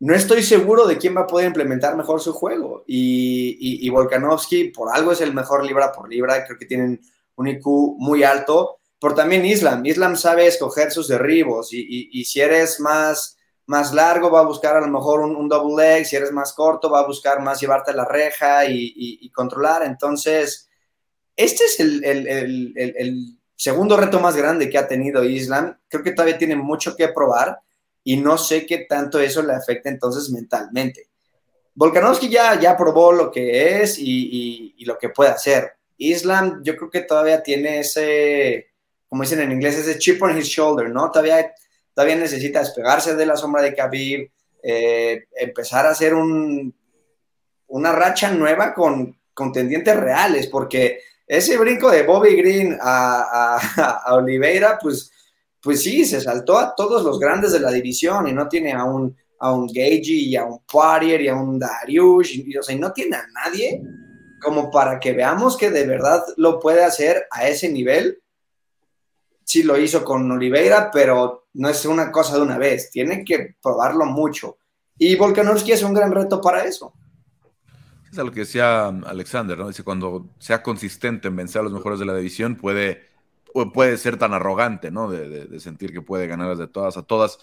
no 0.00 0.14
estoy 0.14 0.42
seguro 0.42 0.86
de 0.86 0.96
quién 0.96 1.14
va 1.14 1.22
a 1.22 1.26
poder 1.26 1.46
implementar 1.46 1.94
mejor 1.94 2.20
su 2.22 2.32
juego. 2.32 2.84
Y, 2.86 3.88
Volkanovski, 3.90 4.64
por 4.70 4.90
algo, 4.90 5.12
es 5.12 5.20
el 5.20 5.34
mejor 5.34 5.64
libra 5.64 5.92
por 5.92 6.08
libra. 6.08 6.46
Creo 6.46 6.58
que 6.58 6.64
tienen 6.64 7.00
un 7.36 7.48
IQ 7.48 7.66
muy 7.98 8.24
alto. 8.24 8.78
Por 8.98 9.14
también 9.14 9.44
Islam. 9.44 9.84
Islam 9.84 10.16
sabe 10.16 10.46
escoger 10.46 10.90
sus 10.90 11.06
derribos. 11.06 11.68
Y, 11.72 12.24
si 12.24 12.40
eres 12.40 12.80
más, 12.80 13.36
más 13.66 13.92
largo, 13.92 14.30
va 14.30 14.40
a 14.40 14.46
buscar 14.46 14.74
a 14.74 14.80
lo 14.80 14.88
mejor 14.88 15.20
un, 15.20 15.48
double 15.48 15.84
leg. 15.84 16.06
Si 16.06 16.16
eres 16.16 16.32
más 16.32 16.54
corto, 16.54 16.90
va 16.90 17.00
a 17.00 17.06
buscar 17.06 17.42
más 17.42 17.60
llevarte 17.60 17.90
a 17.90 17.94
la 17.94 18.06
reja 18.06 18.64
y, 18.66 19.30
controlar. 19.34 19.82
Entonces, 19.82 20.70
este 21.36 21.64
es 21.64 21.78
el, 21.78 22.02
el 22.04 23.38
segundo 23.54 23.98
reto 23.98 24.18
más 24.18 24.34
grande 24.34 24.70
que 24.70 24.78
ha 24.78 24.88
tenido 24.88 25.22
Islam. 25.24 25.78
Creo 25.88 26.02
que 26.02 26.12
todavía 26.12 26.38
tiene 26.38 26.56
mucho 26.56 26.96
que 26.96 27.08
probar 27.08 27.60
y 28.10 28.16
no 28.16 28.36
sé 28.36 28.66
qué 28.66 28.86
tanto 28.88 29.20
eso 29.20 29.40
le 29.40 29.52
afecta 29.52 29.88
entonces 29.88 30.30
mentalmente. 30.30 31.10
Volkanovski 31.76 32.28
ya, 32.28 32.58
ya 32.58 32.76
probó 32.76 33.12
lo 33.12 33.30
que 33.30 33.82
es 33.82 34.00
y, 34.00 34.74
lo 34.84 34.98
que 34.98 35.10
puede 35.10 35.30
hacer. 35.30 35.74
Islam, 35.96 36.60
yo 36.64 36.74
creo 36.76 36.90
que 36.90 37.02
todavía 37.02 37.40
tiene 37.40 37.78
ese, 37.78 38.72
como 39.08 39.22
dicen 39.22 39.42
en 39.42 39.52
inglés, 39.52 39.78
ese 39.78 39.96
chip 39.96 40.20
on 40.24 40.36
his 40.36 40.46
shoulder, 40.46 40.90
¿no? 40.90 41.08
Todavía, 41.12 41.54
todavía 41.94 42.16
necesita 42.16 42.58
despegarse 42.58 43.14
de 43.14 43.26
la 43.26 43.36
sombra 43.36 43.62
de 43.62 43.76
Khabib, 43.76 44.28
eh, 44.60 45.26
empezar 45.36 45.86
a 45.86 45.90
hacer 45.90 46.12
un, 46.12 46.74
una 47.68 47.92
racha 47.92 48.32
nueva 48.32 48.74
con 48.74 49.16
contendientes 49.32 49.96
reales, 49.96 50.48
porque 50.48 50.98
ese 51.28 51.56
brinco 51.58 51.88
de 51.92 52.02
Bobby 52.02 52.34
Green 52.34 52.76
a, 52.82 53.60
a 53.76 54.14
Oliveira, 54.16 54.80
pues 54.82 55.12
pues 55.62 55.82
sí, 55.82 56.04
se 56.04 56.20
saltó 56.20 56.58
a 56.58 56.74
todos 56.74 57.02
los 57.02 57.18
grandes 57.18 57.52
de 57.52 57.60
la 57.60 57.70
división 57.70 58.26
y 58.28 58.32
no 58.32 58.48
tiene 58.48 58.72
a 58.72 58.84
un, 58.84 59.16
a 59.38 59.52
un 59.52 59.66
Gagey 59.66 60.28
y 60.28 60.36
a 60.36 60.44
un 60.44 60.60
Poirier 60.70 61.20
y 61.20 61.28
a 61.28 61.34
un 61.34 61.58
Darius, 61.58 62.34
y, 62.34 62.56
o 62.56 62.62
sea, 62.62 62.76
no 62.76 62.92
tiene 62.92 63.16
a 63.16 63.26
nadie 63.28 63.82
como 64.40 64.70
para 64.70 64.98
que 64.98 65.12
veamos 65.12 65.56
que 65.56 65.70
de 65.70 65.86
verdad 65.86 66.22
lo 66.36 66.58
puede 66.58 66.82
hacer 66.82 67.26
a 67.30 67.46
ese 67.46 67.68
nivel. 67.68 68.22
Sí 69.44 69.62
lo 69.62 69.78
hizo 69.78 70.02
con 70.04 70.30
Oliveira, 70.30 70.90
pero 70.90 71.48
no 71.54 71.68
es 71.68 71.84
una 71.84 72.10
cosa 72.10 72.36
de 72.36 72.42
una 72.42 72.56
vez, 72.56 72.90
tiene 72.90 73.24
que 73.24 73.56
probarlo 73.62 74.06
mucho. 74.06 74.58
Y 74.96 75.16
Volkanovski 75.16 75.72
es 75.72 75.82
un 75.82 75.94
gran 75.94 76.10
reto 76.12 76.40
para 76.40 76.64
eso. 76.64 76.94
Es 78.10 78.16
lo 78.16 78.32
que 78.32 78.40
decía 78.40 78.88
Alexander, 78.88 79.56
¿no? 79.56 79.68
Dice, 79.68 79.84
cuando 79.84 80.30
sea 80.38 80.62
consistente 80.62 81.28
en 81.28 81.36
vencer 81.36 81.60
a 81.60 81.64
los 81.64 81.72
mejores 81.72 82.00
de 82.00 82.06
la 82.06 82.16
división, 82.16 82.56
puede 82.56 83.09
puede 83.72 83.96
ser 83.96 84.16
tan 84.16 84.32
arrogante, 84.32 84.90
¿no? 84.90 85.10
De, 85.10 85.60
sentir 85.60 85.92
que 85.92 86.02
puede 86.02 86.26
ganarlas 86.26 86.58
de 86.58 86.68
todas 86.68 86.96
a 86.96 87.02
todas. 87.02 87.38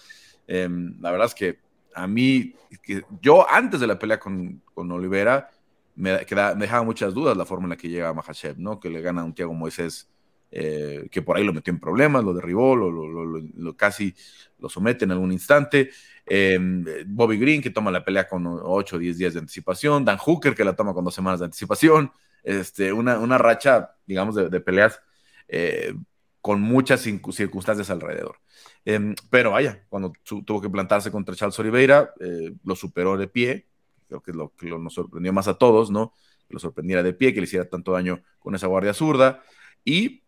Em, 0.46 0.96
la 1.00 1.10
verdad 1.10 1.26
es 1.26 1.34
que 1.34 1.58
a 1.94 2.06
mí, 2.06 2.54
que 2.82 3.02
yo 3.20 3.48
antes 3.48 3.80
de 3.80 3.86
la 3.86 3.98
pelea 3.98 4.18
con, 4.18 4.62
Olivera, 4.74 5.50
me, 5.96 6.12
me, 6.12 6.54
dejaba 6.56 6.84
muchas 6.84 7.12
dudas 7.14 7.36
la 7.36 7.44
forma 7.44 7.64
en 7.64 7.70
la 7.70 7.76
que 7.76 7.88
llega 7.88 8.12
Mahashev, 8.14 8.58
¿no? 8.58 8.78
Que 8.80 8.90
le 8.90 9.00
gana 9.00 9.22
a 9.22 9.24
un 9.24 9.34
Thiago 9.34 9.54
Moisés 9.54 10.08
eh, 10.50 11.08
que 11.10 11.20
por 11.20 11.36
ahí 11.36 11.44
lo 11.44 11.52
metió 11.52 11.72
en 11.72 11.80
problemas, 11.80 12.24
lo 12.24 12.32
derribó, 12.32 12.74
lo, 12.74 13.76
casi 13.76 14.14
lo 14.58 14.68
somete 14.68 15.04
en 15.04 15.12
algún 15.12 15.32
instante. 15.32 15.90
Em, 16.24 16.84
Bobby 17.06 17.38
Green, 17.38 17.60
que 17.62 17.70
toma 17.70 17.90
la 17.90 18.04
pelea 18.04 18.26
con 18.26 18.46
8 18.46 18.96
o 18.96 18.98
10 18.98 19.18
días 19.18 19.34
de 19.34 19.40
anticipación. 19.40 20.04
Dan 20.04 20.18
Hooker, 20.18 20.54
que 20.54 20.64
la 20.64 20.74
toma 20.74 20.94
con 20.94 21.04
dos 21.04 21.14
semanas 21.14 21.40
de 21.40 21.46
anticipación. 21.46 22.10
Este, 22.42 22.92
una, 22.92 23.38
racha, 23.38 23.96
digamos, 24.06 24.34
de, 24.34 24.48
de 24.48 24.60
peleas 24.60 25.00
eh, 25.48 25.94
con 26.40 26.60
muchas 26.60 27.00
circunstancias 27.00 27.90
alrededor. 27.90 28.36
Em, 28.84 29.14
pero 29.30 29.50
vaya, 29.50 29.84
cuando 29.88 30.12
tuvo 30.24 30.60
que 30.60 30.70
plantarse 30.70 31.10
contra 31.10 31.34
Charles 31.34 31.58
Oliveira, 31.58 32.12
eh, 32.20 32.54
lo 32.64 32.76
superó 32.76 33.16
de 33.16 33.28
pie, 33.28 33.66
creo 34.06 34.22
que 34.22 34.30
es 34.30 34.36
lo 34.36 34.54
que 34.54 34.68
nos 34.68 34.94
sorprendió 34.94 35.32
más 35.32 35.48
a 35.48 35.54
todos, 35.54 35.90
¿no? 35.90 36.14
Que 36.48 36.54
lo 36.54 36.60
sorprendiera 36.60 37.02
de 37.02 37.12
pie, 37.12 37.34
que 37.34 37.40
le 37.40 37.44
hiciera 37.44 37.68
tanto 37.68 37.92
daño 37.92 38.22
con 38.38 38.54
esa 38.54 38.66
guardia 38.66 38.94
zurda, 38.94 39.42
y 39.84 40.22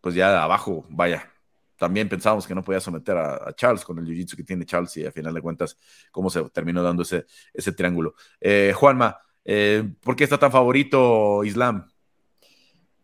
pues 0.00 0.14
ya 0.14 0.42
abajo, 0.42 0.86
vaya, 0.88 1.30
también 1.76 2.08
pensábamos 2.08 2.46
que 2.46 2.54
no 2.54 2.64
podía 2.64 2.80
someter 2.80 3.16
a, 3.16 3.52
Charles 3.54 3.84
con 3.84 3.98
el 3.98 4.06
jiu-jitsu 4.06 4.36
que 4.36 4.44
tiene 4.44 4.64
Charles 4.64 4.96
y 4.96 5.06
a 5.06 5.12
final 5.12 5.34
de 5.34 5.42
cuentas, 5.42 5.76
cómo 6.10 6.30
se 6.30 6.42
terminó 6.50 6.82
dando 6.82 7.02
ese, 7.02 7.26
ese 7.52 7.72
triángulo. 7.72 8.14
Eh, 8.40 8.72
Juanma, 8.74 9.18
¿por 10.00 10.16
qué 10.16 10.24
está 10.24 10.38
tan 10.38 10.52
favorito 10.52 11.44
Islam? 11.44 11.86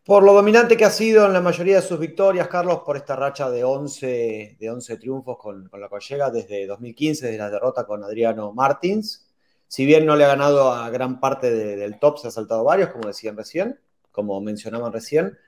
Por 0.04 0.22
lo 0.22 0.34
dominante 0.34 0.76
que 0.76 0.84
ha 0.84 0.90
sido 0.90 1.24
en 1.24 1.32
la 1.32 1.40
mayoría 1.40 1.76
de 1.76 1.82
sus 1.82 1.98
victorias, 1.98 2.48
Carlos, 2.48 2.82
por 2.84 2.98
esta 2.98 3.16
racha 3.16 3.48
de 3.48 3.64
11, 3.64 4.58
de 4.60 4.70
11 4.70 4.98
triunfos 4.98 5.38
con, 5.38 5.70
la 5.72 5.88
que 5.88 5.98
llega 5.98 6.30
desde 6.30 6.66
2015, 6.66 7.24
desde 7.24 7.38
la 7.38 7.48
derrota 7.48 7.86
con 7.86 8.04
Adriano 8.04 8.52
Martins. 8.52 9.26
Si 9.66 9.86
bien 9.86 10.04
no 10.04 10.14
le 10.14 10.26
ha 10.26 10.28
ganado 10.28 10.70
a 10.70 10.90
gran 10.90 11.20
parte 11.20 11.50
del 11.50 11.98
top, 11.98 12.18
se 12.18 12.28
ha 12.28 12.30
saltado 12.30 12.64
varios, 12.64 12.90
como 12.90 13.08
decían 13.08 13.34
recién, 13.34 13.80
como 14.12 14.38
mencionaban 14.42 14.92
recién. 14.92 15.38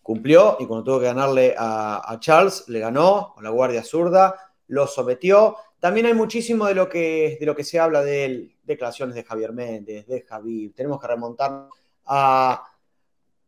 Cumplió 0.00 0.58
y 0.60 0.66
cuando 0.66 0.84
tuvo 0.84 1.00
que 1.00 1.06
ganarle 1.06 1.56
a, 1.58 2.16
Charles, 2.20 2.68
le 2.68 2.78
ganó 2.78 3.32
con 3.34 3.42
la 3.42 3.50
guardia 3.50 3.82
zurda, 3.82 4.52
lo 4.68 4.86
sometió. 4.86 5.56
También 5.80 6.06
hay 6.06 6.14
muchísimo 6.14 6.66
de 6.66 6.74
lo 6.76 6.88
que, 6.88 7.36
de 7.40 7.46
lo 7.46 7.56
que 7.56 7.64
se 7.64 7.80
habla 7.80 8.04
de 8.04 8.24
él, 8.24 8.56
declaraciones 8.62 9.16
de 9.16 9.24
Javier 9.24 9.52
Méndez, 9.52 10.06
de 10.06 10.22
Javi. 10.22 10.68
Tenemos 10.68 11.00
que 11.00 11.08
remontar 11.08 11.66
a 12.06 12.77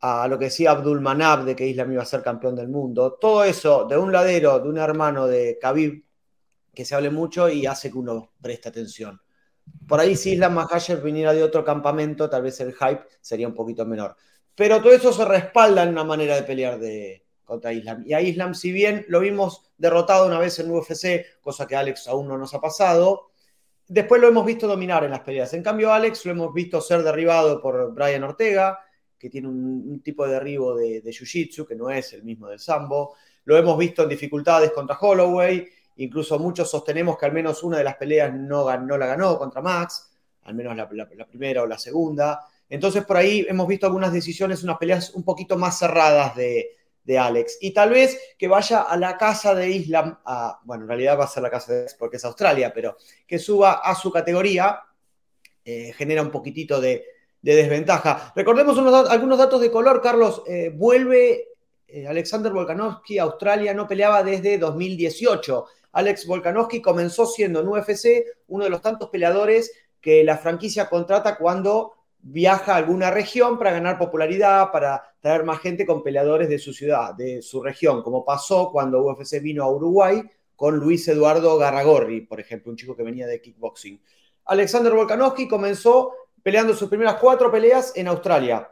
a 0.01 0.27
lo 0.29 0.39
que 0.39 0.47
decía 0.47 0.71
Abdul 0.71 1.01
Manab 1.01 1.45
de 1.45 1.55
que 1.55 1.67
Islam 1.67 1.93
iba 1.93 2.03
a 2.03 2.07
ser 2.07 2.23
campeón 2.23 2.57
del 2.57 2.69
mundo. 2.69 3.19
Todo 3.21 3.45
eso 3.45 3.87
de 3.87 3.97
un 3.99 4.11
ladero, 4.11 4.59
de 4.59 4.69
un 4.69 4.79
hermano 4.79 5.27
de 5.27 5.59
Khabib, 5.61 6.05
que 6.75 6.85
se 6.85 6.95
hable 6.95 7.11
mucho 7.11 7.49
y 7.49 7.67
hace 7.67 7.91
que 7.91 7.99
uno 7.99 8.33
preste 8.41 8.69
atención. 8.69 9.21
Por 9.87 10.01
ahí 10.01 10.17
si 10.17 10.33
Islam 10.33 10.55
Makhachev 10.55 11.03
viniera 11.03 11.33
de 11.33 11.43
otro 11.43 11.65
campamento, 11.65 12.31
tal 12.31 12.43
vez 12.43 12.61
el 12.61 12.73
hype 12.73 13.05
sería 13.21 13.47
un 13.47 13.55
poquito 13.55 13.85
menor. 13.85 14.17
Pero 14.55 14.81
todo 14.81 14.93
eso 14.93 15.13
se 15.13 15.25
respalda 15.25 15.83
en 15.83 15.91
una 15.91 16.05
manera 16.05 16.35
de 16.35 16.43
pelear 16.43 16.79
de, 16.79 17.25
contra 17.45 17.73
Islam. 17.73 18.05
Y 18.07 18.15
a 18.15 18.21
Islam, 18.21 18.55
si 18.55 18.73
bien 18.73 19.05
lo 19.09 19.21
vimos 19.21 19.73
derrotado 19.77 20.27
una 20.27 20.39
vez 20.39 20.59
en 20.59 20.71
UFC, 20.71 21.41
cosa 21.41 21.67
que 21.67 21.77
Alex 21.77 22.09
aún 22.09 22.29
no 22.29 22.39
nos 22.39 22.55
ha 22.55 22.61
pasado, 22.61 23.31
después 23.87 24.21
lo 24.21 24.29
hemos 24.29 24.47
visto 24.47 24.67
dominar 24.67 25.05
en 25.05 25.11
las 25.11 25.21
peleas. 25.21 25.53
En 25.53 25.63
cambio, 25.63 25.93
Alex 25.93 26.25
lo 26.25 26.33
hemos 26.33 26.55
visto 26.55 26.81
ser 26.81 27.03
derribado 27.03 27.61
por 27.61 27.93
Brian 27.93 28.23
Ortega, 28.23 28.79
que 29.21 29.29
tiene 29.29 29.49
un, 29.49 30.01
tipo 30.03 30.27
de 30.27 30.33
derribo 30.33 30.75
de, 30.75 31.03
Jiu-Jitsu, 31.05 31.67
que 31.67 31.75
no 31.75 31.91
es 31.91 32.15
el 32.15 32.23
mismo 32.23 32.49
del 32.49 32.59
Sambo. 32.59 33.15
Lo 33.45 33.59
hemos 33.59 33.77
visto 33.77 34.03
en 34.03 34.09
dificultades 34.09 34.73
contra 34.73 34.99
Holloway, 34.99 35.69
incluso 35.97 36.39
muchos 36.39 36.71
sostenemos 36.71 37.19
que 37.19 37.27
al 37.27 37.33
menos 37.33 37.63
una 37.63 37.77
de 37.77 37.85
las 37.85 37.97
peleas 37.97 38.33
no, 38.33 38.75
no 38.79 38.97
la 38.97 39.07
ganó 39.07 39.39
contra 39.39 39.61
Max, 39.61 40.11
al 40.45 40.55
menos 40.55 40.75
la, 40.75 40.89
primera 41.29 41.63
o 41.63 41.67
la 41.67 41.77
segunda. 41.77 42.41
Entonces 42.71 43.05
por 43.05 43.19
ahí 43.19 43.45
hemos 43.47 43.69
visto 43.69 43.85
algunas 43.85 44.11
decisiones, 44.11 44.65
unas 44.65 44.79
peleas 44.79 45.11
un 45.11 45.23
poquito 45.23 45.59
más 45.59 45.79
cerradas 45.79 46.35
de, 46.35 46.77
Alex. 47.19 47.59
Y 47.61 47.73
tal 47.73 47.91
vez 47.91 48.37
que 48.39 48.47
vaya 48.47 48.83
a 48.83 48.97
la 48.97 49.17
casa 49.17 49.53
de 49.53 49.69
Islam, 49.69 50.21
bueno, 50.63 50.85
en 50.85 50.89
realidad 50.89 51.19
va 51.19 51.25
a 51.25 51.27
ser 51.27 51.43
la 51.43 51.51
casa 51.51 51.73
de 51.73 51.87
porque 51.99 52.19
es 52.19 52.25
Australia, 52.25 52.73
pero 52.73 52.97
que 53.27 53.37
suba 53.41 53.81
a 53.83 53.97
su 53.97 54.13
categoría, 54.13 54.81
eh, 55.65 55.93
genera 55.97 56.23
un 56.23 56.31
poquitito 56.31 56.81
de, 56.81 57.05
de 57.43 57.55
desventaja. 57.55 58.33
Recordemos 58.37 58.77
algunos 58.79 59.39
datos 59.39 59.61
de 59.61 59.71
color, 59.71 60.01
Carlos. 60.01 60.43
Eh, 60.47 60.71
vuelve 60.75 61.49
eh, 61.87 62.07
Alexander 62.07 62.53
Volkanovski 62.53 63.19
Australia, 63.19 63.75
no 63.75 63.87
peleaba 63.87 64.23
desde 64.23 64.59
2018. 64.59 65.67
Alex 65.93 66.27
Volkanovski 66.27 66.81
comenzó 66.81 67.27
siendo 67.27 67.61
en 67.61 67.69
UFC 67.69 68.25
uno 68.49 68.65
de 68.65 68.71
los 68.71 68.81
tantos 68.81 69.09
peleadores 69.09 69.73
que 70.01 70.23
la 70.23 70.39
franquicia 70.39 70.89
contrata 70.89 71.37
cuando 71.37 71.95
viaja 72.23 72.75
a 72.75 72.77
alguna 72.77 73.11
región 73.11 73.59
para 73.59 73.73
ganar 73.73 73.99
popularidad, 73.99 74.71
para 74.71 75.03
traer 75.21 75.45
más 75.45 75.61
gente 75.61 75.87
con 75.87 76.03
peleadores 76.03 76.49
de 76.49 76.59
su 76.59 76.73
ciudad, 76.73 77.15
de 77.15 77.43
su 77.43 77.63
región, 77.63 78.03
como 78.03 78.25
pasó 78.25 78.71
cuando 78.71 79.03
UFC 79.03 79.41
vino 79.41 79.65
a 79.65 79.71
Uruguay 79.71 80.23
con 80.55 80.77
Luis 80.77 81.09
Eduardo 81.09 81.57
Garragorri, 81.57 82.21
por 82.21 82.39
ejemplo, 82.39 82.71
un 82.71 82.77
chico 82.77 82.95
que 82.95 83.03
venía 83.03 83.27
de 83.27 83.41
kickboxing. 83.41 84.01
Alexander 84.45 84.93
Volkanovski 84.93 85.49
comenzó 85.49 86.13
peleando 86.43 86.75
sus 86.75 86.89
primeras 86.89 87.17
cuatro 87.17 87.51
peleas 87.51 87.93
en 87.97 88.09
Australia, 88.09 88.69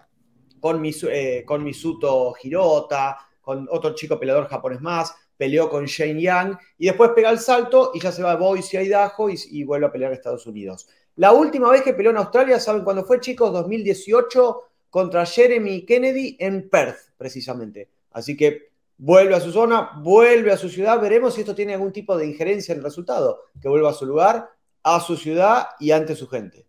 con, 0.61 0.83
eh, 0.85 1.45
con 1.47 1.63
Misuto 1.63 2.35
Hirota, 2.43 3.19
con 3.41 3.69
otro 3.71 3.95
chico 3.95 4.19
peleador 4.19 4.49
japonés 4.49 4.81
más, 4.81 5.15
peleó 5.37 5.71
con 5.71 5.87
Shane 5.87 6.21
Young 6.21 6.57
y 6.79 6.87
después 6.87 7.13
pega 7.15 7.31
el 7.31 7.39
salto 7.39 7.93
y 7.95 8.01
ya 8.01 8.13
se 8.13 8.23
va 8.23 8.33
a 8.33 8.37
Boise, 8.37 8.83
Idaho 8.83 9.31
y, 9.31 9.39
y 9.51 9.65
vuelve 9.65 9.87
a 9.87 9.93
pelear 9.93 10.11
en 10.11 10.17
Estados 10.19 10.47
Unidos. 10.47 10.89
La 11.17 11.33
última 11.33 11.71
vez 11.71 11.83
que 11.83 11.95
peleó 11.95 12.11
en 12.11 12.19
Australia, 12.19 12.61
¿saben 12.61 12.85
cuándo 12.85 13.05
fue, 13.05 13.19
chicos? 13.19 13.53
2018 13.53 14.63
contra 14.89 15.27
Jeremy 15.27 15.85
Kennedy 15.85 16.37
en 16.39 16.69
Perth, 16.69 17.11
precisamente. 17.17 17.89
Así 18.13 18.37
que 18.37 18.71
vuelve 18.97 19.35
a 19.35 19.41
su 19.41 19.51
zona, 19.51 19.93
vuelve 20.01 20.53
a 20.53 20.57
su 20.57 20.69
ciudad. 20.69 21.01
Veremos 21.01 21.35
si 21.35 21.41
esto 21.41 21.57
tiene 21.57 21.75
algún 21.75 21.93
tipo 21.93 22.17
de 22.17 22.27
injerencia 22.27 22.73
en 22.73 22.79
el 22.79 22.85
resultado. 22.85 23.43
Que 23.61 23.69
vuelva 23.69 23.91
a 23.91 23.95
su 23.95 24.07
lugar, 24.07 24.49
a 24.85 25.01
su 25.01 25.17
ciudad 25.17 25.69
y 25.81 25.91
ante 25.91 26.15
su 26.15 26.29
gente. 26.29 26.68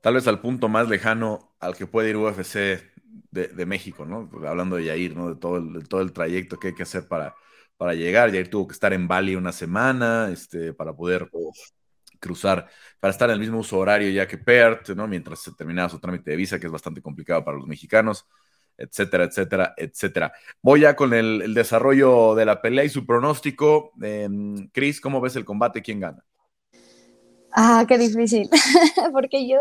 Tal 0.00 0.14
vez 0.14 0.26
al 0.26 0.40
punto 0.40 0.68
más 0.68 0.88
lejano 0.88 1.54
al 1.60 1.76
que 1.76 1.86
puede 1.86 2.10
ir 2.10 2.16
UFC 2.16 2.82
de, 3.30 3.66
México, 3.66 4.06
¿no? 4.06 4.30
Hablando 4.46 4.76
de 4.76 4.84
Yair, 4.84 5.16
¿no? 5.16 5.28
De 5.28 5.36
todo 5.36 5.58
el, 5.58 5.88
todo 5.88 6.00
el 6.00 6.12
trayecto 6.12 6.58
que 6.58 6.68
hay 6.68 6.74
que 6.74 6.84
hacer 6.84 7.06
para, 7.08 7.34
para 7.76 7.94
llegar. 7.94 8.30
Yair 8.32 8.48
tuvo 8.48 8.68
que 8.68 8.72
estar 8.74 8.92
en 8.92 9.08
Bali 9.08 9.36
una 9.36 9.52
semana 9.52 10.30
este, 10.32 10.72
para 10.72 10.94
poder 10.94 11.28
cruzar, 12.20 12.68
para 13.00 13.10
estar 13.12 13.28
en 13.28 13.34
el 13.34 13.40
mismo 13.40 13.58
uso 13.58 13.78
horario 13.78 14.10
ya 14.10 14.26
que 14.26 14.38
Perth, 14.38 14.90
¿no? 14.90 15.06
Mientras 15.06 15.40
se 15.40 15.52
terminaba 15.52 15.88
su 15.88 15.98
trámite 16.00 16.30
de 16.30 16.36
visa, 16.36 16.58
que 16.58 16.66
es 16.66 16.72
bastante 16.72 17.02
complicado 17.02 17.44
para 17.44 17.58
los 17.58 17.66
mexicanos 17.66 18.26
etcétera, 18.78 19.24
etcétera, 19.24 19.74
etcétera. 19.76 20.32
Voy 20.62 20.80
ya 20.80 20.96
con 20.96 21.14
el, 21.14 21.54
desarrollo 21.54 22.34
de 22.34 22.44
la 22.44 22.60
pelea 22.60 22.84
y 22.84 22.88
su 22.88 23.06
pronóstico. 23.06 23.92
Eh, 24.02 24.28
Chris, 24.72 25.00
¿cómo 25.00 25.20
ves 25.20 25.36
el 25.36 25.44
combate? 25.44 25.82
¿Quién 25.82 26.00
gana? 26.00 26.22
Ah, 27.58 27.84
qué 27.88 27.96
difícil, 27.96 28.50
porque 29.12 29.48
yo 29.48 29.58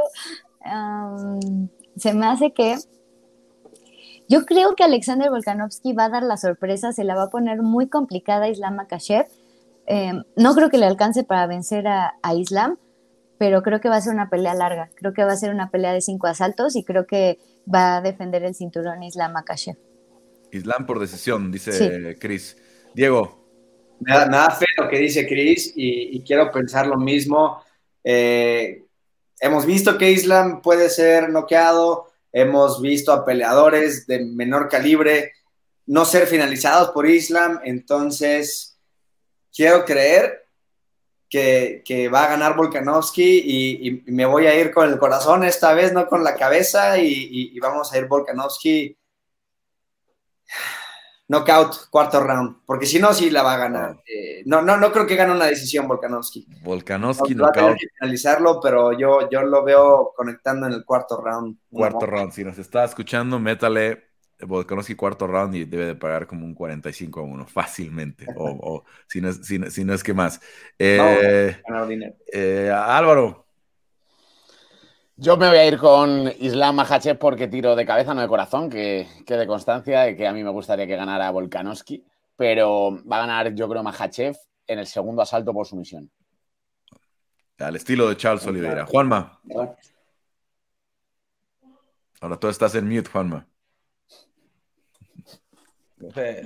se 1.96 2.14
me 2.14 2.26
hace 2.26 2.52
que 2.52 2.76
yo 4.28 4.46
creo 4.46 4.76
que 4.76 4.84
Alexander 4.84 5.30
Volkanovski 5.30 5.94
va 5.94 6.06
a 6.06 6.10
dar 6.10 6.24
la 6.24 6.36
sorpresa, 6.36 6.92
se 6.92 7.04
la 7.04 7.16
va 7.16 7.24
a 7.24 7.30
poner 7.30 7.62
muy 7.62 7.88
complicada 7.88 8.46
a 8.46 8.50
Islam 8.50 8.76
Makashev. 8.76 9.28
Em, 9.86 10.24
no 10.36 10.56
creo 10.56 10.70
que 10.70 10.78
le 10.78 10.88
alcance 10.88 11.24
para 11.24 11.48
vencer 11.48 11.88
a, 11.88 12.16
a, 12.22 12.34
Islam, 12.34 12.78
pero 13.38 13.62
creo 13.62 13.80
que 13.80 13.88
va 13.88 13.98
a 13.98 14.02
ser 14.02 14.14
una 14.14 14.30
pelea 14.30 14.56
larga. 14.56 14.90
Creo 14.96 15.14
que 15.14 15.24
va 15.24 15.34
a 15.34 15.38
ser 15.38 15.52
una 15.54 15.70
pelea 15.70 15.94
de 15.94 16.02
cinco 16.02 16.28
asaltos 16.28 16.76
y 16.76 16.84
creo 16.84 17.06
que 17.06 17.38
va 17.72 17.98
a 17.98 18.02
defender 18.02 18.44
el 18.44 18.56
cinturón 18.56 19.04
Islam 19.04 19.34
Makashev. 19.34 19.78
Islam 20.52 20.86
por 20.86 21.00
decisión, 21.00 21.52
dice 21.52 22.18
Chris. 22.20 22.58
Diego. 22.94 23.46
Me 24.00 24.14
da, 24.14 24.50
fe 24.52 24.66
lo 24.78 24.90
que 24.90 24.98
dice 24.98 25.28
Chris 25.28 25.72
y, 25.76 26.22
quiero 26.24 26.52
pensar 26.52 26.88
lo 26.88 26.98
mismo. 26.98 27.62
Eh, 28.08 28.86
hemos 29.40 29.66
visto 29.66 29.98
que 29.98 30.12
Islam 30.12 30.62
puede 30.62 30.90
ser 30.90 31.30
noqueado, 31.30 32.12
hemos 32.32 32.80
visto 32.82 33.12
a 33.12 33.26
peleadores 33.26 34.06
de 34.06 34.24
menor 34.24 34.70
calibre 34.70 35.34
no 35.88 36.06
ser 36.06 36.28
finalizados 36.28 36.92
por 36.92 37.08
Islam, 37.08 37.60
entonces 37.64 38.80
quiero 39.54 39.86
creer 39.86 40.46
que, 41.30 42.10
va 42.14 42.26
a 42.26 42.30
ganar 42.30 42.56
Volkanovski 42.56 43.42
y, 43.44 44.04
me 44.12 44.26
voy 44.26 44.48
a 44.48 44.56
ir 44.56 44.72
con 44.72 44.88
el 44.88 44.98
corazón 44.98 45.44
esta 45.44 45.74
vez, 45.74 45.92
no 45.92 46.08
con 46.08 46.24
la 46.24 46.36
cabeza, 46.36 46.98
y, 46.98 47.60
vamos 47.60 47.92
a 47.92 47.98
ir 47.98 48.06
Volkanovski 48.06 48.98
knockout, 51.28 51.90
cuarto 51.90 52.20
round, 52.20 52.58
porque 52.66 52.86
si 52.86 53.00
no, 53.00 53.14
sí 53.14 53.30
la 53.30 53.44
va 53.44 53.54
a 53.54 53.58
ganar. 53.58 54.02
Eh, 54.06 54.44
no, 54.46 54.62
no, 54.62 54.78
no 54.78 54.92
creo 54.92 55.08
que 55.08 55.16
gane 55.16 55.32
una 55.32 55.46
decisión 55.46 55.88
Volkanovski. 55.88 56.48
Volkanovski 56.64 57.34
no, 57.34 57.46
knockout. 57.46 57.56
Va 57.58 57.62
a 57.62 57.66
tener 57.66 57.78
que 57.78 57.88
finalizarlo, 58.00 58.60
pero 58.62 58.98
yo, 58.98 59.30
yo 59.30 59.42
lo 59.44 59.64
veo 59.64 60.14
conectando 60.16 60.68
en 60.68 60.74
el 60.74 60.86
cuarto 60.86 61.22
round. 61.22 61.58
Cuarto 61.72 62.06
round, 62.06 62.32
si 62.32 62.44
nos 62.44 62.58
está 62.58 62.84
escuchando, 62.84 63.40
métale 63.40 64.06
Volkanovski 64.40 64.96
cuarto 64.96 65.28
round 65.28 65.56
y 65.56 65.66
debe 65.66 65.86
de 65.86 65.96
pagar 65.96 66.28
como 66.28 66.46
un 66.46 66.54
45 66.54 67.20
a 67.20 67.24
1 67.24 67.48
fácilmente, 67.48 68.26
o, 68.36 68.84
si, 69.08 69.22
no 69.22 69.30
es, 69.30 69.46
si, 69.46 69.58
no 69.86 69.94
es, 69.94 70.04
que 70.04 70.14
más. 70.14 70.40
Eh, 70.80 71.58
eh, 72.34 72.72
Álvaro. 72.72 73.45
Yo 75.18 75.38
me 75.38 75.48
voy 75.48 75.58
a 75.58 75.66
ir 75.66 75.78
con 75.78 76.30
Islam 76.40 76.76
Mahachev 76.76 77.18
porque 77.18 77.48
tiro 77.48 77.76
de 77.76 77.86
cabeza, 77.86 78.14
no 78.14 78.22
de 78.22 78.28
corazón, 78.28 78.70
que, 78.70 79.08
que 79.26 79.38
de 79.38 79.48
constancia 79.48 80.02
de 80.02 80.16
que 80.16 80.28
a 80.28 80.34
mí 80.34 80.44
me 80.44 80.50
gustaría 80.50 80.86
que 80.86 80.98
ganara 80.98 81.32
Volkanovski, 81.32 82.06
pero 82.36 83.02
va 83.10 83.18
a 83.18 83.20
ganar 83.22 83.56
yo 83.56 83.70
creo 83.70 83.82
Mahachev 83.82 84.36
en 84.68 84.80
el 84.80 84.88
segundo 84.88 85.22
asalto 85.22 85.54
por 85.54 85.66
sumisión. 85.66 86.12
Al 87.60 87.78
estilo 87.78 88.10
de 88.10 88.18
Charles 88.18 88.46
Oliveira. 88.46 88.86
Juanma. 88.86 89.40
Ahora 92.20 92.38
tú 92.38 92.50
estás 92.50 92.76
en 92.76 92.90
mute, 92.90 93.10
Juanma. 93.10 93.48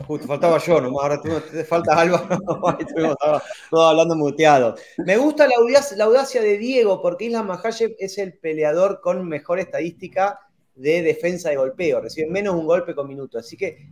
Justo 0.08 0.28
faltaba 0.28 0.60
yo, 0.60 0.80
nomás 0.80 1.04
ahora 1.04 1.22
te 1.22 1.64
falta 1.64 2.00
Álvaro, 2.00 2.38
todos 3.70 3.90
hablando 3.90 4.16
muteados. 4.16 4.80
Me 4.98 5.18
gusta 5.18 5.48
la 5.48 6.06
audacia, 6.06 6.42
de 6.42 6.58
Diego, 6.58 7.02
porque 7.02 7.26
Islam 7.26 7.48
Mahayev 7.48 7.96
es 7.98 8.20
el 8.20 8.38
peleador 8.38 9.02
con 9.02 9.28
mejor 9.28 9.60
estadística 9.60 10.40
de 10.76 11.02
defensa 11.02 11.50
de 11.50 11.58
golpeo, 11.58 12.00
recibe 12.00 12.30
menos 12.30 12.56
un 12.56 12.68
golpe 12.68 12.94
con 12.94 13.08
minuto. 13.08 13.40
Así 13.40 13.58
que 13.58 13.90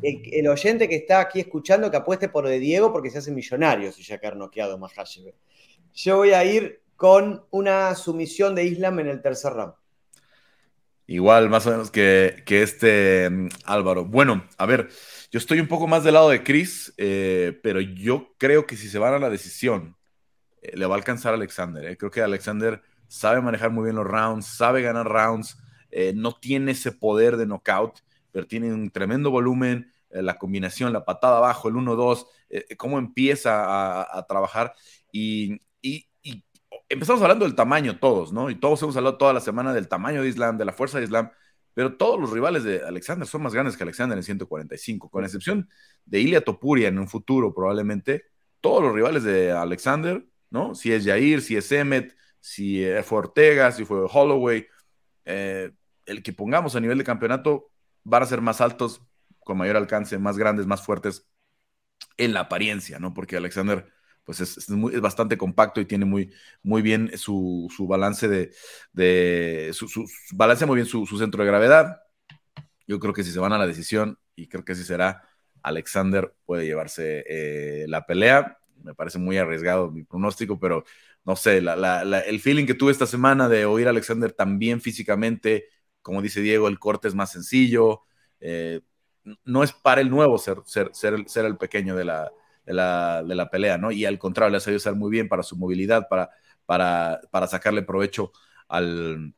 el, 0.00 0.46
oyente 0.46 0.88
que 0.88 0.96
está 0.96 1.20
aquí 1.20 1.40
escuchando 1.40 1.90
que 1.90 1.96
apueste 1.96 2.28
por 2.28 2.44
lo 2.44 2.50
de 2.50 2.60
Diego 2.60 2.92
porque 2.92 3.10
se 3.10 3.18
hace 3.18 3.32
millonario 3.32 3.90
si 3.90 4.02
ya 4.02 4.18
quedar 4.18 4.36
noqueado 4.36 4.78
Mahayev. 4.78 5.34
Yo 5.92 6.18
voy 6.18 6.32
a 6.32 6.44
ir 6.44 6.82
con 6.96 7.44
una 7.50 7.94
sumisión 7.96 8.54
de 8.54 8.64
Islam 8.64 9.00
en 9.00 9.08
el 9.08 9.22
tercer 9.22 9.52
round. 9.54 9.74
Igual, 11.06 11.50
más 11.50 11.66
o 11.66 11.70
menos 11.70 11.90
que, 11.90 12.42
este 12.46 13.28
mm, 13.28 13.48
Álvaro. 13.64 14.06
Bueno, 14.06 14.44
a 14.56 14.66
ver, 14.66 14.88
yo 15.30 15.38
estoy 15.38 15.60
un 15.60 15.68
poco 15.68 15.86
más 15.86 16.02
del 16.04 16.14
lado 16.14 16.30
de 16.30 16.42
Chris, 16.42 16.94
eh, 16.96 17.58
pero 17.62 17.80
yo 17.80 18.34
creo 18.38 18.66
que 18.66 18.76
si 18.76 18.88
se 18.88 18.98
van 18.98 19.12
a 19.14 19.18
la 19.18 19.28
decisión, 19.28 19.96
eh, 20.62 20.76
le 20.76 20.86
va 20.86 20.94
a 20.94 20.98
alcanzar 20.98 21.32
a 21.32 21.36
Alexander. 21.36 21.84
Eh. 21.84 21.96
Creo 21.98 22.10
que 22.10 22.22
Alexander 22.22 22.82
sabe 23.08 23.42
manejar 23.42 23.70
muy 23.70 23.84
bien 23.84 23.96
los 23.96 24.06
rounds, 24.06 24.46
sabe 24.46 24.82
ganar 24.82 25.06
rounds, 25.06 25.58
no 26.14 26.34
tiene 26.34 26.72
ese 26.72 26.90
poder 26.90 27.36
de 27.36 27.46
knockout, 27.46 28.00
pero 28.32 28.48
tiene 28.48 28.72
un 28.72 28.90
tremendo 28.90 29.30
volumen, 29.30 29.92
la 30.10 30.38
combinación, 30.38 30.92
la 30.92 31.04
patada 31.04 31.36
abajo, 31.36 31.68
el 31.68 31.76
1-2, 31.76 32.26
cómo 32.76 32.98
empieza 32.98 34.02
a, 34.02 34.26
trabajar. 34.26 34.74
Y, 35.12 35.60
empezamos 36.94 37.22
hablando 37.22 37.44
del 37.44 37.54
tamaño 37.54 37.98
todos, 37.98 38.32
¿no? 38.32 38.50
Y 38.50 38.54
todos 38.54 38.82
hemos 38.82 38.96
hablado 38.96 39.18
toda 39.18 39.32
la 39.32 39.40
semana 39.40 39.72
del 39.72 39.88
tamaño 39.88 40.22
de 40.22 40.28
Islam, 40.28 40.56
de 40.56 40.64
la 40.64 40.72
fuerza 40.72 40.98
de 40.98 41.04
Islam, 41.04 41.30
pero 41.74 41.96
todos 41.96 42.20
los 42.20 42.30
rivales 42.30 42.64
de 42.64 42.82
Alexander 42.84 43.26
son 43.26 43.42
más 43.42 43.52
grandes 43.52 43.76
que 43.76 43.82
Alexander 43.82 44.16
en 44.16 44.24
145, 44.24 45.10
con 45.10 45.24
excepción 45.24 45.68
de 46.04 46.20
Ilia 46.20 46.42
Topuria 46.42 46.88
en 46.88 46.98
un 46.98 47.08
futuro 47.08 47.52
probablemente, 47.52 48.24
todos 48.60 48.82
los 48.82 48.94
rivales 48.94 49.24
de 49.24 49.52
Alexander, 49.52 50.24
¿no? 50.50 50.74
Si 50.74 50.92
es 50.92 51.04
Jair, 51.04 51.42
si 51.42 51.56
es 51.56 51.70
Emmet, 51.72 52.16
si 52.40 52.84
fue 53.04 53.18
Ortega, 53.18 53.72
si 53.72 53.84
fue 53.84 54.06
Holloway, 54.10 54.66
eh, 55.24 55.72
el 56.06 56.22
que 56.22 56.32
pongamos 56.32 56.76
a 56.76 56.80
nivel 56.80 56.98
de 56.98 57.04
campeonato 57.04 57.70
van 58.04 58.22
a 58.22 58.26
ser 58.26 58.40
más 58.40 58.60
altos, 58.60 59.02
con 59.40 59.58
mayor 59.58 59.76
alcance, 59.76 60.18
más 60.18 60.38
grandes, 60.38 60.66
más 60.66 60.82
fuertes 60.82 61.26
en 62.16 62.32
la 62.34 62.40
apariencia, 62.40 62.98
¿no? 62.98 63.14
Porque 63.14 63.36
Alexander 63.36 63.90
pues 64.24 64.40
es, 64.40 64.66
bastante 65.00 65.36
compacto 65.36 65.80
y 65.80 65.84
tiene 65.84 66.04
muy, 66.04 66.32
muy 66.62 66.82
bien 66.82 67.16
su, 67.16 67.68
balance 67.88 68.28
de, 68.28 69.70
su, 69.72 70.06
balance 70.32 70.66
muy 70.66 70.76
bien 70.76 70.86
su, 70.86 71.06
centro 71.06 71.42
de 71.42 71.50
gravedad. 71.50 72.00
Yo 72.86 72.98
creo 72.98 73.12
que 73.14 73.22
si 73.22 73.30
se 73.30 73.38
van 73.38 73.52
a 73.52 73.58
la 73.58 73.66
decisión, 73.66 74.18
y 74.34 74.48
creo 74.48 74.64
que 74.64 74.72
así 74.72 74.84
será, 74.84 75.22
Alexander 75.62 76.34
puede 76.44 76.66
llevarse 76.66 77.24
eh, 77.28 77.86
la 77.88 78.06
pelea. 78.06 78.58
Me 78.82 78.94
parece 78.94 79.18
muy 79.18 79.38
arriesgado 79.38 79.90
mi 79.90 80.04
pronóstico, 80.04 80.58
pero 80.58 80.84
no 81.24 81.36
sé, 81.36 81.58
el 81.58 82.40
feeling 82.40 82.66
que 82.66 82.74
tuve 82.74 82.92
esta 82.92 83.06
semana 83.06 83.48
de 83.48 83.64
oír 83.64 83.86
a 83.86 83.90
Alexander 83.90 84.32
también 84.32 84.80
físicamente, 84.80 85.68
como 86.02 86.20
dice 86.20 86.40
Diego, 86.42 86.68
el 86.68 86.78
corte 86.78 87.08
es 87.08 87.14
más 87.14 87.32
sencillo. 87.32 88.02
Eh, 88.40 88.80
no 89.44 89.62
es 89.62 89.72
para 89.72 90.02
el 90.02 90.10
nuevo 90.10 90.36
ser, 90.36 90.58
ser, 90.66 90.90
ser 90.92 91.44
el 91.46 91.56
pequeño 91.56 91.96
de 91.96 92.04
la, 92.04 92.30
de 92.64 92.74
la, 92.74 93.48
pelea, 93.50 93.78
¿no? 93.78 93.90
Y 93.92 94.04
al 94.04 94.18
contrario, 94.18 94.50
le 94.50 94.56
ha 94.58 94.60
sabido 94.60 94.78
usar 94.78 94.94
muy 94.94 95.10
bien 95.10 95.28
para 95.28 95.42
su 95.42 95.56
movilidad, 95.56 96.08
para, 96.08 96.30
para, 96.66 97.20
para 97.30 97.46
sacarle 97.46 97.82
provecho 97.82 98.32
al, 98.68 99.34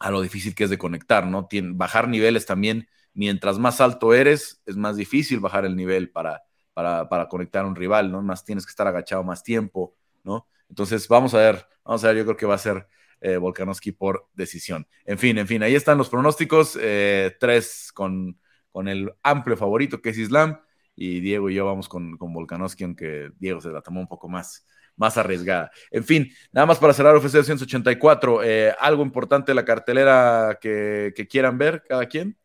a 0.00 0.10
lo 0.10 0.20
difícil 0.20 0.54
que 0.54 0.64
es 0.64 0.70
de 0.70 0.78
conectar, 0.78 1.26
¿no? 1.26 1.48
bajar 1.74 2.08
niveles 2.08 2.46
también, 2.46 2.88
mientras 3.12 3.58
más 3.58 3.80
alto 3.80 4.12
eres, 4.12 4.62
es 4.66 4.76
más 4.76 4.96
difícil 4.96 5.40
bajar 5.40 5.64
el 5.64 5.76
nivel 5.76 6.10
para, 6.10 6.42
para, 6.74 7.28
conectar 7.28 7.64
a 7.64 7.68
un 7.68 7.76
rival, 7.76 8.10
¿no? 8.10 8.20
Más 8.22 8.44
tienes 8.44 8.66
que 8.66 8.70
estar 8.70 8.86
agachado 8.86 9.22
más 9.22 9.42
tiempo, 9.42 9.94
¿no? 10.24 10.48
Entonces, 10.68 11.06
vamos 11.08 11.34
a 11.34 11.38
ver, 11.38 11.66
vamos 11.84 12.02
a 12.04 12.08
ver, 12.08 12.18
yo 12.18 12.24
creo 12.24 12.36
que 12.36 12.46
va 12.46 12.56
a 12.56 12.58
ser 12.58 12.88
eh, 13.20 13.36
Volkanovski 13.36 13.92
por 13.92 14.28
decisión. 14.34 14.86
En 15.04 15.18
fin, 15.18 15.38
en 15.38 15.46
fin, 15.46 15.62
ahí 15.62 15.74
están 15.74 15.96
los 15.96 16.08
pronósticos, 16.08 16.76
eh, 16.80 17.36
tres 17.38 17.92
con, 17.94 18.38
con 18.72 18.88
el 18.88 19.12
amplio 19.22 19.56
favorito 19.56 20.02
que 20.02 20.10
es 20.10 20.18
Islam, 20.18 20.60
y 20.96 21.20
Diego 21.20 21.50
y 21.50 21.54
yo 21.54 21.66
vamos 21.66 21.88
con, 21.88 22.16
con 22.16 22.32
Volkanovski, 22.32 22.84
aunque 22.84 23.30
Diego 23.38 23.60
se 23.60 23.70
la 23.70 23.82
tomó 23.82 24.00
un 24.00 24.08
poco 24.08 24.28
más, 24.28 24.64
más 24.96 25.16
arriesgada. 25.16 25.70
En 25.90 26.04
fin, 26.04 26.30
nada 26.52 26.66
más 26.66 26.78
para 26.78 26.92
cerrar 26.92 27.16
UFC 27.16 27.32
284, 27.32 28.42
eh, 28.44 28.74
algo 28.78 29.02
importante 29.02 29.52
de 29.52 29.56
la 29.56 29.64
cartelera 29.64 30.58
que, 30.60 31.12
quieran 31.28 31.58
ver 31.58 31.82
cada 31.88 32.06
quien. 32.06 32.36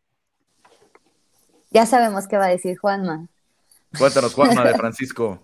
Ya 1.70 1.86
sabemos 1.86 2.26
qué 2.26 2.36
va 2.36 2.46
a 2.46 2.50
decir 2.50 2.76
Juanma. 2.78 3.28
Cuéntanos, 3.96 4.34
Juanma 4.34 4.64
de 4.64 4.74
Francisco. 4.78 5.40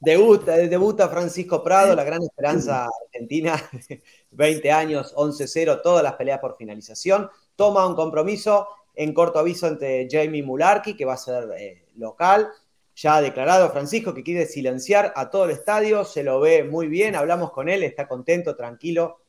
Debuta, 0.00 0.56
debuta 0.56 1.08
Francisco 1.08 1.62
Prado, 1.62 1.94
la 1.96 2.04
gran 2.04 2.22
esperanza 2.22 2.88
argentina, 3.06 3.60
20 4.32 4.70
años, 4.70 5.14
11-0, 5.16 5.80
todas 5.82 6.02
las 6.02 6.14
peleas 6.14 6.40
por 6.40 6.56
finalización. 6.56 7.30
Toma 7.56 7.86
un 7.86 7.94
compromiso 7.94 8.68
en 8.94 9.12
corto 9.12 9.38
aviso 9.38 9.66
ante 9.66 10.08
Jamie 10.10 10.42
Mularki, 10.42 10.96
que 10.96 11.04
va 11.04 11.14
a 11.14 11.18
ser 11.18 11.48
eh, 11.58 11.86
local. 11.96 12.48
Ya 12.96 13.16
ha 13.16 13.22
declarado 13.22 13.70
Francisco 13.70 14.14
que 14.14 14.22
quiere 14.22 14.46
silenciar 14.46 15.12
a 15.16 15.30
todo 15.30 15.46
el 15.46 15.50
estadio, 15.50 16.04
se 16.04 16.22
lo 16.22 16.40
ve 16.40 16.64
muy 16.64 16.86
bien, 16.86 17.16
hablamos 17.16 17.50
con 17.50 17.68
él, 17.68 17.82
está 17.82 18.06
contento, 18.06 18.54
tranquilo. 18.54 19.20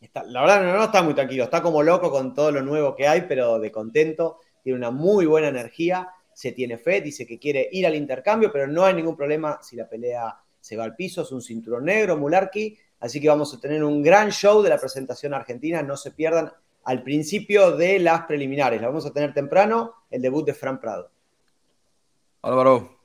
Está, 0.00 0.22
la 0.24 0.42
verdad 0.42 0.62
no, 0.62 0.76
no 0.76 0.84
está 0.84 1.02
muy 1.02 1.14
tranquilo, 1.14 1.44
está 1.44 1.62
como 1.62 1.82
loco 1.82 2.10
con 2.10 2.34
todo 2.34 2.52
lo 2.52 2.62
nuevo 2.62 2.94
que 2.94 3.08
hay, 3.08 3.22
pero 3.22 3.58
de 3.58 3.72
contento, 3.72 4.40
tiene 4.62 4.78
una 4.78 4.90
muy 4.90 5.24
buena 5.24 5.48
energía 5.48 6.10
se 6.36 6.52
tiene 6.52 6.76
fe, 6.76 7.00
dice 7.00 7.26
que 7.26 7.38
quiere 7.38 7.66
ir 7.72 7.86
al 7.86 7.94
intercambio, 7.94 8.52
pero 8.52 8.66
no 8.66 8.84
hay 8.84 8.92
ningún 8.92 9.16
problema 9.16 9.58
si 9.62 9.74
la 9.74 9.88
pelea 9.88 10.36
se 10.60 10.76
va 10.76 10.84
al 10.84 10.94
piso, 10.94 11.22
es 11.22 11.32
un 11.32 11.40
cinturón 11.40 11.86
negro, 11.86 12.18
Mularki, 12.18 12.76
así 13.00 13.22
que 13.22 13.28
vamos 13.28 13.54
a 13.54 13.58
tener 13.58 13.82
un 13.82 14.02
gran 14.02 14.30
show 14.30 14.60
de 14.60 14.68
la 14.68 14.76
presentación 14.76 15.32
argentina, 15.32 15.82
no 15.82 15.96
se 15.96 16.10
pierdan 16.10 16.52
al 16.86 17.02
principio 17.02 17.76
de 17.76 17.98
las 17.98 18.22
preliminares, 18.22 18.80
la 18.80 18.86
vamos 18.88 19.04
a 19.06 19.12
tener 19.12 19.34
temprano, 19.34 19.94
el 20.08 20.22
debut 20.22 20.46
de 20.46 20.54
Fran 20.54 20.80
Prado. 20.80 21.10
Álvaro, 22.42 22.96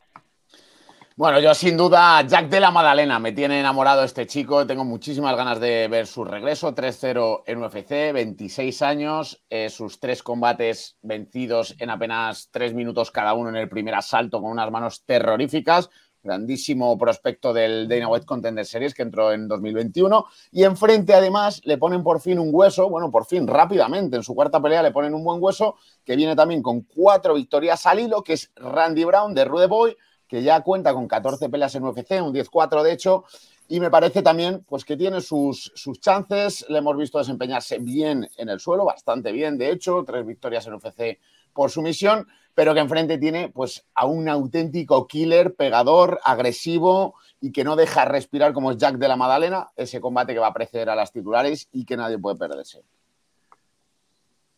bueno, 1.15 1.39
yo 1.39 1.53
sin 1.55 1.77
duda, 1.77 2.21
Jack 2.21 2.47
de 2.49 2.59
la 2.59 2.69
Madalena, 2.69 3.17
me 3.17 3.31
tiene 3.31 3.59
enamorado 3.59 4.03
este 4.03 4.27
chico, 4.27 4.65
tengo 4.67 4.85
muchísimas 4.85 5.35
ganas 5.35 5.59
de 5.59 5.87
ver 5.87 6.05
su 6.05 6.23
regreso, 6.23 6.75
3-0 6.75 7.43
en 7.47 7.63
UFC, 7.63 8.13
26 8.13 8.81
años, 8.83 9.43
eh, 9.49 9.69
sus 9.69 9.99
tres 9.99 10.21
combates 10.21 10.97
vencidos 11.01 11.75
en 11.79 11.89
apenas 11.89 12.49
tres 12.51 12.73
minutos 12.73 13.09
cada 13.09 13.33
uno 13.33 13.49
en 13.49 13.55
el 13.55 13.67
primer 13.67 13.95
asalto 13.95 14.41
con 14.41 14.51
unas 14.51 14.69
manos 14.69 15.03
terroríficas, 15.05 15.89
grandísimo 16.23 16.97
prospecto 16.97 17.53
del 17.53 17.87
Dana 17.87 18.07
White 18.07 18.25
Contender 18.25 18.65
Series 18.65 18.93
que 18.93 19.01
entró 19.01 19.31
en 19.31 19.47
2021 19.47 20.25
y 20.51 20.63
enfrente 20.63 21.13
además 21.13 21.61
le 21.65 21.77
ponen 21.77 22.03
por 22.03 22.21
fin 22.21 22.39
un 22.39 22.49
hueso, 22.51 22.89
bueno, 22.89 23.09
por 23.09 23.25
fin 23.25 23.47
rápidamente 23.47 24.17
en 24.17 24.23
su 24.23 24.35
cuarta 24.35 24.61
pelea 24.61 24.83
le 24.83 24.91
ponen 24.91 25.13
un 25.13 25.23
buen 25.23 25.41
hueso 25.41 25.75
que 26.05 26.15
viene 26.15 26.35
también 26.35 26.61
con 26.61 26.81
cuatro 26.81 27.33
victorias 27.33 27.85
al 27.85 27.99
hilo, 27.99 28.23
que 28.23 28.33
es 28.33 28.51
Randy 28.55 29.03
Brown 29.03 29.33
de 29.33 29.45
Rude 29.45 29.67
Boy, 29.67 29.97
que 30.27 30.43
ya 30.43 30.61
cuenta 30.61 30.93
con 30.93 31.07
14 31.07 31.49
peleas 31.49 31.75
en 31.75 31.83
UFC, 31.83 32.11
un 32.21 32.33
10-4 32.33 32.83
de 32.83 32.93
hecho, 32.93 33.25
y 33.67 33.79
me 33.79 33.89
parece 33.89 34.21
también 34.21 34.63
pues, 34.67 34.85
que 34.85 34.95
tiene 34.95 35.21
sus, 35.21 35.71
sus 35.75 35.99
chances. 35.99 36.65
Le 36.69 36.77
hemos 36.77 36.95
visto 36.95 37.17
desempeñarse 37.17 37.79
bien 37.79 38.29
en 38.37 38.49
el 38.49 38.59
suelo, 38.59 38.85
bastante 38.85 39.31
bien, 39.31 39.57
de 39.57 39.71
hecho, 39.71 40.03
tres 40.05 40.25
victorias 40.25 40.65
en 40.67 40.73
UFC 40.75 41.19
por 41.53 41.69
su 41.69 41.81
misión, 41.81 42.27
pero 42.53 42.73
que 42.73 42.79
enfrente 42.79 43.17
tiene 43.17 43.49
pues, 43.49 43.85
a 43.95 44.05
un 44.05 44.29
auténtico 44.29 45.07
killer, 45.07 45.55
pegador, 45.55 46.19
agresivo 46.23 47.15
y 47.39 47.51
que 47.51 47.63
no 47.63 47.75
deja 47.75 48.05
respirar 48.05 48.53
como 48.53 48.71
es 48.71 48.77
Jack 48.77 48.97
de 48.97 49.07
la 49.07 49.15
Madalena, 49.15 49.69
ese 49.75 49.99
combate 49.99 50.33
que 50.33 50.39
va 50.39 50.47
a 50.47 50.53
preceder 50.53 50.89
a 50.89 50.95
las 50.95 51.11
titulares 51.11 51.67
y 51.71 51.85
que 51.85 51.97
nadie 51.97 52.19
puede 52.19 52.37
perderse. 52.37 52.83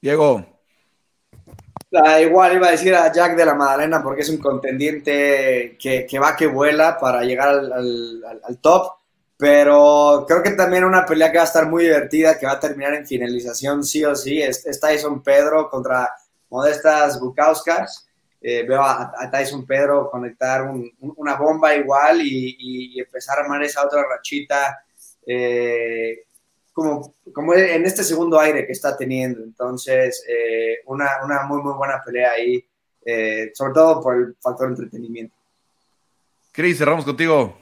Diego, 0.02 0.46
igual 2.22 2.56
iba 2.56 2.68
a 2.68 2.72
decir 2.72 2.94
a 2.96 3.12
Jack 3.12 3.36
de 3.36 3.46
la 3.46 3.56
Madalena 3.56 4.02
porque 4.02 4.22
es 4.22 4.30
un 4.30 4.38
contendiente 4.38 5.78
que, 5.80 6.20
va 6.20 6.36
que 6.36 6.48
vuela 6.48 6.98
para 7.00 7.24
llegar 7.24 7.50
al, 7.50 8.58
top, 8.62 8.94
pero 9.38 10.26
creo 10.28 10.42
que 10.42 10.52
también 10.52 10.84
una 10.84 11.06
pelea 11.06 11.32
que 11.32 11.38
va 11.38 11.44
a 11.44 11.48
estar 11.48 11.70
muy 11.70 11.84
divertida, 11.84 12.38
que 12.38 12.46
va 12.46 12.54
a 12.54 12.60
terminar 12.60 12.94
en 12.96 13.06
finalización 13.06 13.84
sí 13.84 14.04
o 14.04 14.16
sí, 14.16 14.42
es, 14.42 14.64
Tyson 14.80 15.22
Pedro 15.22 15.70
contra 15.70 16.10
Modestas 16.54 17.20
Bukauskas. 17.20 18.08
Eh, 18.40 18.64
veo 18.68 18.84
a, 18.84 19.12
Tyson 19.32 19.66
Pedro 19.66 20.10
conectar 20.12 20.70
una 21.00 21.36
bomba 21.36 21.74
igual 21.74 22.22
y, 22.22 23.00
empezar 23.00 23.40
a 23.40 23.42
armar 23.42 23.64
esa 23.64 23.84
otra 23.84 24.04
rachita. 24.08 24.86
Eh, 25.26 26.26
como, 26.72 27.16
como 27.34 27.54
en 27.56 27.86
este 27.86 28.04
segundo 28.04 28.40
aire 28.40 28.68
que 28.68 28.74
está 28.74 28.96
teniendo. 28.96 29.44
Entonces, 29.44 30.24
eh, 30.28 30.82
una, 30.86 31.24
una, 31.24 31.44
muy, 31.44 31.62
muy 31.62 31.74
buena 31.74 32.02
pelea 32.06 32.32
ahí, 32.32 32.64
sobre 33.54 33.74
todo 33.74 34.02
por 34.02 34.16
el 34.16 34.36
factor 34.40 34.70
entretenimiento. 34.70 35.36
Cris, 36.52 36.78
cerramos 36.78 37.06
contigo. 37.06 37.58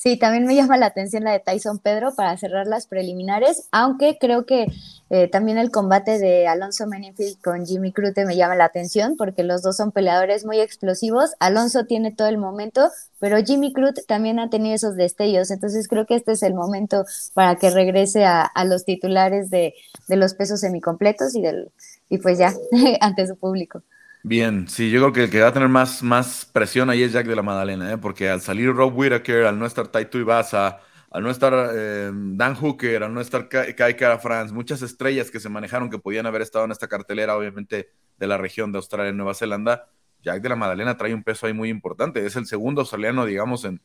Sí, 0.00 0.16
también 0.16 0.46
me 0.46 0.54
llama 0.54 0.76
la 0.76 0.86
atención 0.86 1.24
la 1.24 1.32
de 1.32 1.40
Tyson 1.40 1.80
Pedro 1.80 2.14
para 2.14 2.36
cerrar 2.36 2.68
las 2.68 2.86
preliminares, 2.86 3.66
aunque 3.72 4.16
creo 4.16 4.46
que 4.46 4.68
eh, 5.10 5.26
también 5.26 5.58
el 5.58 5.72
combate 5.72 6.20
de 6.20 6.46
Alonso 6.46 6.86
Menenfield 6.86 7.40
con 7.42 7.66
Jimmy 7.66 7.92
Crute 7.92 8.24
me 8.24 8.36
llama 8.36 8.54
la 8.54 8.66
atención 8.66 9.16
porque 9.16 9.42
los 9.42 9.60
dos 9.60 9.76
son 9.76 9.90
peleadores 9.90 10.44
muy 10.44 10.60
explosivos. 10.60 11.32
Alonso 11.40 11.84
tiene 11.86 12.12
todo 12.14 12.28
el 12.28 12.38
momento, 12.38 12.90
pero 13.18 13.42
Jimmy 13.44 13.72
Crute 13.72 14.02
también 14.04 14.38
ha 14.38 14.50
tenido 14.50 14.76
esos 14.76 14.94
destellos, 14.94 15.50
entonces 15.50 15.88
creo 15.88 16.06
que 16.06 16.14
este 16.14 16.30
es 16.30 16.44
el 16.44 16.54
momento 16.54 17.04
para 17.34 17.56
que 17.56 17.70
regrese 17.70 18.24
a, 18.24 18.42
a 18.42 18.64
los 18.64 18.84
titulares 18.84 19.50
de, 19.50 19.74
de, 20.06 20.16
los 20.16 20.34
pesos 20.34 20.60
semicompletos 20.60 21.34
y, 21.34 21.42
del, 21.42 21.72
y 22.08 22.18
pues 22.18 22.38
ya 22.38 22.54
ante 23.00 23.26
su 23.26 23.34
público. 23.34 23.82
Bien, 24.28 24.68
sí, 24.68 24.90
yo 24.90 25.00
creo 25.00 25.12
que 25.14 25.24
el 25.24 25.30
que 25.30 25.40
va 25.40 25.48
a 25.48 25.52
tener 25.54 25.70
más, 25.70 26.02
más 26.02 26.44
presión 26.44 26.90
ahí 26.90 27.02
es 27.02 27.12
Jack 27.12 27.26
de 27.26 27.34
la 27.34 27.40
Madalena, 27.42 27.90
¿eh? 27.94 27.96
porque 27.96 28.28
al 28.28 28.42
salir 28.42 28.74
Rob 28.74 28.94
Whittaker, 28.94 29.46
al 29.46 29.58
no 29.58 29.64
estar 29.64 29.88
Taito 29.88 30.18
Ibasa, 30.18 30.80
al 31.10 31.22
no 31.22 31.30
estar 31.30 31.70
eh, 31.74 32.10
Dan 32.12 32.54
Hooker, 32.54 33.04
al 33.04 33.14
no 33.14 33.22
estar 33.22 33.48
Kai 33.48 33.96
Kara 33.96 34.18
France, 34.18 34.52
muchas 34.52 34.82
estrellas 34.82 35.30
que 35.30 35.40
se 35.40 35.48
manejaron 35.48 35.88
que 35.88 35.98
podían 35.98 36.26
haber 36.26 36.42
estado 36.42 36.66
en 36.66 36.72
esta 36.72 36.88
cartelera, 36.88 37.38
obviamente, 37.38 37.88
de 38.18 38.26
la 38.26 38.36
región 38.36 38.70
de 38.70 38.76
Australia 38.76 39.12
y 39.12 39.14
Nueva 39.14 39.32
Zelanda, 39.32 39.88
Jack 40.20 40.42
de 40.42 40.50
la 40.50 40.56
Madalena 40.56 40.98
trae 40.98 41.14
un 41.14 41.24
peso 41.24 41.46
ahí 41.46 41.54
muy 41.54 41.70
importante. 41.70 42.26
Es 42.26 42.36
el 42.36 42.44
segundo 42.44 42.82
australiano, 42.82 43.24
digamos, 43.24 43.64
en, 43.64 43.80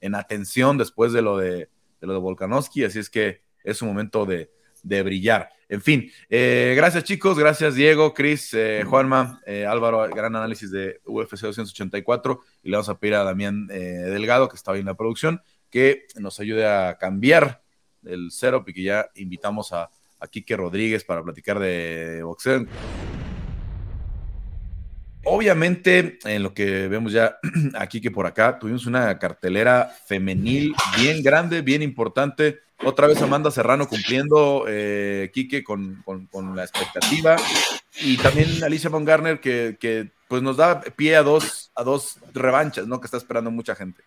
en 0.00 0.14
atención 0.14 0.78
después 0.78 1.12
de 1.12 1.22
lo 1.22 1.36
de, 1.36 1.68
de 2.00 2.06
lo 2.06 2.12
de 2.12 2.20
Volkanovski, 2.20 2.84
así 2.84 3.00
es 3.00 3.10
que 3.10 3.42
es 3.64 3.82
un 3.82 3.88
momento 3.88 4.24
de, 4.24 4.52
de 4.82 5.02
brillar. 5.02 5.50
En 5.68 5.80
fin, 5.80 6.10
eh, 6.28 6.74
gracias 6.76 7.04
chicos, 7.04 7.38
gracias 7.38 7.76
Diego, 7.76 8.12
Cris, 8.12 8.52
eh, 8.54 8.82
Juanma, 8.84 9.40
eh, 9.46 9.66
Álvaro, 9.66 10.08
gran 10.08 10.34
análisis 10.34 10.70
de 10.70 11.00
UFC 11.06 11.42
284 11.42 12.40
y 12.64 12.70
le 12.70 12.76
vamos 12.76 12.88
a 12.88 12.98
pedir 12.98 13.14
a 13.14 13.24
Damián 13.24 13.66
Delgado, 13.68 14.48
que 14.48 14.56
está 14.56 14.72
hoy 14.72 14.80
en 14.80 14.86
la 14.86 14.94
producción, 14.94 15.42
que 15.70 16.06
nos 16.16 16.40
ayude 16.40 16.66
a 16.66 16.98
cambiar 16.98 17.62
el 18.04 18.32
setup 18.32 18.68
y 18.68 18.72
que 18.72 18.82
ya 18.82 19.10
invitamos 19.14 19.72
a, 19.72 19.90
a 20.18 20.26
Quique 20.26 20.56
Rodríguez 20.56 21.04
para 21.04 21.22
platicar 21.22 21.58
de 21.58 22.22
boxeo. 22.24 22.66
Obviamente, 25.24 26.18
en 26.24 26.42
lo 26.42 26.54
que 26.54 26.88
vemos 26.88 27.12
ya 27.12 27.38
aquí 27.78 28.00
que 28.00 28.10
por 28.10 28.26
acá, 28.26 28.58
tuvimos 28.58 28.86
una 28.86 29.18
cartelera 29.18 29.92
femenil 30.06 30.74
bien 30.96 31.22
grande, 31.22 31.60
bien 31.60 31.82
importante. 31.82 32.60
Otra 32.82 33.06
vez 33.06 33.20
Amanda 33.20 33.50
Serrano 33.50 33.88
cumpliendo, 33.88 34.64
eh, 34.66 35.30
Quique, 35.34 35.62
con, 35.62 36.02
la 36.54 36.64
expectativa. 36.64 37.36
Y 38.00 38.16
también 38.16 38.62
Alicia 38.64 38.88
Von 38.88 39.04
Garner, 39.04 39.40
que, 39.40 39.76
que, 39.78 40.12
pues 40.28 40.42
nos 40.42 40.56
da 40.56 40.80
pie 40.80 41.16
a 41.16 41.22
dos, 41.22 41.70
a 41.74 41.82
dos 41.82 42.18
revanchas, 42.32 42.86
¿no? 42.86 43.00
Que 43.00 43.06
está 43.06 43.16
esperando 43.16 43.50
mucha 43.50 43.74
gente. 43.74 44.02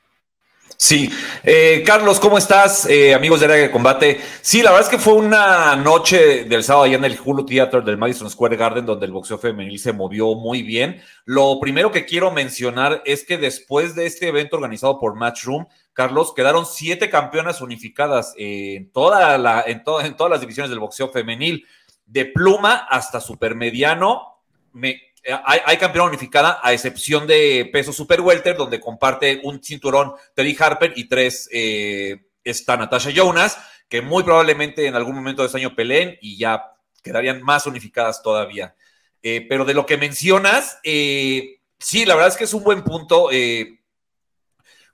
Sí, 0.78 1.10
eh, 1.44 1.84
Carlos, 1.86 2.20
¿cómo 2.20 2.38
estás? 2.38 2.86
Eh, 2.88 3.14
amigos 3.14 3.40
de 3.40 3.46
Área 3.46 3.58
de 3.58 3.72
Combate. 3.72 4.20
Sí, 4.42 4.62
la 4.62 4.72
verdad 4.72 4.88
es 4.88 4.92
que 4.92 5.02
fue 5.02 5.14
una 5.14 5.76
noche 5.76 6.44
del 6.44 6.64
sábado 6.64 6.86
allá 6.86 6.98
en 6.98 7.06
el 7.06 7.18
Hulu 7.24 7.46
Theater 7.46 7.84
del 7.84 7.98
Madison 7.98 8.30
Square 8.30 8.58
Garden 8.58 8.86
donde 8.86 9.06
el 9.06 9.12
boxeo 9.12 9.38
femenil 9.38 9.80
se 9.80 9.94
movió 9.94 10.36
muy 10.36 10.62
bien. 10.62 11.02
Lo 11.26 11.60
primero 11.60 11.92
que 11.92 12.06
quiero 12.06 12.32
mencionar 12.32 13.02
es 13.06 13.24
que 13.24 13.38
después 13.38 13.96
de 13.96 14.06
este 14.06 14.28
evento 14.28 14.58
organizado 14.58 15.00
por 15.00 15.16
Matchroom, 15.16 15.68
Carlos, 15.94 16.34
quedaron 16.36 16.66
siete 16.66 17.10
campeonas 17.10 17.62
unificadas 17.62 18.34
la, 18.38 19.64
en, 19.66 19.84
en 20.04 20.18
todas 20.18 20.30
las 20.30 20.42
divisiones 20.42 20.70
del 20.70 20.80
boxeo 20.80 21.10
femenil, 21.10 21.66
de 22.06 22.26
pluma 22.26 22.88
hasta 22.90 23.22
supermediano. 23.22 24.40
Me, 24.74 25.13
hay, 25.46 25.60
hay, 25.66 25.78
campeona 25.78 26.10
unificada, 26.10 26.60
a 26.62 26.74
excepción 26.74 27.26
de 27.28 27.70
peso 27.72 27.94
super 27.94 28.20
welter, 28.22 28.58
donde 28.58 28.80
comparte 28.80 29.40
un 29.44 29.64
cinturón 29.64 30.14
Teddy 30.34 30.56
Harper 30.60 30.94
y 30.96 31.08
tres 31.08 31.50
eh, 31.52 32.26
está 32.44 32.76
Natasha 32.76 33.10
Jonas, 33.10 33.58
que 33.88 34.02
muy 34.02 34.24
probablemente 34.24 34.86
en 34.86 34.96
algún 34.96 35.16
momento 35.16 35.42
de 35.42 35.48
este 35.48 35.60
año 35.60 35.76
peleen 35.76 36.18
y 36.22 36.38
ya 36.38 36.74
quedarían 37.02 37.42
más 37.42 37.66
unificadas 37.66 38.22
todavía. 38.22 38.76
Eh, 39.22 39.46
pero 39.48 39.64
de 39.64 39.74
lo 39.74 39.86
que 39.86 39.98
mencionas, 39.98 40.80
eh, 40.84 41.62
sí, 41.80 42.06
la 42.06 42.16
verdad 42.16 42.32
es 42.32 42.38
que 42.38 42.44
es 42.44 42.54
un 42.54 42.64
buen 42.64 42.84
punto. 42.84 43.30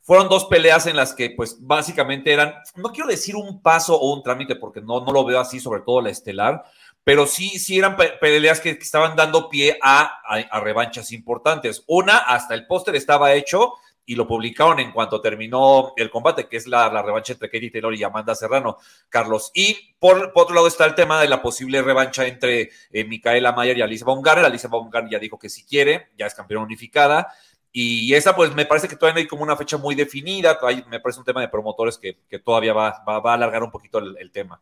fueron 0.01 0.29
dos 0.29 0.45
peleas 0.45 0.85
en 0.85 0.95
las 0.95 1.13
que, 1.13 1.31
pues, 1.31 1.57
básicamente 1.59 2.31
eran, 2.31 2.53
no 2.75 2.91
quiero 2.91 3.09
decir 3.09 3.35
un 3.35 3.61
paso 3.63 3.99
o 3.99 4.13
un 4.13 4.21
trámite, 4.21 4.55
porque 4.55 4.81
no, 4.81 5.03
no 5.03 5.11
lo 5.11 5.25
veo 5.25 5.39
así, 5.39 5.59
sobre 5.59 5.81
todo 5.81 6.01
la 6.01 6.09
estelar, 6.11 6.63
pero 7.09 7.25
sí, 7.25 7.57
sí 7.57 7.79
eran 7.79 7.97
peleas 7.97 8.59
que, 8.59 8.69
estaban 8.69 9.15
dando 9.15 9.49
pie 9.49 9.79
a, 9.81 10.21
revanchas 10.61 11.11
importantes. 11.11 11.83
Una, 11.87 12.17
hasta 12.17 12.53
el 12.53 12.67
póster 12.67 12.95
estaba 12.95 13.33
hecho 13.33 13.73
y 14.05 14.13
lo 14.13 14.27
publicaron 14.27 14.79
en 14.79 14.91
cuanto 14.91 15.19
terminó 15.19 15.93
el 15.97 16.11
combate, 16.11 16.47
que 16.47 16.57
es 16.57 16.67
la, 16.67 16.87
revancha 17.01 17.33
entre 17.33 17.49
Katie 17.49 17.71
Taylor 17.71 17.95
y 17.95 18.03
Amanda 18.03 18.35
Serrano, 18.35 18.77
Carlos. 19.09 19.49
Y 19.55 19.95
por, 19.97 20.31
otro 20.35 20.53
lado 20.53 20.67
está 20.67 20.85
el 20.85 20.93
tema 20.93 21.19
de 21.19 21.27
la 21.27 21.41
posible 21.41 21.81
revancha 21.81 22.27
entre 22.27 22.69
eh, 22.91 23.03
Micaela 23.05 23.53
Mayer 23.53 23.79
y 23.79 23.81
Alicia 23.81 24.05
Baumgartner. 24.05 24.45
Alicia 24.45 24.69
Baumgartner 24.69 25.13
ya 25.13 25.17
dijo 25.17 25.39
que 25.39 25.49
si 25.49 25.63
quiere, 25.63 26.09
ya 26.15 26.27
es 26.27 26.35
campeona 26.35 26.63
unificada. 26.63 27.33
Y 27.71 28.13
esa, 28.13 28.35
pues, 28.35 28.53
me 28.53 28.67
parece 28.67 28.87
que 28.87 28.95
todavía 28.95 29.15
no 29.15 29.19
hay 29.21 29.27
como 29.27 29.41
una 29.41 29.57
fecha 29.57 29.77
muy 29.77 29.95
definida. 29.95 30.59
me 30.87 30.99
parece 30.99 31.21
un 31.21 31.25
tema 31.25 31.41
de 31.41 31.49
promotores 31.49 31.97
que, 31.97 32.19
todavía 32.37 32.73
va, 32.73 33.03
va, 33.03 33.31
a 33.31 33.33
alargar 33.33 33.63
un 33.63 33.71
poquito 33.71 33.97
el, 33.97 34.31
tema. 34.31 34.61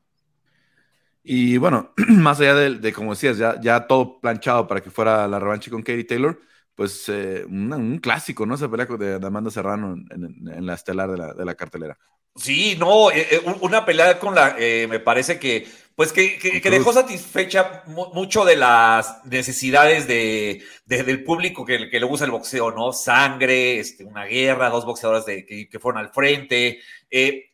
Y 1.30 1.57
bueno, 1.57 1.93
más 2.07 2.39
allá 2.39 2.55
de, 2.55 2.93
como 2.93 3.13
decías, 3.13 3.38
ya, 3.38 3.59
ya 3.59 3.86
todo 3.86 4.21
planchado 4.21 4.65
para 4.65 4.82
que 4.82 4.89
fuera 4.89 5.28
la 5.28 5.39
revancha 5.39 5.69
con 5.69 5.82
Katie 5.82 6.05
Taylor, 6.05 6.39
pues 6.73 7.09
eh, 7.09 7.43
un, 7.45 7.99
clásico, 8.01 8.45
¿no? 8.45 8.55
Esa 8.55 8.71
pelea 8.71 8.86
de, 8.86 9.28
Amanda 9.28 9.51
Serrano 9.51 9.93
en, 10.09 10.65
la 10.65 10.73
estelar 10.73 11.36
de 11.36 11.45
la, 11.45 11.55
cartelera. 11.55 11.97
Sí, 12.34 12.78
no, 12.80 13.11
eh, 13.11 13.28
eh, 13.30 13.41
una 13.59 13.84
pelea 13.84 14.19
con 14.19 14.36
la, 14.36 14.55
me 14.88 15.01
parece 15.01 15.38
que, 15.38 15.67
pues 15.97 16.13
que, 16.13 16.61
dejó 16.63 16.93
satisfecha 16.93 17.84
mucho 17.88 18.45
de 18.45 18.55
las 18.55 19.25
necesidades 19.25 20.07
de, 20.07 20.63
del 20.86 21.25
público 21.25 21.65
que, 21.65 21.89
que, 21.89 21.99
le 21.99 22.05
gusta 22.05 22.23
el 22.23 22.32
boxeo, 22.32 22.71
¿no? 22.71 22.93
Sangre, 22.93 23.80
este, 23.80 24.05
una 24.05 24.23
guerra, 24.23 24.69
dos 24.69 24.86
boxeadoras 24.86 25.25
de, 25.25 25.45
que, 25.45 25.80
fueron 25.80 25.99
al 25.99 26.13
frente. 26.13 26.80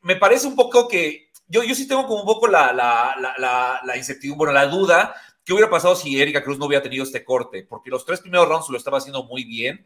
me 0.04 0.16
parece 0.18 0.46
un 0.46 0.56
poco 0.56 0.88
que, 0.88 1.33
yo, 1.54 1.64
yo 1.64 1.76
sí 1.76 1.88
tengo 1.88 2.08
como 2.08 2.22
un 2.22 2.26
poco 2.26 2.48
la, 2.48 2.74
la, 2.74 3.16
la, 3.38 3.82
la 3.84 3.98
incertidumbre, 3.98 4.52
la 4.52 4.66
duda 4.66 5.16
¿Qué 5.46 5.52
hubiera 5.52 5.70
pasado 5.70 5.96
si 5.96 6.22
Erika 6.22 6.42
Cruz 6.42 6.58
no 6.58 6.68
hubiera 6.68 6.82
tenido 6.82 7.04
este 7.04 7.26
corte? 7.26 7.66
Porque 7.68 7.90
los 7.90 8.06
tres 8.06 8.22
primeros 8.22 8.48
rounds 8.48 8.70
lo 8.70 8.78
estaba 8.78 9.00
haciendo 9.00 9.26
muy 9.26 9.44
bien, 9.44 9.86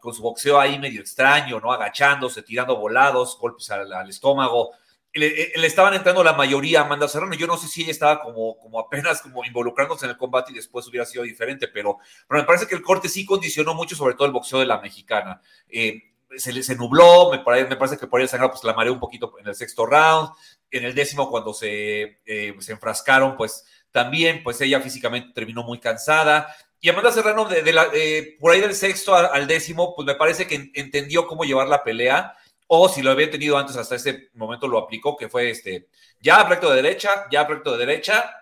con 0.00 0.14
su 0.14 0.22
boxeo 0.22 0.60
ahí 0.60 0.78
medio 0.78 1.00
extraño, 1.00 1.58
¿no? 1.58 1.72
Agachándose, 1.72 2.42
tirando 2.42 2.76
volados, 2.76 3.36
golpes 3.40 3.68
al, 3.70 4.08
estómago. 4.08 4.70
Le, 5.12 5.52
le, 5.56 5.66
estaban 5.66 5.92
entrando 5.94 6.22
la 6.22 6.34
mayoría 6.34 6.80
a 6.80 6.84
Amanda 6.84 7.08
Serrano. 7.08 7.34
Yo 7.34 7.48
no 7.48 7.56
sé 7.56 7.66
si 7.66 7.82
ella 7.82 7.90
estaba 7.90 8.22
como, 8.22 8.56
como 8.58 8.78
apenas 8.78 9.22
como 9.22 9.44
involucrándose 9.44 10.04
en 10.04 10.12
el 10.12 10.16
combate 10.16 10.52
y 10.52 10.54
después 10.54 10.86
hubiera 10.86 11.04
sido 11.04 11.24
diferente, 11.24 11.66
pero, 11.66 11.98
pero 12.28 12.40
me 12.40 12.46
parece 12.46 12.68
que 12.68 12.76
el 12.76 12.82
corte 12.82 13.08
sí 13.08 13.26
condicionó 13.26 13.74
mucho, 13.74 13.96
sobre 13.96 14.14
todo 14.14 14.26
el 14.26 14.32
boxeo 14.32 14.60
de 14.60 14.66
la 14.66 14.80
mexicana. 14.80 15.42
Eh, 15.68 16.12
se, 16.36 16.62
se 16.62 16.76
nubló, 16.76 17.30
me, 17.32 17.40
parece 17.40 17.98
que 17.98 18.06
por 18.06 18.20
ahí 18.20 18.28
el 18.32 18.50
pues 18.50 18.64
la 18.64 18.72
mareó 18.72 18.92
un 18.92 19.00
poquito 19.00 19.34
en 19.38 19.48
el 19.48 19.54
sexto 19.54 19.84
round. 19.84 20.30
En 20.72 20.84
el 20.84 20.94
décimo, 20.94 21.30
cuando 21.30 21.54
se, 21.54 22.20
eh, 22.24 22.54
se 22.58 22.72
enfrascaron, 22.72 23.36
pues 23.36 23.64
también, 23.92 24.42
pues 24.42 24.60
ella 24.60 24.80
físicamente 24.80 25.32
terminó 25.34 25.62
muy 25.62 25.78
cansada. 25.78 26.54
Y 26.80 26.88
Amanda 26.88 27.12
Serrano, 27.12 27.44
de, 27.44 27.72
la, 27.72 27.88
por 28.40 28.50
ahí 28.50 28.60
del 28.60 28.74
sexto 28.74 29.14
al, 29.14 29.46
décimo, 29.46 29.94
pues 29.94 30.04
me 30.04 30.16
parece 30.16 30.48
que 30.48 30.72
entendió 30.74 31.28
cómo 31.28 31.44
llevar 31.44 31.68
la 31.68 31.84
pelea, 31.84 32.34
o 32.66 32.88
si 32.88 33.02
lo 33.02 33.10
había 33.12 33.30
tenido 33.30 33.56
antes, 33.56 33.76
hasta 33.76 33.94
ese 33.94 34.30
momento 34.34 34.66
lo 34.66 34.78
aplicó, 34.78 35.16
que 35.16 35.28
fue 35.28 35.50
este, 35.50 35.88
ya 36.20 36.42
recto 36.42 36.70
de 36.70 36.82
derecha, 36.82 37.26
ya 37.30 37.44
recto 37.44 37.72
de 37.72 37.86
derecha, 37.86 38.34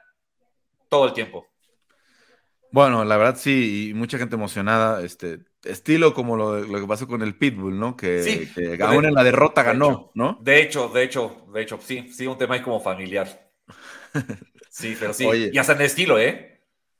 todo 0.88 1.06
el 1.06 1.12
tiempo. 1.12 1.48
Bueno, 2.70 3.04
la 3.04 3.16
verdad 3.16 3.36
sí, 3.36 3.90
y 3.90 3.94
mucha 3.94 4.16
gente 4.16 4.36
emocionada, 4.36 5.02
este, 5.02 5.40
estilo 5.64 6.14
como 6.14 6.36
lo, 6.36 6.80
que 6.80 6.86
pasó 6.86 7.06
con 7.06 7.22
el 7.22 7.34
Pitbull, 7.34 7.78
¿no? 7.78 7.96
Que, 7.96 8.22
sí, 8.22 8.48
aún 8.82 9.04
en 9.04 9.14
la 9.14 9.24
derrota 9.24 9.62
ganó, 9.62 10.10
¿no? 10.14 10.38
De 10.40 10.62
hecho, 10.62 10.88
de 10.88 11.04
hecho, 11.04 11.46
de 11.52 11.62
hecho, 11.62 11.78
sí, 11.82 12.10
sí, 12.12 12.26
un 12.26 12.38
tema 12.38 12.54
ahí 12.54 12.62
como 12.62 12.80
familiar. 12.80 13.50
Sí, 14.70 14.96
pero 14.98 15.12
sí. 15.12 15.28
y 15.52 15.58
hasta 15.58 15.72
en 15.72 15.82
estilo, 15.82 16.18
¿eh? 16.18 16.50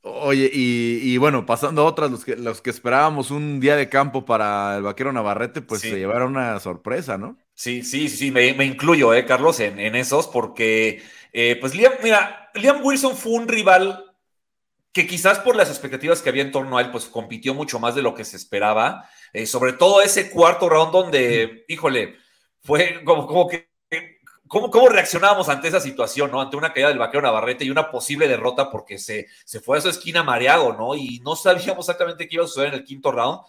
Oye, 0.03 0.51
y, 0.53 1.17
bueno, 1.19 1.45
pasando 1.45 1.83
a 1.83 1.85
otras, 1.85 2.11
los 2.11 2.25
que, 2.25 2.35
los 2.35 2.63
que 2.63 2.71
esperábamos 2.71 3.31
un 3.31 3.61
día 3.61 3.77
de 3.77 3.91
campo 3.91 4.25
para 4.25 4.77
el 4.77 4.83
vaquero 4.83 5.13
Navarrete, 5.13 5.61
pues 5.61 5.83
se 5.83 5.99
llevaron 5.99 6.33
una 6.33 6.59
sorpresa, 6.59 7.19
¿no? 7.19 7.37
Sí, 7.55 7.83
sí, 7.83 8.09
sí, 8.09 8.31
me, 8.31 8.49
incluyo, 8.65 9.13
¿eh, 9.13 9.27
Carlos, 9.27 9.61
en, 9.61 9.95
esos, 9.95 10.27
porque, 10.27 11.03
eh, 11.35 11.59
pues, 11.61 11.75
Liam, 11.75 11.93
mira, 12.03 12.51
Liam 12.55 12.83
Wilson 12.83 13.15
fue 13.15 13.33
un 13.33 13.47
rival 13.47 14.10
que 14.93 15.07
quizás 15.07 15.39
por 15.39 15.57
las 15.57 15.69
expectativas 15.69 16.23
que 16.23 16.29
había 16.29 16.43
en 16.43 16.53
torno 16.53 16.79
a 16.79 16.81
él, 16.81 16.91
pues 16.91 17.07
compitió 17.07 17.55
mucho 17.55 17.79
más 17.79 17.95
de 17.95 18.03
lo 18.03 18.15
que 18.15 18.25
se 18.25 18.37
esperaba, 18.37 19.09
eh, 19.33 19.47
sobre 19.47 19.73
todo 19.73 20.03
ese 20.03 20.31
cuarto 20.31 20.69
round 20.69 20.93
donde, 20.93 21.65
híjole, 21.69 22.17
fue 22.63 23.03
como, 23.05 23.27
como 23.27 23.49
que 23.49 23.71
¿Cómo, 24.51 24.69
¿Cómo 24.69 24.89
reaccionábamos 24.89 25.49
ante 25.49 25.69
esa 25.69 25.79
situación, 25.79 26.33
¿no? 26.33 26.41
Ante 26.41 26.57
una 26.57 26.73
caída 26.73 26.89
del 26.89 26.99
vaquero 26.99 27.23
Navarrete 27.23 27.65
y 27.65 27.71
una 27.71 27.89
posible 27.89 28.27
derrota 28.27 28.69
porque 28.69 28.99
se, 28.99 29.29
se 29.45 29.61
fue 29.61 29.79
a 29.79 29.81
su 29.81 29.89
esquina 29.89 30.25
mareado, 30.25 30.73
¿no? 30.73 30.97
Y 30.97 31.21
no 31.21 31.37
sabíamos 31.37 31.89
exactamente 31.89 32.27
qué 32.27 32.35
iba 32.35 32.45
a 32.45 32.49
suceder 32.49 32.71
en 32.71 32.81
el 32.81 32.85
quinto 32.85 33.13
round. 33.13 33.43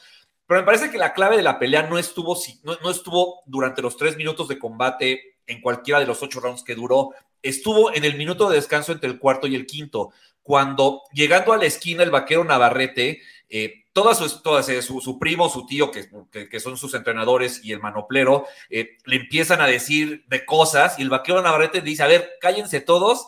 Pero 0.46 0.60
me 0.60 0.66
parece 0.66 0.92
que 0.92 1.00
la 1.00 1.14
clave 1.14 1.38
de 1.38 1.42
la 1.42 1.58
pelea 1.58 1.82
no 1.90 1.98
estuvo, 1.98 2.38
no, 2.62 2.78
no 2.84 2.92
estuvo 2.92 3.42
durante 3.48 3.82
los 3.82 3.98
tres 3.98 4.16
minutos 4.16 4.48
de 4.48 4.60
combate 4.60 5.38
en 5.48 5.60
cualquiera 5.60 6.00
de 6.00 6.06
los 6.06 6.22
ocho 6.22 6.40
rounds 6.40 6.64
que 6.64 6.76
duró. 6.76 7.16
Estuvo 7.42 7.92
en 7.92 8.06
el 8.06 8.16
minuto 8.16 8.48
de 8.48 8.58
descanso 8.58 8.92
entre 8.92 9.10
el 9.10 9.18
cuarto 9.18 9.48
y 9.48 9.56
el 9.56 9.66
quinto, 9.66 10.12
cuando 10.44 11.04
llegando 11.14 11.54
a 11.54 11.58
la 11.58 11.66
esquina 11.66 12.04
el 12.04 12.12
vaquero 12.12 12.44
Navarrete 12.44 13.22
eh, 13.54 13.84
todas 13.92 14.18
su, 14.18 14.42
todas, 14.42 14.70
eh, 14.70 14.82
su, 14.82 15.20
primo, 15.20 15.50
su 15.50 15.66
tío, 15.66 15.92
que, 15.92 16.08
que, 16.50 16.60
son 16.62 16.78
sus 16.78 16.94
entrenadores, 16.94 17.60
y 17.64 17.74
el 17.74 17.82
manoplero, 17.82 18.48
eh, 18.70 18.98
le 19.06 19.18
empiezan 19.18 19.60
a 19.60 19.68
decir 19.68 20.24
de 20.28 20.46
cosas, 20.46 20.98
y 20.98 21.02
el 21.02 21.10
vaquero 21.10 21.42
Navarrete 21.42 21.82
dice, 21.82 22.04
a 22.04 22.08
ver, 22.08 22.38
cállense 22.40 22.80
todos, 22.80 23.28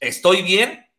estoy 0.00 0.42
bien, 0.42 0.90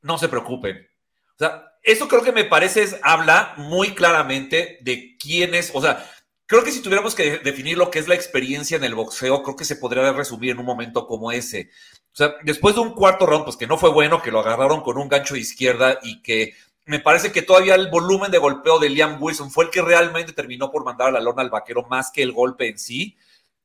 no 0.00 0.16
se 0.16 0.28
preocupen. 0.28 0.88
O 1.34 1.38
sea, 1.38 1.74
eso 1.82 2.08
creo 2.08 2.22
que 2.22 2.32
me 2.32 2.44
parece 2.44 2.86
habla 3.02 3.52
muy 3.58 3.94
claramente 3.94 4.78
de 4.80 5.18
quién 5.18 5.54
es, 5.54 5.70
o 5.74 5.82
sea, 5.82 6.10
creo 6.46 6.64
que 6.64 6.72
si 6.72 6.80
tuviéramos 6.80 7.14
que 7.14 7.38
definir 7.38 7.76
lo 7.76 7.90
que 7.90 7.98
es 7.98 8.08
la 8.08 8.14
experiencia 8.14 8.78
en 8.78 8.84
el 8.84 8.94
boxeo, 8.94 9.42
creo 9.42 9.56
que 9.56 9.66
se 9.66 9.76
podría 9.76 10.10
resumir 10.12 10.52
en 10.52 10.58
un 10.58 10.64
momento 10.64 11.06
como 11.06 11.32
ese. 11.32 11.70
O 12.16 12.18
sea, 12.18 12.34
después 12.44 12.74
de 12.74 12.80
un 12.80 12.94
cuarto 12.94 13.26
round, 13.26 13.44
pues 13.44 13.58
que 13.58 13.66
no 13.66 13.76
fue 13.76 13.90
bueno, 13.90 14.22
que 14.22 14.30
lo 14.30 14.40
agarraron 14.40 14.80
con 14.80 14.96
un 14.96 15.06
gancho 15.06 15.34
de 15.34 15.40
izquierda 15.40 15.98
y 16.02 16.22
que 16.22 16.54
me 16.86 16.98
parece 16.98 17.30
que 17.30 17.42
todavía 17.42 17.74
el 17.74 17.90
volumen 17.90 18.30
de 18.30 18.38
golpeo 18.38 18.78
de 18.78 18.88
Liam 18.88 19.22
Wilson 19.22 19.50
fue 19.50 19.64
el 19.64 19.70
que 19.70 19.82
realmente 19.82 20.32
terminó 20.32 20.70
por 20.70 20.82
mandar 20.82 21.08
a 21.08 21.10
la 21.10 21.20
lona 21.20 21.42
al 21.42 21.50
vaquero 21.50 21.82
más 21.90 22.10
que 22.10 22.22
el 22.22 22.32
golpe 22.32 22.68
en 22.68 22.78
sí. 22.78 23.18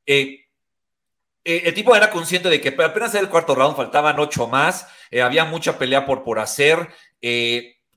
Eh, 0.05 0.47
eh, 1.45 1.61
el 1.63 1.73
tipo 1.73 1.95
era 1.95 2.11
consciente 2.11 2.49
de 2.49 2.59
que 2.59 2.75
apenas 2.83 3.13
era 3.13 3.23
el 3.23 3.29
cuarto 3.29 3.55
round, 3.55 3.77
faltaban 3.77 4.19
ocho 4.19 4.47
más, 4.47 4.85
eh, 5.11 5.21
había 5.21 5.45
mucha 5.45 5.77
pelea 5.77 6.05
por, 6.05 6.21
por 6.21 6.37
hacer. 6.39 6.89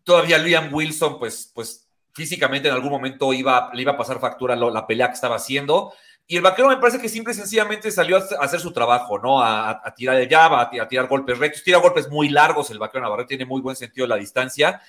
todavía 0.04 0.38
Liam 0.38 0.72
Wilson, 0.72 1.18
pues, 1.18 1.50
pues 1.52 1.88
físicamente 2.12 2.68
en 2.68 2.74
algún 2.74 2.92
momento 2.92 3.32
iba, 3.32 3.72
le 3.74 3.82
iba 3.82 3.92
a 3.92 3.98
pasar 3.98 4.20
factura 4.20 4.54
la 4.54 4.86
pelea 4.86 5.08
que 5.08 5.14
estaba 5.14 5.34
haciendo. 5.34 5.92
Y 6.26 6.36
el 6.36 6.42
vaquero 6.42 6.68
me 6.68 6.78
parece 6.78 6.98
que 6.98 7.08
simple 7.08 7.34
y 7.34 7.36
sencillamente 7.36 7.90
salió 7.90 8.16
a 8.16 8.20
hacer 8.40 8.58
su 8.58 8.72
trabajo, 8.72 9.18
¿no? 9.18 9.42
A, 9.42 9.94
tirar 9.94 10.16
de 10.16 10.26
llave, 10.26 10.80
a, 10.80 10.88
tirar 10.88 11.06
golpes 11.06 11.38
rectos, 11.38 11.62
tira 11.62 11.78
golpes 11.78 12.08
muy 12.08 12.30
largos. 12.30 12.70
El 12.70 12.78
vaquero 12.78 13.02
Navarrete 13.02 13.36
tiene 13.36 13.44
muy 13.44 13.60
buen 13.60 13.76
sentido 13.76 14.04
de 14.06 14.08
la 14.08 14.16
distancia. 14.16 14.80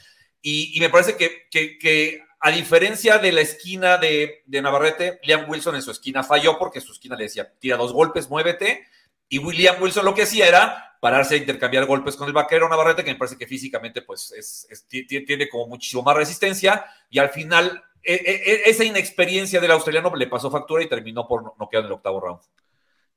Y, 0.41 0.77
me 0.79 0.89
parece 0.89 1.17
que, 1.17 2.23
a 2.39 2.51
diferencia 2.51 3.17
de 3.17 3.31
la 3.31 3.41
esquina 3.41 3.97
de, 3.97 4.43
de, 4.45 4.61
Navarrete, 4.61 5.19
Liam 5.23 5.49
Wilson 5.49 5.75
en 5.75 5.81
su 5.81 5.91
esquina 5.91 6.23
falló 6.23 6.57
porque 6.57 6.79
su 6.79 6.93
esquina 6.93 7.15
le 7.15 7.23
decía, 7.23 7.51
tira 7.59 7.75
dos 7.75 7.91
golpes, 7.91 8.29
muévete. 8.29 8.85
Y 9.27 9.39
William 9.39 9.81
Wilson 9.81 10.05
lo 10.05 10.13
que 10.13 10.23
hacía 10.23 10.47
era 10.47 10.97
pararse 11.01 11.35
a 11.35 11.37
intercambiar 11.37 11.85
golpes 11.85 12.15
con 12.15 12.27
el 12.27 12.33
vaquero 12.33 12.69
Navarrete, 12.69 13.03
que 13.03 13.11
me 13.11 13.17
parece 13.17 13.37
que 13.37 13.47
físicamente 13.47 14.01
pues 14.01 14.31
es, 14.31 14.87
tiene 14.87 15.49
como 15.49 15.67
muchísimo 15.67 16.03
más 16.03 16.15
resistencia. 16.15 16.85
Y 17.09 17.19
al 17.19 17.29
final, 17.29 17.83
esa 18.05 18.83
inexperiencia 18.83 19.59
del 19.59 19.71
australiano 19.71 20.15
le 20.15 20.27
pasó 20.27 20.51
factura 20.51 20.83
y 20.83 20.89
terminó 20.89 21.27
por 21.27 21.43
no 21.43 21.69
quedar 21.69 21.83
en 21.83 21.87
el 21.87 21.93
octavo 21.93 22.21
round. 22.21 22.41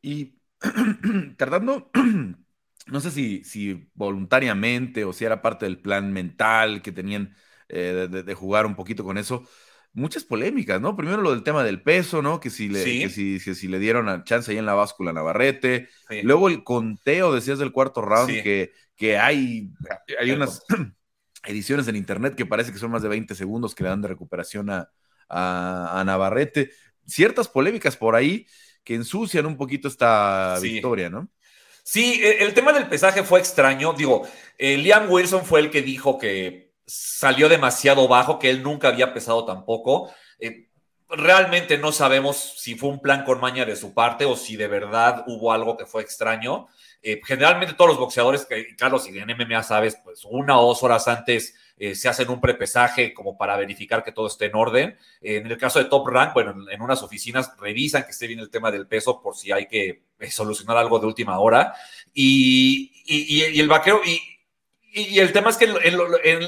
Y 0.01 0.39
tardando 1.37 1.91
no 2.91 3.01
sé 3.01 3.11
si, 3.11 3.45
si 3.45 3.91
voluntariamente 3.95 5.05
o 5.05 5.13
si 5.13 5.25
era 5.25 5.43
parte 5.43 5.67
del 5.67 5.79
plan 5.79 6.13
mental 6.13 6.83
que 6.83 6.93
tenían 6.93 7.35
eh, 7.69 8.09
de, 8.11 8.35
jugar 8.35 8.67
un 8.67 8.75
poquito 8.75 9.05
con 9.05 9.19
eso. 9.19 9.45
Muchas 9.93 10.25
polémicas, 10.25 10.81
¿no? 10.81 10.97
Primero 10.97 11.23
lo 11.23 11.31
del 11.31 11.43
tema 11.43 11.65
del 11.65 11.83
peso, 11.83 12.23
¿no? 12.23 12.41
Que 12.41 12.51
si 12.51 12.69
le, 12.69 13.09
si, 13.09 13.41
si, 13.41 13.69
le 13.69 13.79
dieron 13.79 14.09
a 14.09 14.23
chance 14.25 14.51
ahí 14.51 14.59
en 14.59 14.67
la 14.67 14.75
báscula 14.75 15.13
Navarrete. 15.13 15.89
Luego 16.23 16.49
el 16.49 16.63
conteo, 16.63 17.35
decías 17.35 17.59
del 17.59 17.73
cuarto 17.73 18.03
round, 18.03 18.43
que, 18.43 18.73
que 18.97 19.19
hay, 19.19 19.71
hay 20.21 20.31
unas 20.31 20.65
ediciones 21.45 21.89
en 21.89 21.97
internet 21.97 22.35
que 22.35 22.47
parece 22.47 22.73
que 22.73 22.79
son 22.79 22.91
más 22.91 23.03
de 23.03 23.09
20 23.09 23.35
segundos 23.35 23.75
que 23.75 23.85
le 23.85 23.91
dan 23.91 24.03
de 24.03 24.09
recuperación 24.09 24.71
a, 24.71 24.91
a, 25.29 26.03
Navarrete. 26.05 26.71
Ciertas 27.07 27.49
polémicas 27.49 27.97
por 27.97 28.15
ahí 28.15 28.47
que 28.85 28.95
ensucian 28.95 29.47
un 29.47 29.57
poquito 29.57 29.89
esta 29.89 30.59
victoria, 30.61 31.11
¿no? 31.11 31.29
Sí, 31.83 32.21
e, 32.23 32.45
el 32.45 32.55
tema 32.55 32.73
del 32.73 32.89
pesaje 32.89 33.23
fue 33.23 33.41
extraño. 33.41 33.93
Digo, 33.93 34.27
eh, 34.59 34.77
Liam 34.77 35.11
Wilson 35.11 35.45
fue 35.45 35.61
el 35.61 35.71
que 35.71 35.83
dijo 35.83 36.19
que 36.19 36.75
salió 36.87 37.49
demasiado 37.49 38.09
bajo, 38.09 38.39
que 38.39 38.51
él 38.51 38.63
nunca 38.63 38.89
había 38.89 39.15
pesado 39.15 39.45
tampoco. 39.45 40.11
Eh, 40.39 40.69
realmente 41.09 41.79
no 41.79 41.93
sabemos 41.93 42.55
si 42.59 42.75
fue 42.75 42.91
un 42.91 43.01
plan 43.01 43.25
con 43.25 43.41
maña 43.41 43.65
de 43.65 43.77
su 43.77 43.95
parte 43.95 44.25
o 44.25 44.37
si 44.37 44.57
de 44.57 44.69
verdad 44.69 45.25
hubo 45.27 45.53
algo 45.53 45.77
que 45.77 45.87
fue 45.87 46.03
extraño. 46.03 46.69
Eh, 47.03 47.21
generalmente 47.25 47.75
todos 47.75 47.91
los 47.91 47.99
boxeadores, 47.99 48.47
Carlos, 48.77 49.09
y 49.09 49.17
en 49.17 49.29
MMA 49.29 49.63
sabes, 49.63 49.97
pues 50.03 50.25
una 50.25 50.59
o 50.59 50.67
dos 50.67 50.83
horas 50.83 51.07
antes 51.07 51.55
eh, 51.79 51.95
se 51.95 52.09
hacen 52.09 52.29
un 52.29 52.41
prepesaje 52.41 53.15
como 53.15 53.37
para 53.37 53.57
verificar 53.57 54.03
que 54.03 54.11
todo 54.11 54.27
esté 54.27 54.47
en 54.47 54.57
orden. 54.57 54.99
en 55.21 55.47
el 55.47 55.57
caso 55.57 55.79
de 55.79 55.85
Top 55.85 56.09
Rank, 56.09 56.35
bueno, 56.35 56.55
en, 56.69 56.83
unas 56.83 57.03
oficinas 57.03 57.53
revisan 57.59 58.03
que 58.05 58.11
esté 58.11 58.27
bien 58.27 58.41
el 58.41 58.51
tema 58.51 58.73
del 58.73 58.89
peso 58.89 59.21
por 59.23 59.37
si 59.37 59.53
hay 59.53 59.67
que 59.67 60.03
eh, 60.19 60.31
solucionar 60.31 60.77
algo 60.77 60.99
de 60.99 61.07
última 61.07 61.39
hora. 61.39 61.75
Y, 62.13 62.93
el 63.61 63.69
vaquero, 63.69 64.01
y, 64.05 64.21
Y, 64.91 65.19
el 65.19 65.33
tema 65.33 65.51
es 65.51 65.57
que 65.57 65.69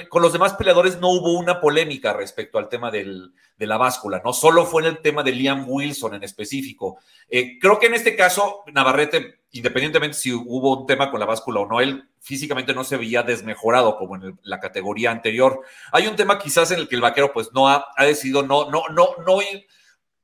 con 0.09 0.23
los 0.23 0.33
demás 0.33 0.55
peleadores 0.55 0.99
no 0.99 1.11
hubo 1.11 1.39
una 1.39 1.61
polémica 1.61 2.13
respecto 2.13 2.59
al 2.59 2.69
tema 2.69 2.91
de 2.91 3.31
la 3.59 3.77
báscula, 3.77 4.23
no 4.25 4.33
solo 4.33 4.65
fue 4.65 4.83
en 4.83 4.89
el 4.89 4.99
tema 4.99 5.23
de 5.23 5.33
Liam 5.33 5.67
Wilson 5.69 6.15
en 6.15 6.23
específico. 6.23 6.99
Eh, 7.29 7.59
creo 7.61 7.79
que 7.79 7.87
en 7.87 7.95
este 7.95 8.17
caso, 8.17 8.63
Navarrete, 8.73 9.41
independientemente 9.53 10.17
si 10.17 10.33
hubo 10.33 10.81
un 10.81 10.87
tema 10.87 11.11
con 11.11 11.21
la 11.21 11.27
báscula 11.27 11.61
o 11.61 11.67
no, 11.67 11.81
él 11.81 12.09
físicamente 12.21 12.73
no 12.73 12.85
se 12.85 12.97
veía 12.97 13.23
desmejorado 13.23 13.97
como 13.97 14.17
en 14.17 14.39
la 14.43 14.59
categoría 14.59 15.11
anterior. 15.11 15.61
Hay 15.93 16.07
un 16.07 16.17
tema 16.17 16.39
quizás 16.39 16.71
en 16.71 16.81
el 16.81 16.89
que 16.89 16.95
el 16.95 17.03
vaquero 17.03 17.33
pues 17.33 17.53
no 17.53 17.69
ha, 17.69 17.87
ha 17.97 18.05
decidido 18.05 18.43
no, 18.43 18.71
no, 18.71 18.85
no, 18.89 19.11
no 19.27 19.41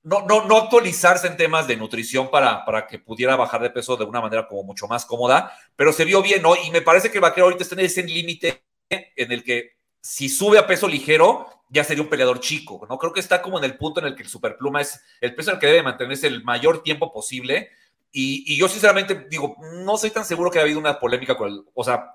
no, 0.07 0.25
no, 0.25 0.47
no 0.47 0.57
actualizarse 0.57 1.27
en 1.27 1.37
temas 1.37 1.67
de 1.67 1.77
nutrición 1.77 2.31
para, 2.31 2.65
para 2.65 2.87
que 2.87 3.01
pudiera 3.01 3.35
bajar 3.35 3.61
de 3.61 3.71
peso 3.71 3.97
de 3.97 4.05
una 4.05 4.21
manera 4.21 4.47
como 4.47 4.63
mucho 4.63 4.87
más 4.87 5.05
cómoda, 5.05 5.53
pero 5.75 5.93
se 5.93 6.05
vio 6.05 6.23
bien, 6.23 6.43
¿no? 6.43 6.55
Y 6.55 6.71
me 6.71 6.81
parece 6.81 7.11
que 7.11 7.19
el 7.19 7.23
vaquero 7.23 7.47
ahorita 7.47 7.65
está 7.65 7.75
en 7.75 7.87
ese 7.87 8.05
límite 8.05 8.63
en 8.89 9.33
el 9.33 9.43
que 9.43 9.73
si 10.01 10.29
sube 10.29 10.59
a 10.59 10.67
peso 10.69 10.87
ligero, 10.87 11.49
ya 11.69 11.83
sería 11.83 12.05
un 12.05 12.09
peleador 12.09 12.39
chico, 12.39 12.87
¿no? 12.89 12.99
Creo 12.99 13.13
que 13.13 13.19
está 13.19 13.43
como 13.43 13.59
en 13.59 13.65
el 13.65 13.77
punto 13.77 13.99
en 13.99 14.07
el 14.07 14.15
que 14.15 14.23
el 14.23 14.29
superpluma 14.29 14.81
es 14.81 15.01
el 15.21 15.35
peso 15.35 15.51
en 15.51 15.57
el 15.57 15.61
que 15.61 15.67
debe 15.67 15.83
mantenerse 15.83 16.29
el 16.29 16.45
mayor 16.45 16.85
tiempo 16.85 17.13
posible. 17.13 17.71
Y, 18.13 18.57
yo 18.57 18.69
sinceramente 18.69 19.27
digo, 19.29 19.57
no 19.83 19.99
soy 19.99 20.11
tan 20.11 20.25
seguro 20.25 20.53
que 20.53 20.59
haya 20.59 20.67
habido 20.67 20.79
una 20.79 21.01
polémica 21.01 21.37
con 21.37 21.49
el, 21.49 21.65
o 21.75 21.83
sea, 21.83 22.13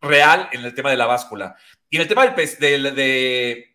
real 0.00 0.48
en 0.52 0.64
el 0.64 0.72
tema 0.72 0.90
de 0.90 0.96
la 0.96 1.06
báscula. 1.06 1.56
Y 1.90 1.96
en 1.96 2.02
el 2.02 2.08
tema 2.08 2.24
del, 2.24 2.58
del, 2.60 2.94
de, 2.94 3.74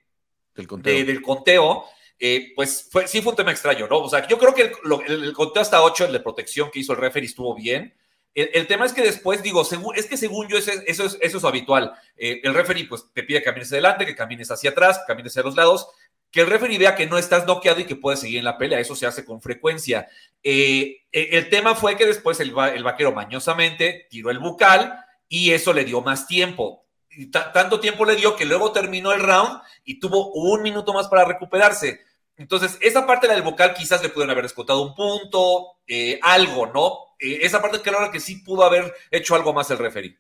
del 0.56 0.68
conteo, 0.68 1.06
del 1.06 1.22
conteo 1.22 1.86
eh, 2.20 2.52
pues 2.56 2.90
sí 3.08 3.22
fue 3.22 3.32
un 3.32 3.38
tema 3.38 3.52
extraño, 3.52 3.88
¿no? 3.88 4.00
O 4.00 4.10
sea, 4.10 4.28
yo 4.28 4.38
creo 4.38 4.54
que 4.54 4.72
el, 5.08 5.34
conteo 5.34 5.62
hasta 5.62 5.82
8, 5.82 6.06
el 6.06 6.12
de 6.14 6.20
protección 6.20 6.70
que 6.70 6.80
hizo 6.80 6.94
el 6.94 7.00
referee, 7.00 7.28
estuvo 7.28 7.56
bien. 7.56 7.96
El, 8.36 8.68
tema 8.68 8.86
es 8.86 8.94
que 8.94 9.02
después, 9.02 9.42
digo, 9.42 9.68
es 9.96 10.06
que 10.06 10.16
según 10.16 10.48
yo 10.48 10.58
eso, 10.58 10.72
es, 10.72 11.18
eso 11.20 11.38
es 11.38 11.44
habitual. 11.44 11.94
Eh, 12.16 12.40
el 12.44 12.54
referee 12.54 12.86
pues 12.86 13.06
te 13.14 13.24
pide 13.24 13.40
que 13.40 13.46
camines 13.46 13.72
adelante, 13.72 14.06
que 14.06 14.16
camines 14.16 14.52
hacia 14.52 14.70
atrás, 14.70 15.00
que 15.00 15.06
camines 15.08 15.34
hacia 15.34 15.44
los 15.44 15.56
lados, 15.56 15.88
que 16.32 16.42
el 16.42 16.48
referee 16.48 16.78
vea 16.78 16.96
que 16.96 17.08
no 17.08 17.18
estás 17.18 17.46
noqueado 17.46 17.82
y 17.82 17.86
que 17.86 17.96
puedes 17.96 18.20
seguir 18.20 18.38
en 18.38 18.46
la 18.46 18.58
pelea. 18.58 18.80
Eso 18.80 18.96
se 18.96 19.06
hace 19.06 19.26
con 19.26 19.42
frecuencia. 19.42 20.08
Eh, 20.44 21.02
el 21.12 21.50
tema 21.50 21.76
fue 21.76 21.98
que 21.98 22.06
después 22.06 22.40
el, 22.40 22.54
el 22.76 22.84
vaquero 22.84 23.12
mañosamente 23.12 24.08
tiró 24.10 24.30
el 24.30 24.40
bucal 24.40 25.06
y 25.28 25.52
eso 25.52 25.74
le 25.74 25.84
dio 25.84 26.02
más 26.02 26.28
tiempo 26.28 26.86
tanto 27.28 27.80
tiempo 27.80 28.06
le 28.06 28.16
dio 28.16 28.36
que 28.36 28.46
luego 28.46 28.72
terminó 28.72 29.12
el 29.12 29.22
round 29.22 29.62
y 29.84 30.00
tuvo 30.00 30.32
un 30.32 30.62
minuto 30.62 30.94
más 30.94 31.08
para 31.08 31.26
recuperarse. 31.26 32.02
Entonces, 32.40 32.78
esa 32.82 33.06
parte 33.06 33.28
del 33.28 33.42
vocal 33.42 33.74
quizás 33.74 34.02
le 34.02 34.10
pudieron 34.10 34.32
haber 34.32 34.46
escotado 34.46 34.82
un 34.82 34.96
punto, 34.96 35.78
eh, 35.86 36.20
algo, 36.24 36.68
¿no? 36.68 37.16
Eh, 37.20 37.40
esa 37.42 37.62
parte 37.62 37.82
claro 37.82 38.10
que 38.12 38.22
sí 38.22 38.38
pudo 38.38 38.64
haber 38.64 38.94
hecho 39.12 39.36
algo 39.36 39.54
más 39.54 39.70
el 39.72 39.78
referee. 39.78 40.18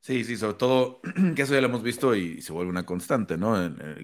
Sí, 0.00 0.24
sí, 0.24 0.36
sobre 0.36 0.54
todo 0.54 1.00
que 1.34 1.42
eso 1.42 1.54
ya 1.54 1.62
lo 1.62 1.68
hemos 1.68 1.82
visto 1.82 2.14
y 2.14 2.42
se 2.42 2.52
vuelve 2.52 2.70
una 2.70 2.84
constante, 2.84 3.38
¿no? 3.38 3.54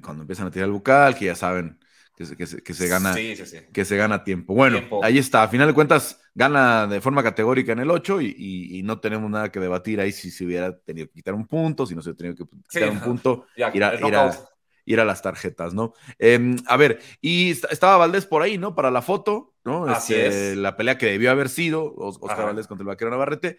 Cuando 0.03 0.23
empiezan 0.23 0.47
a 0.47 0.51
tirar 0.51 0.67
el 0.67 0.73
vocal, 0.73 1.15
que 1.15 1.27
ya 1.27 1.35
saben 1.35 1.79
que 2.17 2.47
se, 2.47 2.63
que 2.63 2.75
se, 2.75 2.87
gana, 2.87 3.15
que 3.15 3.85
se 3.85 3.97
gana 3.97 4.25
tiempo. 4.25 4.55
Bueno, 4.55 4.83
ahí 5.03 5.17
está. 5.17 5.43
A 5.43 5.49
final 5.49 5.69
de 5.69 5.75
cuentas, 5.75 6.21
gana 6.35 6.87
de 6.87 7.01
forma 7.01 7.23
categórica 7.23 7.73
en 7.73 7.81
el 7.81 7.91
8 7.91 8.21
y, 8.21 8.83
no 8.85 9.01
tenemos 9.01 9.31
nada 9.31 9.51
que 9.51 9.61
debatir 9.61 10.01
ahí 10.01 10.13
si 10.13 10.31
se 10.31 10.45
hubiera 10.45 10.77
tenido 10.79 11.07
que 11.07 11.15
quitar 11.15 11.35
un 11.35 11.47
punto, 11.47 11.87
si 11.87 11.95
no 11.95 12.03
se 12.03 12.11
hubiera 12.11 12.35
tenido 12.35 12.37
que 12.37 12.57
quitar 12.69 12.91
un 12.91 13.01
punto, 13.01 13.47
ir 13.57 13.85
a, 13.85 13.95
ir 13.95 14.15
a 14.15 14.50
las 14.97 15.23
tarjetas, 15.23 15.75
¿no? 15.75 15.95
Em, 16.19 16.57
a 16.67 16.77
ver, 16.77 17.01
y 17.21 17.51
estaba 17.51 17.97
Valdés 17.97 18.27
por 18.27 18.43
ahí, 18.43 18.59
¿no? 18.59 18.75
Para 18.75 18.91
la 18.91 19.03
foto, 19.03 19.55
¿no? 19.65 19.87
Así 19.87 20.15
este, 20.15 20.53
es. 20.53 20.57
La 20.59 20.77
pelea 20.77 20.99
que 20.99 21.07
debió 21.07 21.31
haber 21.31 21.49
sido, 21.49 21.95
Oscar 21.97 22.47
Valdés 22.47 22.67
contra 22.67 22.83
el 22.83 22.89
vaquero 22.89 23.11
Navarrete. 23.11 23.59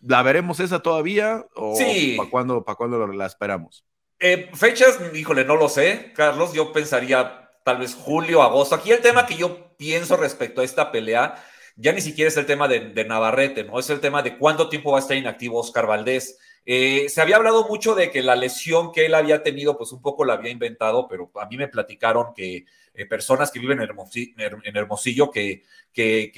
¿La 0.00 0.22
veremos 0.22 0.60
esa 0.60 0.80
todavía? 0.80 1.44
¿O 1.54 1.74
sí. 1.76 2.14
para 2.16 2.30
cuándo, 2.30 2.64
para 2.64 2.76
cuándo 2.76 3.06
la 3.06 3.26
esperamos? 3.26 3.84
Eh, 4.20 4.50
fechas, 4.54 4.98
híjole, 5.14 5.44
no 5.44 5.56
lo 5.56 5.68
sé, 5.68 6.12
Carlos. 6.14 6.52
Yo 6.52 6.72
pensaría 6.72 7.50
tal 7.64 7.78
vez 7.78 7.94
julio, 7.94 8.42
agosto. 8.42 8.74
Aquí 8.74 8.92
el 8.92 9.00
tema 9.00 9.26
que 9.26 9.36
yo 9.36 9.76
pienso 9.76 10.16
respecto 10.16 10.60
a 10.60 10.64
esta 10.64 10.92
pelea 10.92 11.36
ya 11.80 11.92
ni 11.92 12.00
siquiera 12.00 12.28
es 12.28 12.36
el 12.36 12.44
tema 12.44 12.66
de, 12.66 12.90
de 12.90 13.04
Navarrete, 13.04 13.62
¿no? 13.62 13.78
Es 13.78 13.88
el 13.88 14.00
tema 14.00 14.20
de 14.22 14.36
cuánto 14.36 14.68
tiempo 14.68 14.90
va 14.90 14.98
a 14.98 15.00
estar 15.00 15.16
inactivo 15.16 15.60
Oscar 15.60 15.86
Valdés. 15.86 16.36
Eh, 16.70 17.08
se 17.08 17.22
había 17.22 17.36
hablado 17.36 17.66
mucho 17.66 17.94
de 17.94 18.10
que 18.10 18.22
la 18.22 18.36
lesión 18.36 18.92
que 18.92 19.06
él 19.06 19.14
había 19.14 19.42
tenido, 19.42 19.78
pues 19.78 19.90
un 19.92 20.02
poco 20.02 20.26
la 20.26 20.34
había 20.34 20.50
inventado, 20.50 21.08
pero 21.08 21.30
a 21.40 21.46
mí 21.46 21.56
me 21.56 21.68
platicaron 21.68 22.34
que 22.36 22.66
eh, 22.92 23.06
personas 23.06 23.50
que 23.50 23.58
viven 23.58 23.80
en 23.80 24.76
Hermosillo, 24.76 25.30
que, 25.30 25.62
que, 25.94 26.30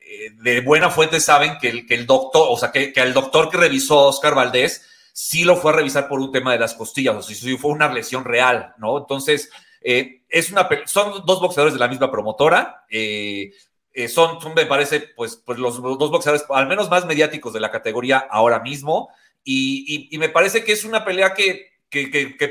eh, 0.00 0.30
de 0.42 0.60
buena 0.60 0.90
fuente 0.90 1.20
saben 1.20 1.56
que 1.60 1.68
el, 1.68 1.86
que 1.86 1.94
el 1.94 2.04
doctor, 2.04 2.48
o 2.50 2.56
sea, 2.56 2.72
que, 2.72 2.92
que, 2.92 3.00
el 3.00 3.14
doctor 3.14 3.48
que 3.48 3.58
revisó 3.58 4.08
Oscar 4.08 4.34
Valdés 4.34 4.88
sí 5.12 5.44
lo 5.44 5.54
fue 5.54 5.70
a 5.70 5.76
revisar 5.76 6.08
por 6.08 6.18
un 6.18 6.32
tema 6.32 6.52
de 6.52 6.58
las 6.58 6.74
costillas, 6.74 7.14
o 7.14 7.22
sea, 7.22 7.36
sí 7.36 7.56
fue 7.56 7.70
una 7.70 7.92
lesión 7.92 8.24
real, 8.24 8.74
¿no? 8.78 8.98
Entonces, 8.98 9.50
es 9.80 10.50
una, 10.50 10.68
son 10.86 11.24
dos 11.24 11.40
boxeadores 11.40 11.74
de 11.74 11.78
la 11.78 11.86
misma 11.86 12.10
promotora, 12.10 12.84
son, 14.08 14.38
me 14.56 14.66
parece, 14.66 14.98
pues, 15.14 15.36
pues 15.36 15.60
los 15.60 15.80
dos 15.80 16.10
boxeadores 16.10 16.44
al 16.50 16.66
menos 16.66 16.90
más 16.90 17.06
mediáticos 17.06 17.52
de 17.52 17.60
la 17.60 17.70
categoría 17.70 18.18
ahora 18.18 18.58
mismo. 18.58 19.10
Y, 19.44 20.16
me 20.18 20.30
parece 20.30 20.64
que 20.64 20.72
es 20.72 20.84
una 20.84 21.04
pelea 21.04 21.34
que, 21.34 21.70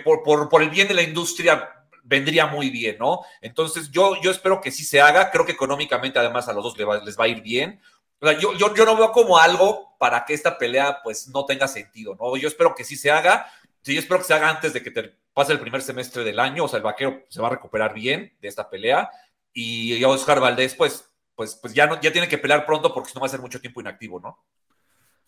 por, 0.03 0.61
el 0.61 0.69
bien 0.69 0.87
de 0.87 0.93
la 0.93 1.01
industria 1.01 1.69
vendría 2.03 2.45
muy 2.45 2.69
bien, 2.69 2.97
¿no? 2.99 3.21
Entonces 3.41 3.89
yo, 3.89 4.21
yo 4.21 4.31
espero 4.31 4.61
que 4.61 4.71
sí 4.71 4.83
se 4.83 5.01
haga, 5.01 5.31
creo 5.31 5.45
que 5.45 5.53
económicamente 5.53 6.19
además 6.19 6.47
a 6.47 6.53
los 6.53 6.63
dos 6.63 6.77
les 6.77 6.87
va, 6.87 7.03
les 7.03 7.19
va 7.19 7.25
a 7.25 7.29
ir 7.29 7.41
bien. 7.41 7.81
yo, 8.21 8.53
yo, 8.57 8.75
yo, 8.75 8.85
no 8.85 8.95
veo 8.95 9.11
como 9.11 9.37
algo 9.37 9.95
para 9.97 10.23
que 10.25 10.33
esta 10.33 10.57
pelea 10.57 10.99
pues 11.03 11.27
no 11.29 11.45
tenga 11.45 11.67
sentido, 11.67 12.15
¿no? 12.19 12.35
Yo 12.37 12.47
espero 12.47 12.75
que 12.75 12.83
sí 12.83 12.95
se 12.95 13.09
haga, 13.09 13.51
sí, 13.81 13.93
yo 13.93 13.99
espero 13.99 14.19
que 14.19 14.27
se 14.27 14.33
haga 14.33 14.49
antes 14.49 14.73
de 14.73 14.83
que 14.83 14.91
te 14.91 15.15
pase 15.33 15.53
el 15.53 15.59
primer 15.59 15.81
semestre 15.81 16.23
del 16.23 16.39
año, 16.39 16.65
o 16.65 16.67
sea, 16.67 16.77
el 16.77 16.83
vaquero 16.83 17.23
se 17.29 17.41
va 17.41 17.47
a 17.47 17.51
recuperar 17.51 17.93
bien 17.93 18.35
de 18.39 18.47
esta 18.47 18.69
pelea 18.69 19.09
y 19.53 20.03
Oscar 20.03 20.39
Valdés 20.39 20.75
pues, 20.75 21.09
pues, 21.35 21.55
pues 21.55 21.73
ya, 21.73 21.87
no, 21.87 21.99
ya 22.01 22.11
tiene 22.11 22.27
que 22.27 22.37
pelear 22.37 22.65
pronto 22.65 22.93
porque 22.93 23.09
si 23.09 23.15
no 23.15 23.21
va 23.21 23.27
a 23.27 23.29
ser 23.29 23.39
mucho 23.39 23.61
tiempo 23.61 23.81
inactivo, 23.81 24.19
¿no? 24.19 24.43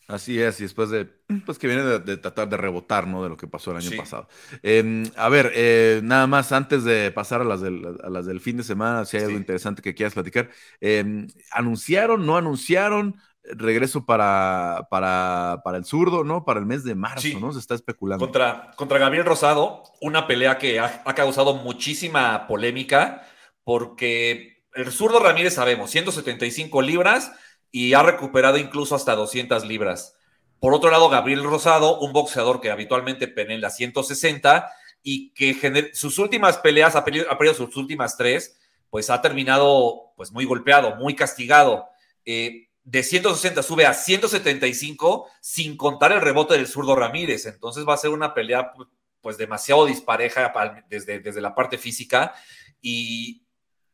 Así 0.08 0.40
es, 0.40 0.60
y 0.60 0.64
después 0.64 0.92
de, 0.92 1.06
pues 1.46 1.58
que 1.58 1.68
viene 1.68 1.84
de, 1.84 2.18
tratar 2.18 2.48
de 2.48 2.58
rebotar, 2.58 3.08
¿no? 3.08 3.24
De 3.24 3.30
lo 3.30 3.38
que 3.38 3.48
pasó 3.48 3.72
el 3.72 3.78
año 3.78 3.90
pasado. 3.98 4.28
Em, 4.62 5.10
a 5.16 5.30
ver, 5.30 5.52
eh, 5.56 6.02
nada 6.04 6.28
más 6.28 6.52
antes 6.52 6.84
de 6.84 7.12
pasar 7.12 7.42
a 7.42 7.44
las, 7.44 7.62
del, 7.62 7.98
a 8.04 8.10
las 8.10 8.28
del 8.28 8.40
fin 8.40 8.58
de 8.58 8.64
semana, 8.64 9.06
si 9.06 9.18
hay 9.18 9.24
algo 9.24 9.38
interesante 9.38 9.82
que 9.82 9.96
quieras 9.96 10.14
platicar. 10.14 10.52
Em, 10.80 11.28
¿Anunciaron, 11.52 12.26
no 12.26 12.38
anunciaron 12.38 13.16
regreso 13.44 14.06
para, 14.06 14.88
para, 14.92 15.62
para 15.64 15.78
el 15.78 15.86
zurdo, 15.86 16.24
¿no? 16.24 16.46
Para 16.46 16.60
el 16.60 16.66
mes 16.66 16.84
de 16.84 16.94
marzo, 16.94 17.40
¿no? 17.40 17.52
Se 17.52 17.60
está 17.60 17.74
especulando. 17.74 18.24
Contra, 18.24 18.72
contra 18.76 19.00
Gabriel 19.00 19.26
Rosado, 19.26 19.84
una 20.02 20.28
pelea 20.28 20.58
que 20.60 20.80
ha, 20.80 21.02
ha 21.04 21.16
causado 21.16 21.56
muchísima 21.56 22.48
polémica, 22.48 23.26
porque 23.64 24.64
el 24.74 24.92
zurdo 24.92 25.20
Ramírez 25.20 25.56
sabemos, 25.56 25.90
175 25.90 26.82
libras 26.82 27.32
y 27.76 27.94
ha 27.94 28.02
recuperado 28.02 28.58
incluso 28.58 28.96
hasta 28.96 29.16
200 29.16 29.66
libras. 29.66 30.16
Por 30.62 30.74
otro 30.74 30.90
lado, 30.90 31.10
Gabriel 31.10 31.44
Rosado, 31.44 32.00
un 32.00 32.14
boxeador 32.14 32.62
que 32.62 32.72
habitualmente 32.72 33.28
pelea 33.28 33.54
en 33.54 33.60
las 33.60 33.76
160 33.76 34.72
y 35.04 35.34
que 35.34 35.92
sus 35.94 36.18
últimas 36.18 36.58
peleas, 36.60 36.96
ha 36.96 37.04
perdido, 37.04 37.54
sus 37.54 37.76
últimas 37.76 38.16
tres, 38.16 38.58
pues 38.90 39.10
ha 39.10 39.22
terminado 39.22 40.14
pues 40.16 40.32
muy 40.32 40.46
golpeado, 40.46 40.96
muy 40.96 41.18
castigado. 41.18 41.90
Eh, 42.24 42.70
de 42.86 43.04
160 43.04 43.62
sube 43.62 43.86
a 43.86 43.94
175 43.94 45.28
sin 45.42 45.76
contar 45.76 46.14
el 46.14 46.22
rebote 46.22 46.54
del 46.54 46.68
zurdo 46.68 46.96
Ramírez. 46.96 47.46
Entonces 47.46 47.86
va 47.86 47.96
a 47.96 47.98
ser 47.98 48.12
una 48.12 48.34
pelea 48.34 48.72
pues 49.20 49.38
demasiado 49.38 49.86
dispareja 49.86 50.54
desde, 50.88 51.20
desde 51.20 51.42
la 51.42 51.54
parte 51.54 51.78
física 51.78 52.34
y, 52.82 53.44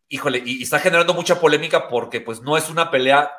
híjole, 0.08 0.44
y, 0.46 0.62
está 0.62 0.78
generando 0.78 1.16
mucha 1.16 1.42
polémica 1.42 1.88
porque 1.88 2.22
pues 2.22 2.44
no 2.44 2.58
es 2.58 2.70
una 2.70 2.92
pelea 2.92 3.32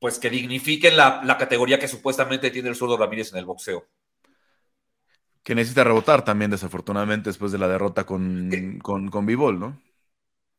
pues 0.00 0.18
que 0.18 0.30
dignifiquen 0.30 0.96
la, 0.96 1.36
categoría 1.38 1.78
que 1.78 1.86
supuestamente 1.86 2.50
tiene 2.50 2.70
el 2.70 2.74
zurdo 2.74 2.96
Ramírez 2.96 3.32
en 3.32 3.38
el 3.38 3.44
boxeo. 3.44 3.86
Que 5.44 5.54
necesita 5.54 5.84
rebotar 5.84 6.24
también, 6.24 6.50
desafortunadamente, 6.50 7.28
después 7.28 7.52
de 7.52 7.58
la 7.58 7.68
derrota 7.68 8.04
con, 8.04 8.78
con, 8.82 9.08
con 9.10 9.26
Bivol, 9.26 9.60
¿no? 9.60 9.80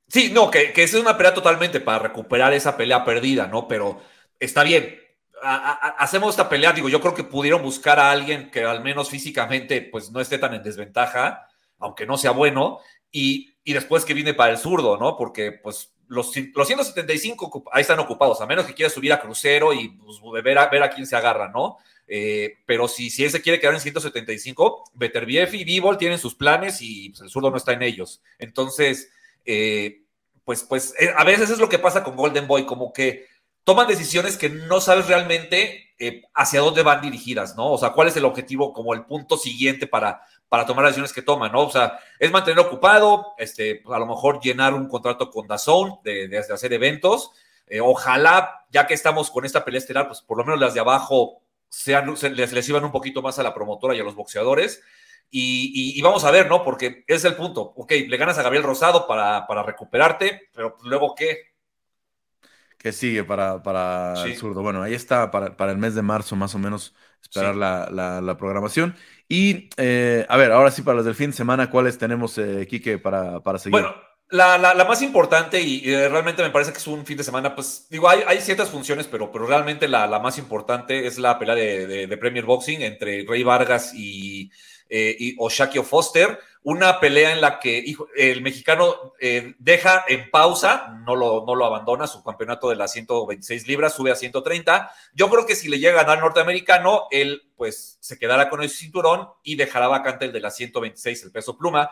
Sí, 0.08 0.30
no, 0.32 0.52
que, 0.52 0.72
que 0.74 0.84
es 0.84 0.94
una 0.94 1.18
pelea 1.18 1.34
totalmente 1.34 1.80
para 1.80 2.00
recuperar 2.00 2.54
esa 2.54 2.78
pelea 2.78 3.04
perdida, 3.04 3.48
¿no? 3.48 3.68
Pero 3.68 4.02
está 4.40 4.64
bien. 4.64 5.00
hacemos 5.42 6.32
esta 6.32 6.48
pelea, 6.50 6.74
digo, 6.74 6.90
yo 6.90 7.02
creo 7.02 7.16
que 7.16 7.24
pudieron 7.24 7.64
buscar 7.64 8.00
a 8.00 8.12
alguien 8.12 8.52
que 8.52 8.64
al 8.64 8.84
menos 8.84 9.10
físicamente 9.10 9.82
pues 9.82 10.12
no 10.12 10.20
esté 10.20 10.38
tan 10.38 10.54
en 10.54 10.64
desventaja, 10.64 11.48
aunque 11.80 12.06
no 12.06 12.18
sea 12.18 12.32
bueno, 12.32 12.80
y, 13.12 13.56
y 13.64 13.74
después 13.74 14.06
que 14.06 14.14
viene 14.14 14.34
para 14.36 14.52
el 14.52 14.58
zurdo, 14.60 14.98
¿no? 14.98 15.18
Porque 15.18 15.52
pues 15.52 15.94
los, 16.12 16.34
los 16.54 16.68
175 16.68 17.64
ahí 17.72 17.82
están 17.82 18.00
ocupados, 18.00 18.42
a 18.42 18.46
menos 18.46 18.66
que 18.66 18.74
quiera 18.74 18.90
subir 18.90 19.14
a 19.14 19.22
crucero 19.22 19.74
y 19.74 19.88
pues, 19.88 20.20
ver, 20.44 20.58
a, 20.58 20.68
ver 20.68 20.84
a 20.84 20.90
quién 20.90 21.08
se 21.08 21.16
agarra, 21.16 21.48
¿no? 21.48 21.78
Eh, 22.06 22.58
pero 22.66 22.90
si, 22.90 23.10
si 23.10 23.24
él 23.24 23.32
se 23.32 23.42
quiere 23.42 23.62
quedar 23.62 23.76
en 23.76 23.80
175, 23.80 24.92
Beterbiev 24.94 25.56
y 25.56 25.64
Bivol 25.64 25.98
tienen 25.98 26.20
sus 26.20 26.36
planes 26.36 26.82
y 26.82 27.12
pues, 27.12 27.22
el 27.22 27.30
zurdo 27.30 27.50
no 27.50 27.56
está 27.56 27.72
en 27.72 27.84
ellos. 27.84 28.22
Entonces, 28.40 29.10
eh, 29.46 30.02
pues, 30.44 30.64
pues 30.64 30.94
eh, 31.00 31.14
a 31.16 31.24
veces 31.24 31.50
es 31.50 31.60
lo 31.60 31.70
que 31.70 31.80
pasa 31.80 32.04
con 32.04 32.18
Golden 32.18 32.46
Boy, 32.46 32.66
como 32.66 32.92
que 32.92 33.28
toman 33.64 33.88
decisiones 33.88 34.36
que 34.36 34.50
no 34.50 34.82
sabes 34.82 35.08
realmente 35.08 35.88
hacia 36.34 36.60
dónde 36.60 36.84
van 36.84 37.00
dirigidas, 37.00 37.56
¿no? 37.56 37.72
O 37.72 37.78
sea, 37.78 37.92
cuál 37.92 38.10
es 38.10 38.18
el 38.18 38.26
objetivo 38.26 38.74
como 38.74 38.94
el 38.94 39.06
punto 39.06 39.38
siguiente 39.38 39.88
para, 39.88 40.24
para 40.52 40.66
tomar 40.66 40.84
las 40.84 40.92
decisiones 40.92 41.14
que 41.14 41.22
toman, 41.22 41.50
¿no? 41.54 41.62
O 41.62 41.70
sea, 41.70 41.98
es 42.20 42.30
mantener 42.30 42.60
ocupado, 42.60 43.36
este, 43.38 43.82
a 43.90 43.98
lo 43.98 44.06
mejor 44.06 44.42
llenar 44.42 44.74
un 44.74 44.90
contrato 44.90 45.32
con 45.32 45.48
Dazón 45.48 46.00
de, 46.04 46.28
de, 46.28 46.40
hacer 46.40 46.74
eventos. 46.74 47.32
Eh, 47.68 47.80
ojalá, 47.80 48.66
ya 48.70 48.86
que 48.86 48.94
estamos 48.94 49.32
con 49.32 49.46
esta 49.46 49.64
pelea 49.64 49.78
estelar, 49.78 50.08
pues 50.08 50.20
por 50.20 50.38
lo 50.38 50.44
menos 50.44 50.60
las 50.60 50.74
de 50.74 50.82
abajo 50.82 51.42
sean, 51.70 52.18
se, 52.18 52.32
les, 52.32 52.52
les 52.52 52.68
iban 52.68 52.84
un 52.84 52.92
poquito 52.92 53.22
más 53.22 53.40
a 53.40 53.44
la 53.44 53.54
promotora 53.54 53.96
y 53.96 54.02
a 54.02 54.04
los 54.04 54.14
boxeadores. 54.14 54.84
Y, 55.30 55.98
y, 55.98 56.02
vamos 56.02 56.26
a 56.26 56.32
ver, 56.32 56.50
¿no? 56.50 56.66
Porque 56.66 57.06
es 57.08 57.24
el 57.24 57.38
punto. 57.38 57.62
Ok, 57.78 57.94
le 58.10 58.18
ganas 58.18 58.38
a 58.38 58.44
Gabriel 58.44 58.66
Rosado 58.66 59.08
para, 59.08 59.48
para 59.48 59.64
recuperarte, 59.64 60.50
pero 60.54 60.76
luego 60.84 61.16
qué? 61.16 61.54
¿Qué 62.78 62.92
sigue 62.92 63.24
para, 63.24 63.64
para 63.64 64.22
el 64.26 64.36
zurdo? 64.36 64.62
Bueno, 64.64 64.84
ahí 64.84 64.96
está 64.96 65.32
para, 65.32 65.56
para, 65.56 65.72
el 65.72 65.78
mes 65.78 65.96
de 65.96 66.02
marzo, 66.02 66.36
más 66.36 66.56
o 66.56 66.60
menos, 66.60 66.94
esperar 67.22 67.54
sí. 67.54 67.60
la, 67.60 68.22
la, 68.22 68.38
programación. 68.38 68.96
Y, 69.28 69.70
eh, 69.78 70.26
a 70.28 70.38
ver, 70.38 70.52
ahora 70.52 70.72
sí, 70.72 70.82
para 70.82 70.98
los 70.98 71.06
del 71.06 71.16
fin 71.16 71.32
de 71.32 71.38
semana, 71.38 71.70
¿cuáles 71.70 71.98
tenemos, 71.98 72.38
eh, 72.38 72.68
Quique, 72.70 72.98
para, 72.98 73.40
para 73.42 73.60
seguir? 73.60 73.80
Bueno, 73.80 73.96
la, 74.30 74.58
la, 74.58 74.74
la, 74.74 74.86
más 74.86 75.02
importante 75.02 75.62
y, 75.62 75.88
y, 75.88 76.08
realmente 76.08 76.42
me 76.42 76.50
parece 76.50 76.72
que 76.72 76.78
es 76.78 76.88
un 76.88 77.06
fin 77.06 77.18
de 77.18 77.24
semana, 77.24 77.54
pues 77.54 77.88
digo, 77.90 78.10
hay, 78.10 78.22
hay 78.28 78.40
ciertas 78.42 78.70
funciones, 78.70 79.08
pero, 79.08 79.32
pero 79.32 79.46
realmente 79.46 79.88
la, 79.88 80.08
la 80.08 80.20
más 80.20 80.38
importante 80.38 81.08
es 81.08 81.18
la 81.18 81.38
pelea 81.38 81.56
de, 81.56 81.88
de, 81.88 82.08
de 82.08 82.18
Premier 82.18 82.46
Boxing 82.46 82.82
entre 82.82 83.26
Rey 83.28 83.44
Vargas 83.44 83.94
y, 83.94 84.52
eh, 84.94 85.16
y 85.18 85.36
Oshakio 85.38 85.84
Foster, 85.84 86.38
una 86.64 87.00
pelea 87.00 87.32
en 87.32 87.42
la 87.42 87.60
que 87.60 87.84
el 88.16 88.42
mexicano 88.42 89.14
eh, 89.20 89.56
deja 89.58 90.06
en 90.08 90.30
pausa, 90.30 90.96
no 91.06 91.16
lo, 91.16 91.44
no 91.46 91.56
lo 91.56 91.66
abandona, 91.66 92.06
su 92.06 92.24
campeonato 92.24 92.70
de 92.70 92.76
las 92.76 92.92
126 92.92 93.68
libras 93.68 93.96
sube 93.96 94.12
a 94.12 94.16
130. 94.16 94.92
Yo 95.14 95.30
creo 95.30 95.46
que 95.46 95.56
si 95.56 95.70
le 95.70 95.80
llega 95.80 96.00
a 96.00 96.04
ganar 96.04 96.20
norteamericano, 96.20 97.08
él 97.10 97.42
pues 97.56 97.98
se 98.00 98.20
quedará 98.20 98.50
con 98.50 98.62
ese 98.62 98.78
cinturón 98.78 99.30
y 99.44 99.56
dejará 99.56 99.88
vacante 99.88 100.26
el 100.26 100.32
de 100.32 100.40
las 100.40 100.56
126, 100.56 101.24
el 101.24 101.32
peso 101.32 101.58
pluma 101.58 101.90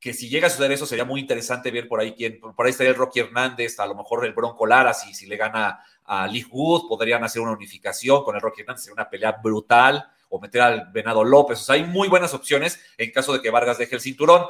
que 0.00 0.14
si 0.14 0.28
llega 0.28 0.46
a 0.46 0.50
suceder 0.50 0.72
eso 0.72 0.86
sería 0.86 1.04
muy 1.04 1.20
interesante 1.20 1.70
ver 1.70 1.88
por 1.88 2.00
ahí 2.00 2.14
quién, 2.14 2.40
por 2.40 2.64
ahí 2.64 2.70
estaría 2.70 2.90
el 2.90 2.96
Rocky 2.96 3.20
Hernández, 3.20 3.80
a 3.80 3.86
lo 3.86 3.96
mejor 3.96 4.24
el 4.24 4.32
Bronco 4.32 4.64
Lara, 4.64 4.94
si, 4.94 5.12
si 5.12 5.26
le 5.26 5.36
gana 5.36 5.80
a 6.04 6.26
Lee 6.28 6.46
Wood, 6.50 6.88
podrían 6.88 7.24
hacer 7.24 7.42
una 7.42 7.50
unificación 7.50 8.22
con 8.22 8.36
el 8.36 8.40
Rocky 8.40 8.60
Hernández, 8.60 8.84
sería 8.84 8.94
una 8.94 9.10
pelea 9.10 9.32
brutal 9.42 10.08
o 10.28 10.40
meter 10.40 10.60
al 10.60 10.90
Venado 10.92 11.24
López. 11.24 11.60
O 11.60 11.64
sea, 11.64 11.74
hay 11.76 11.84
muy 11.84 12.08
buenas 12.08 12.34
opciones 12.34 12.80
en 12.96 13.10
caso 13.10 13.32
de 13.32 13.40
que 13.40 13.50
Vargas 13.50 13.78
deje 13.78 13.94
el 13.94 14.00
cinturón. 14.00 14.46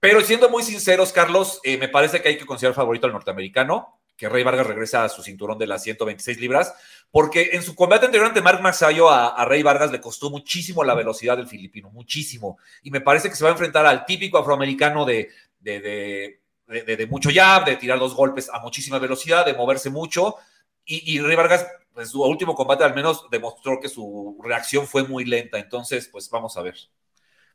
Pero 0.00 0.22
siendo 0.22 0.48
muy 0.48 0.62
sinceros, 0.62 1.12
Carlos, 1.12 1.60
eh, 1.62 1.76
me 1.76 1.88
parece 1.88 2.22
que 2.22 2.30
hay 2.30 2.38
que 2.38 2.46
considerar 2.46 2.74
favorito 2.74 3.06
al 3.06 3.12
norteamericano, 3.12 4.00
que 4.16 4.28
Rey 4.28 4.42
Vargas 4.42 4.66
regresa 4.66 5.04
a 5.04 5.08
su 5.10 5.22
cinturón 5.22 5.58
de 5.58 5.66
las 5.66 5.82
126 5.82 6.40
libras, 6.40 6.74
porque 7.10 7.50
en 7.52 7.62
su 7.62 7.74
combate 7.74 8.06
anterior 8.06 8.28
ante 8.28 8.40
Mark 8.40 8.62
Masayo 8.62 9.10
a, 9.10 9.44
Rey 9.44 9.62
Vargas 9.62 9.92
le 9.92 10.00
costó 10.00 10.30
muchísimo 10.30 10.84
la 10.84 10.94
velocidad 10.94 11.36
del 11.36 11.48
filipino, 11.48 11.90
muchísimo. 11.90 12.58
Y 12.82 12.90
me 12.90 13.02
parece 13.02 13.28
que 13.28 13.36
se 13.36 13.44
va 13.44 13.50
a 13.50 13.52
enfrentar 13.52 13.84
al 13.84 14.06
típico 14.06 14.38
afroamericano 14.38 15.04
de, 15.04 15.28
de, 15.58 16.40
de 16.66 17.06
mucho 17.10 17.28
jab, 17.32 17.66
de 17.66 17.76
tirar 17.76 17.98
dos 17.98 18.14
golpes 18.14 18.48
a 18.50 18.58
muchísima 18.60 18.98
velocidad, 18.98 19.44
de 19.44 19.54
moverse 19.54 19.90
mucho. 19.90 20.36
Y, 20.84 21.14
y 21.14 21.20
Rey 21.20 21.36
Vargas 21.36 21.66
pues, 21.94 22.10
su 22.10 22.22
último 22.22 22.54
combate 22.54 22.84
al 22.84 22.94
menos 22.94 23.26
demostró 23.30 23.78
que 23.80 23.88
su 23.88 24.38
reacción 24.42 24.86
fue 24.86 25.04
muy 25.04 25.24
lenta. 25.24 25.58
Entonces, 25.58 26.08
pues 26.10 26.28
vamos 26.30 26.56
a 26.56 26.62
ver. 26.62 26.76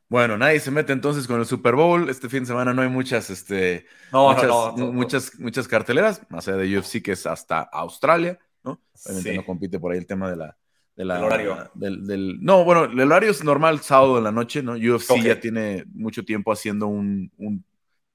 Bueno, 0.08 0.38
nadie 0.38 0.60
se 0.60 0.70
mete 0.70 0.92
entonces 0.92 1.26
con 1.26 1.40
el 1.40 1.46
Super 1.46 1.74
Bowl. 1.74 2.08
Este 2.08 2.28
fin 2.28 2.40
de 2.40 2.46
semana 2.46 2.72
no 2.72 2.82
hay 2.82 2.88
muchas, 2.88 3.28
este, 3.28 3.86
no, 4.12 4.28
muchas, 4.28 4.46
no, 4.46 4.76
no, 4.76 4.92
muchas, 4.92 5.38
muchas 5.40 5.66
carteleras, 5.66 6.22
más 6.28 6.46
allá 6.46 6.58
de 6.58 6.78
UFC, 6.78 7.02
que 7.02 7.12
es 7.12 7.26
hasta 7.26 7.60
Australia, 7.60 8.38
¿no? 8.62 8.80
Obviamente 9.04 9.30
sí. 9.30 9.36
no 9.36 9.44
compite 9.44 9.80
por 9.80 9.92
ahí 9.92 9.98
el 9.98 10.06
tema 10.06 10.30
de 10.30 10.36
la. 10.36 10.56
De 10.94 11.04
la 11.04 11.18
el 11.18 11.24
horario. 11.24 11.70
Del, 11.74 12.06
del, 12.06 12.38
no, 12.40 12.64
bueno, 12.64 12.84
el 12.84 13.00
horario 13.00 13.30
es 13.30 13.44
normal 13.44 13.80
sábado 13.80 14.16
en 14.16 14.24
la 14.24 14.32
noche, 14.32 14.62
¿no? 14.62 14.74
UFC 14.74 15.10
okay. 15.10 15.24
ya 15.24 15.40
tiene 15.40 15.84
mucho 15.92 16.24
tiempo 16.24 16.52
haciendo 16.52 16.86
un, 16.86 17.30
un, 17.36 17.64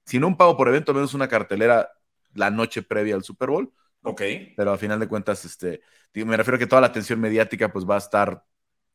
si 0.04 0.18
no 0.18 0.26
un 0.26 0.36
pago 0.36 0.56
por 0.56 0.68
evento, 0.68 0.94
menos 0.94 1.14
una 1.14 1.28
cartelera 1.28 1.90
la 2.34 2.50
noche 2.50 2.82
previa 2.82 3.14
al 3.14 3.22
Super 3.22 3.50
Bowl. 3.50 3.72
Ok. 4.02 4.22
Pero 4.56 4.72
a 4.72 4.78
final 4.78 5.00
de 5.00 5.08
cuentas, 5.08 5.44
este, 5.44 5.80
me 6.14 6.36
refiero 6.36 6.56
a 6.56 6.58
que 6.58 6.66
toda 6.66 6.80
la 6.80 6.88
atención 6.88 7.20
mediática 7.20 7.72
pues 7.72 7.88
va 7.88 7.94
a 7.96 7.98
estar 7.98 8.44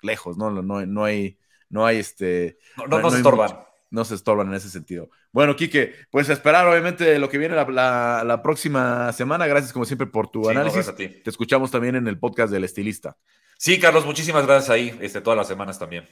lejos, 0.01 0.37
¿no? 0.37 0.51
No, 0.51 0.85
no 0.85 1.03
hay, 1.05 1.39
no 1.69 1.85
hay 1.85 1.97
este... 1.97 2.57
No, 2.77 2.87
no, 2.87 2.99
no 2.99 3.11
se 3.11 3.17
estorban. 3.17 3.49
Mucho, 3.49 3.67
no 3.89 4.05
se 4.05 4.15
estorban 4.15 4.47
en 4.47 4.55
ese 4.55 4.69
sentido. 4.69 5.09
Bueno, 5.31 5.55
Quique, 5.55 5.93
pues 6.11 6.29
esperar 6.29 6.67
obviamente 6.67 7.17
lo 7.19 7.29
que 7.29 7.37
viene 7.37 7.55
la, 7.55 7.65
la, 7.65 8.23
la 8.25 8.41
próxima 8.41 9.11
semana. 9.13 9.47
Gracias 9.47 9.71
como 9.71 9.85
siempre 9.85 10.07
por 10.07 10.29
tu 10.29 10.43
sí, 10.43 10.51
análisis. 10.51 10.87
No, 10.87 10.93
Te 10.93 11.21
escuchamos 11.25 11.71
también 11.71 11.95
en 11.95 12.07
el 12.07 12.19
podcast 12.19 12.51
del 12.51 12.63
estilista. 12.63 13.17
Sí, 13.57 13.79
Carlos, 13.79 14.05
muchísimas 14.05 14.45
gracias 14.45 14.69
ahí, 14.69 14.97
este, 15.01 15.21
todas 15.21 15.37
las 15.37 15.47
semanas 15.47 15.79
también. 15.79 16.07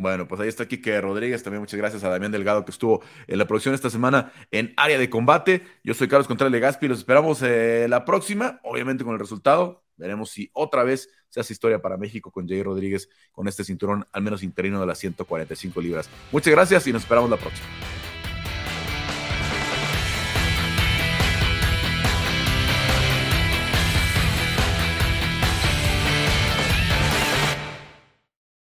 Bueno, 0.00 0.26
pues 0.26 0.40
ahí 0.40 0.48
está 0.48 0.66
Quique 0.66 0.98
Rodríguez. 1.00 1.42
También 1.42 1.60
muchas 1.60 1.78
gracias 1.78 2.02
a 2.04 2.08
Damián 2.08 2.32
Delgado 2.32 2.64
que 2.64 2.70
estuvo 2.70 3.02
en 3.26 3.38
la 3.38 3.46
producción 3.46 3.74
esta 3.74 3.90
semana 3.90 4.32
en 4.50 4.72
área 4.78 4.98
de 4.98 5.10
combate. 5.10 5.62
Yo 5.84 5.92
soy 5.92 6.08
Carlos 6.08 6.26
Contreras 6.26 6.52
de 6.52 6.58
Gaspi. 6.58 6.88
Los 6.88 6.98
esperamos 6.98 7.42
eh, 7.42 7.86
la 7.88 8.06
próxima, 8.06 8.60
obviamente 8.64 9.04
con 9.04 9.12
el 9.12 9.20
resultado. 9.20 9.84
Veremos 9.96 10.30
si 10.30 10.50
otra 10.54 10.84
vez 10.84 11.10
se 11.28 11.40
hace 11.40 11.52
historia 11.52 11.82
para 11.82 11.98
México 11.98 12.30
con 12.30 12.48
Jay 12.48 12.62
Rodríguez 12.62 13.10
con 13.30 13.46
este 13.46 13.62
cinturón, 13.62 14.06
al 14.10 14.22
menos 14.22 14.42
interino 14.42 14.80
de 14.80 14.86
las 14.86 14.98
145 14.98 15.80
libras. 15.82 16.08
Muchas 16.32 16.52
gracias 16.52 16.86
y 16.86 16.92
nos 16.92 17.02
esperamos 17.02 17.28
la 17.28 17.36
próxima. 17.36 17.68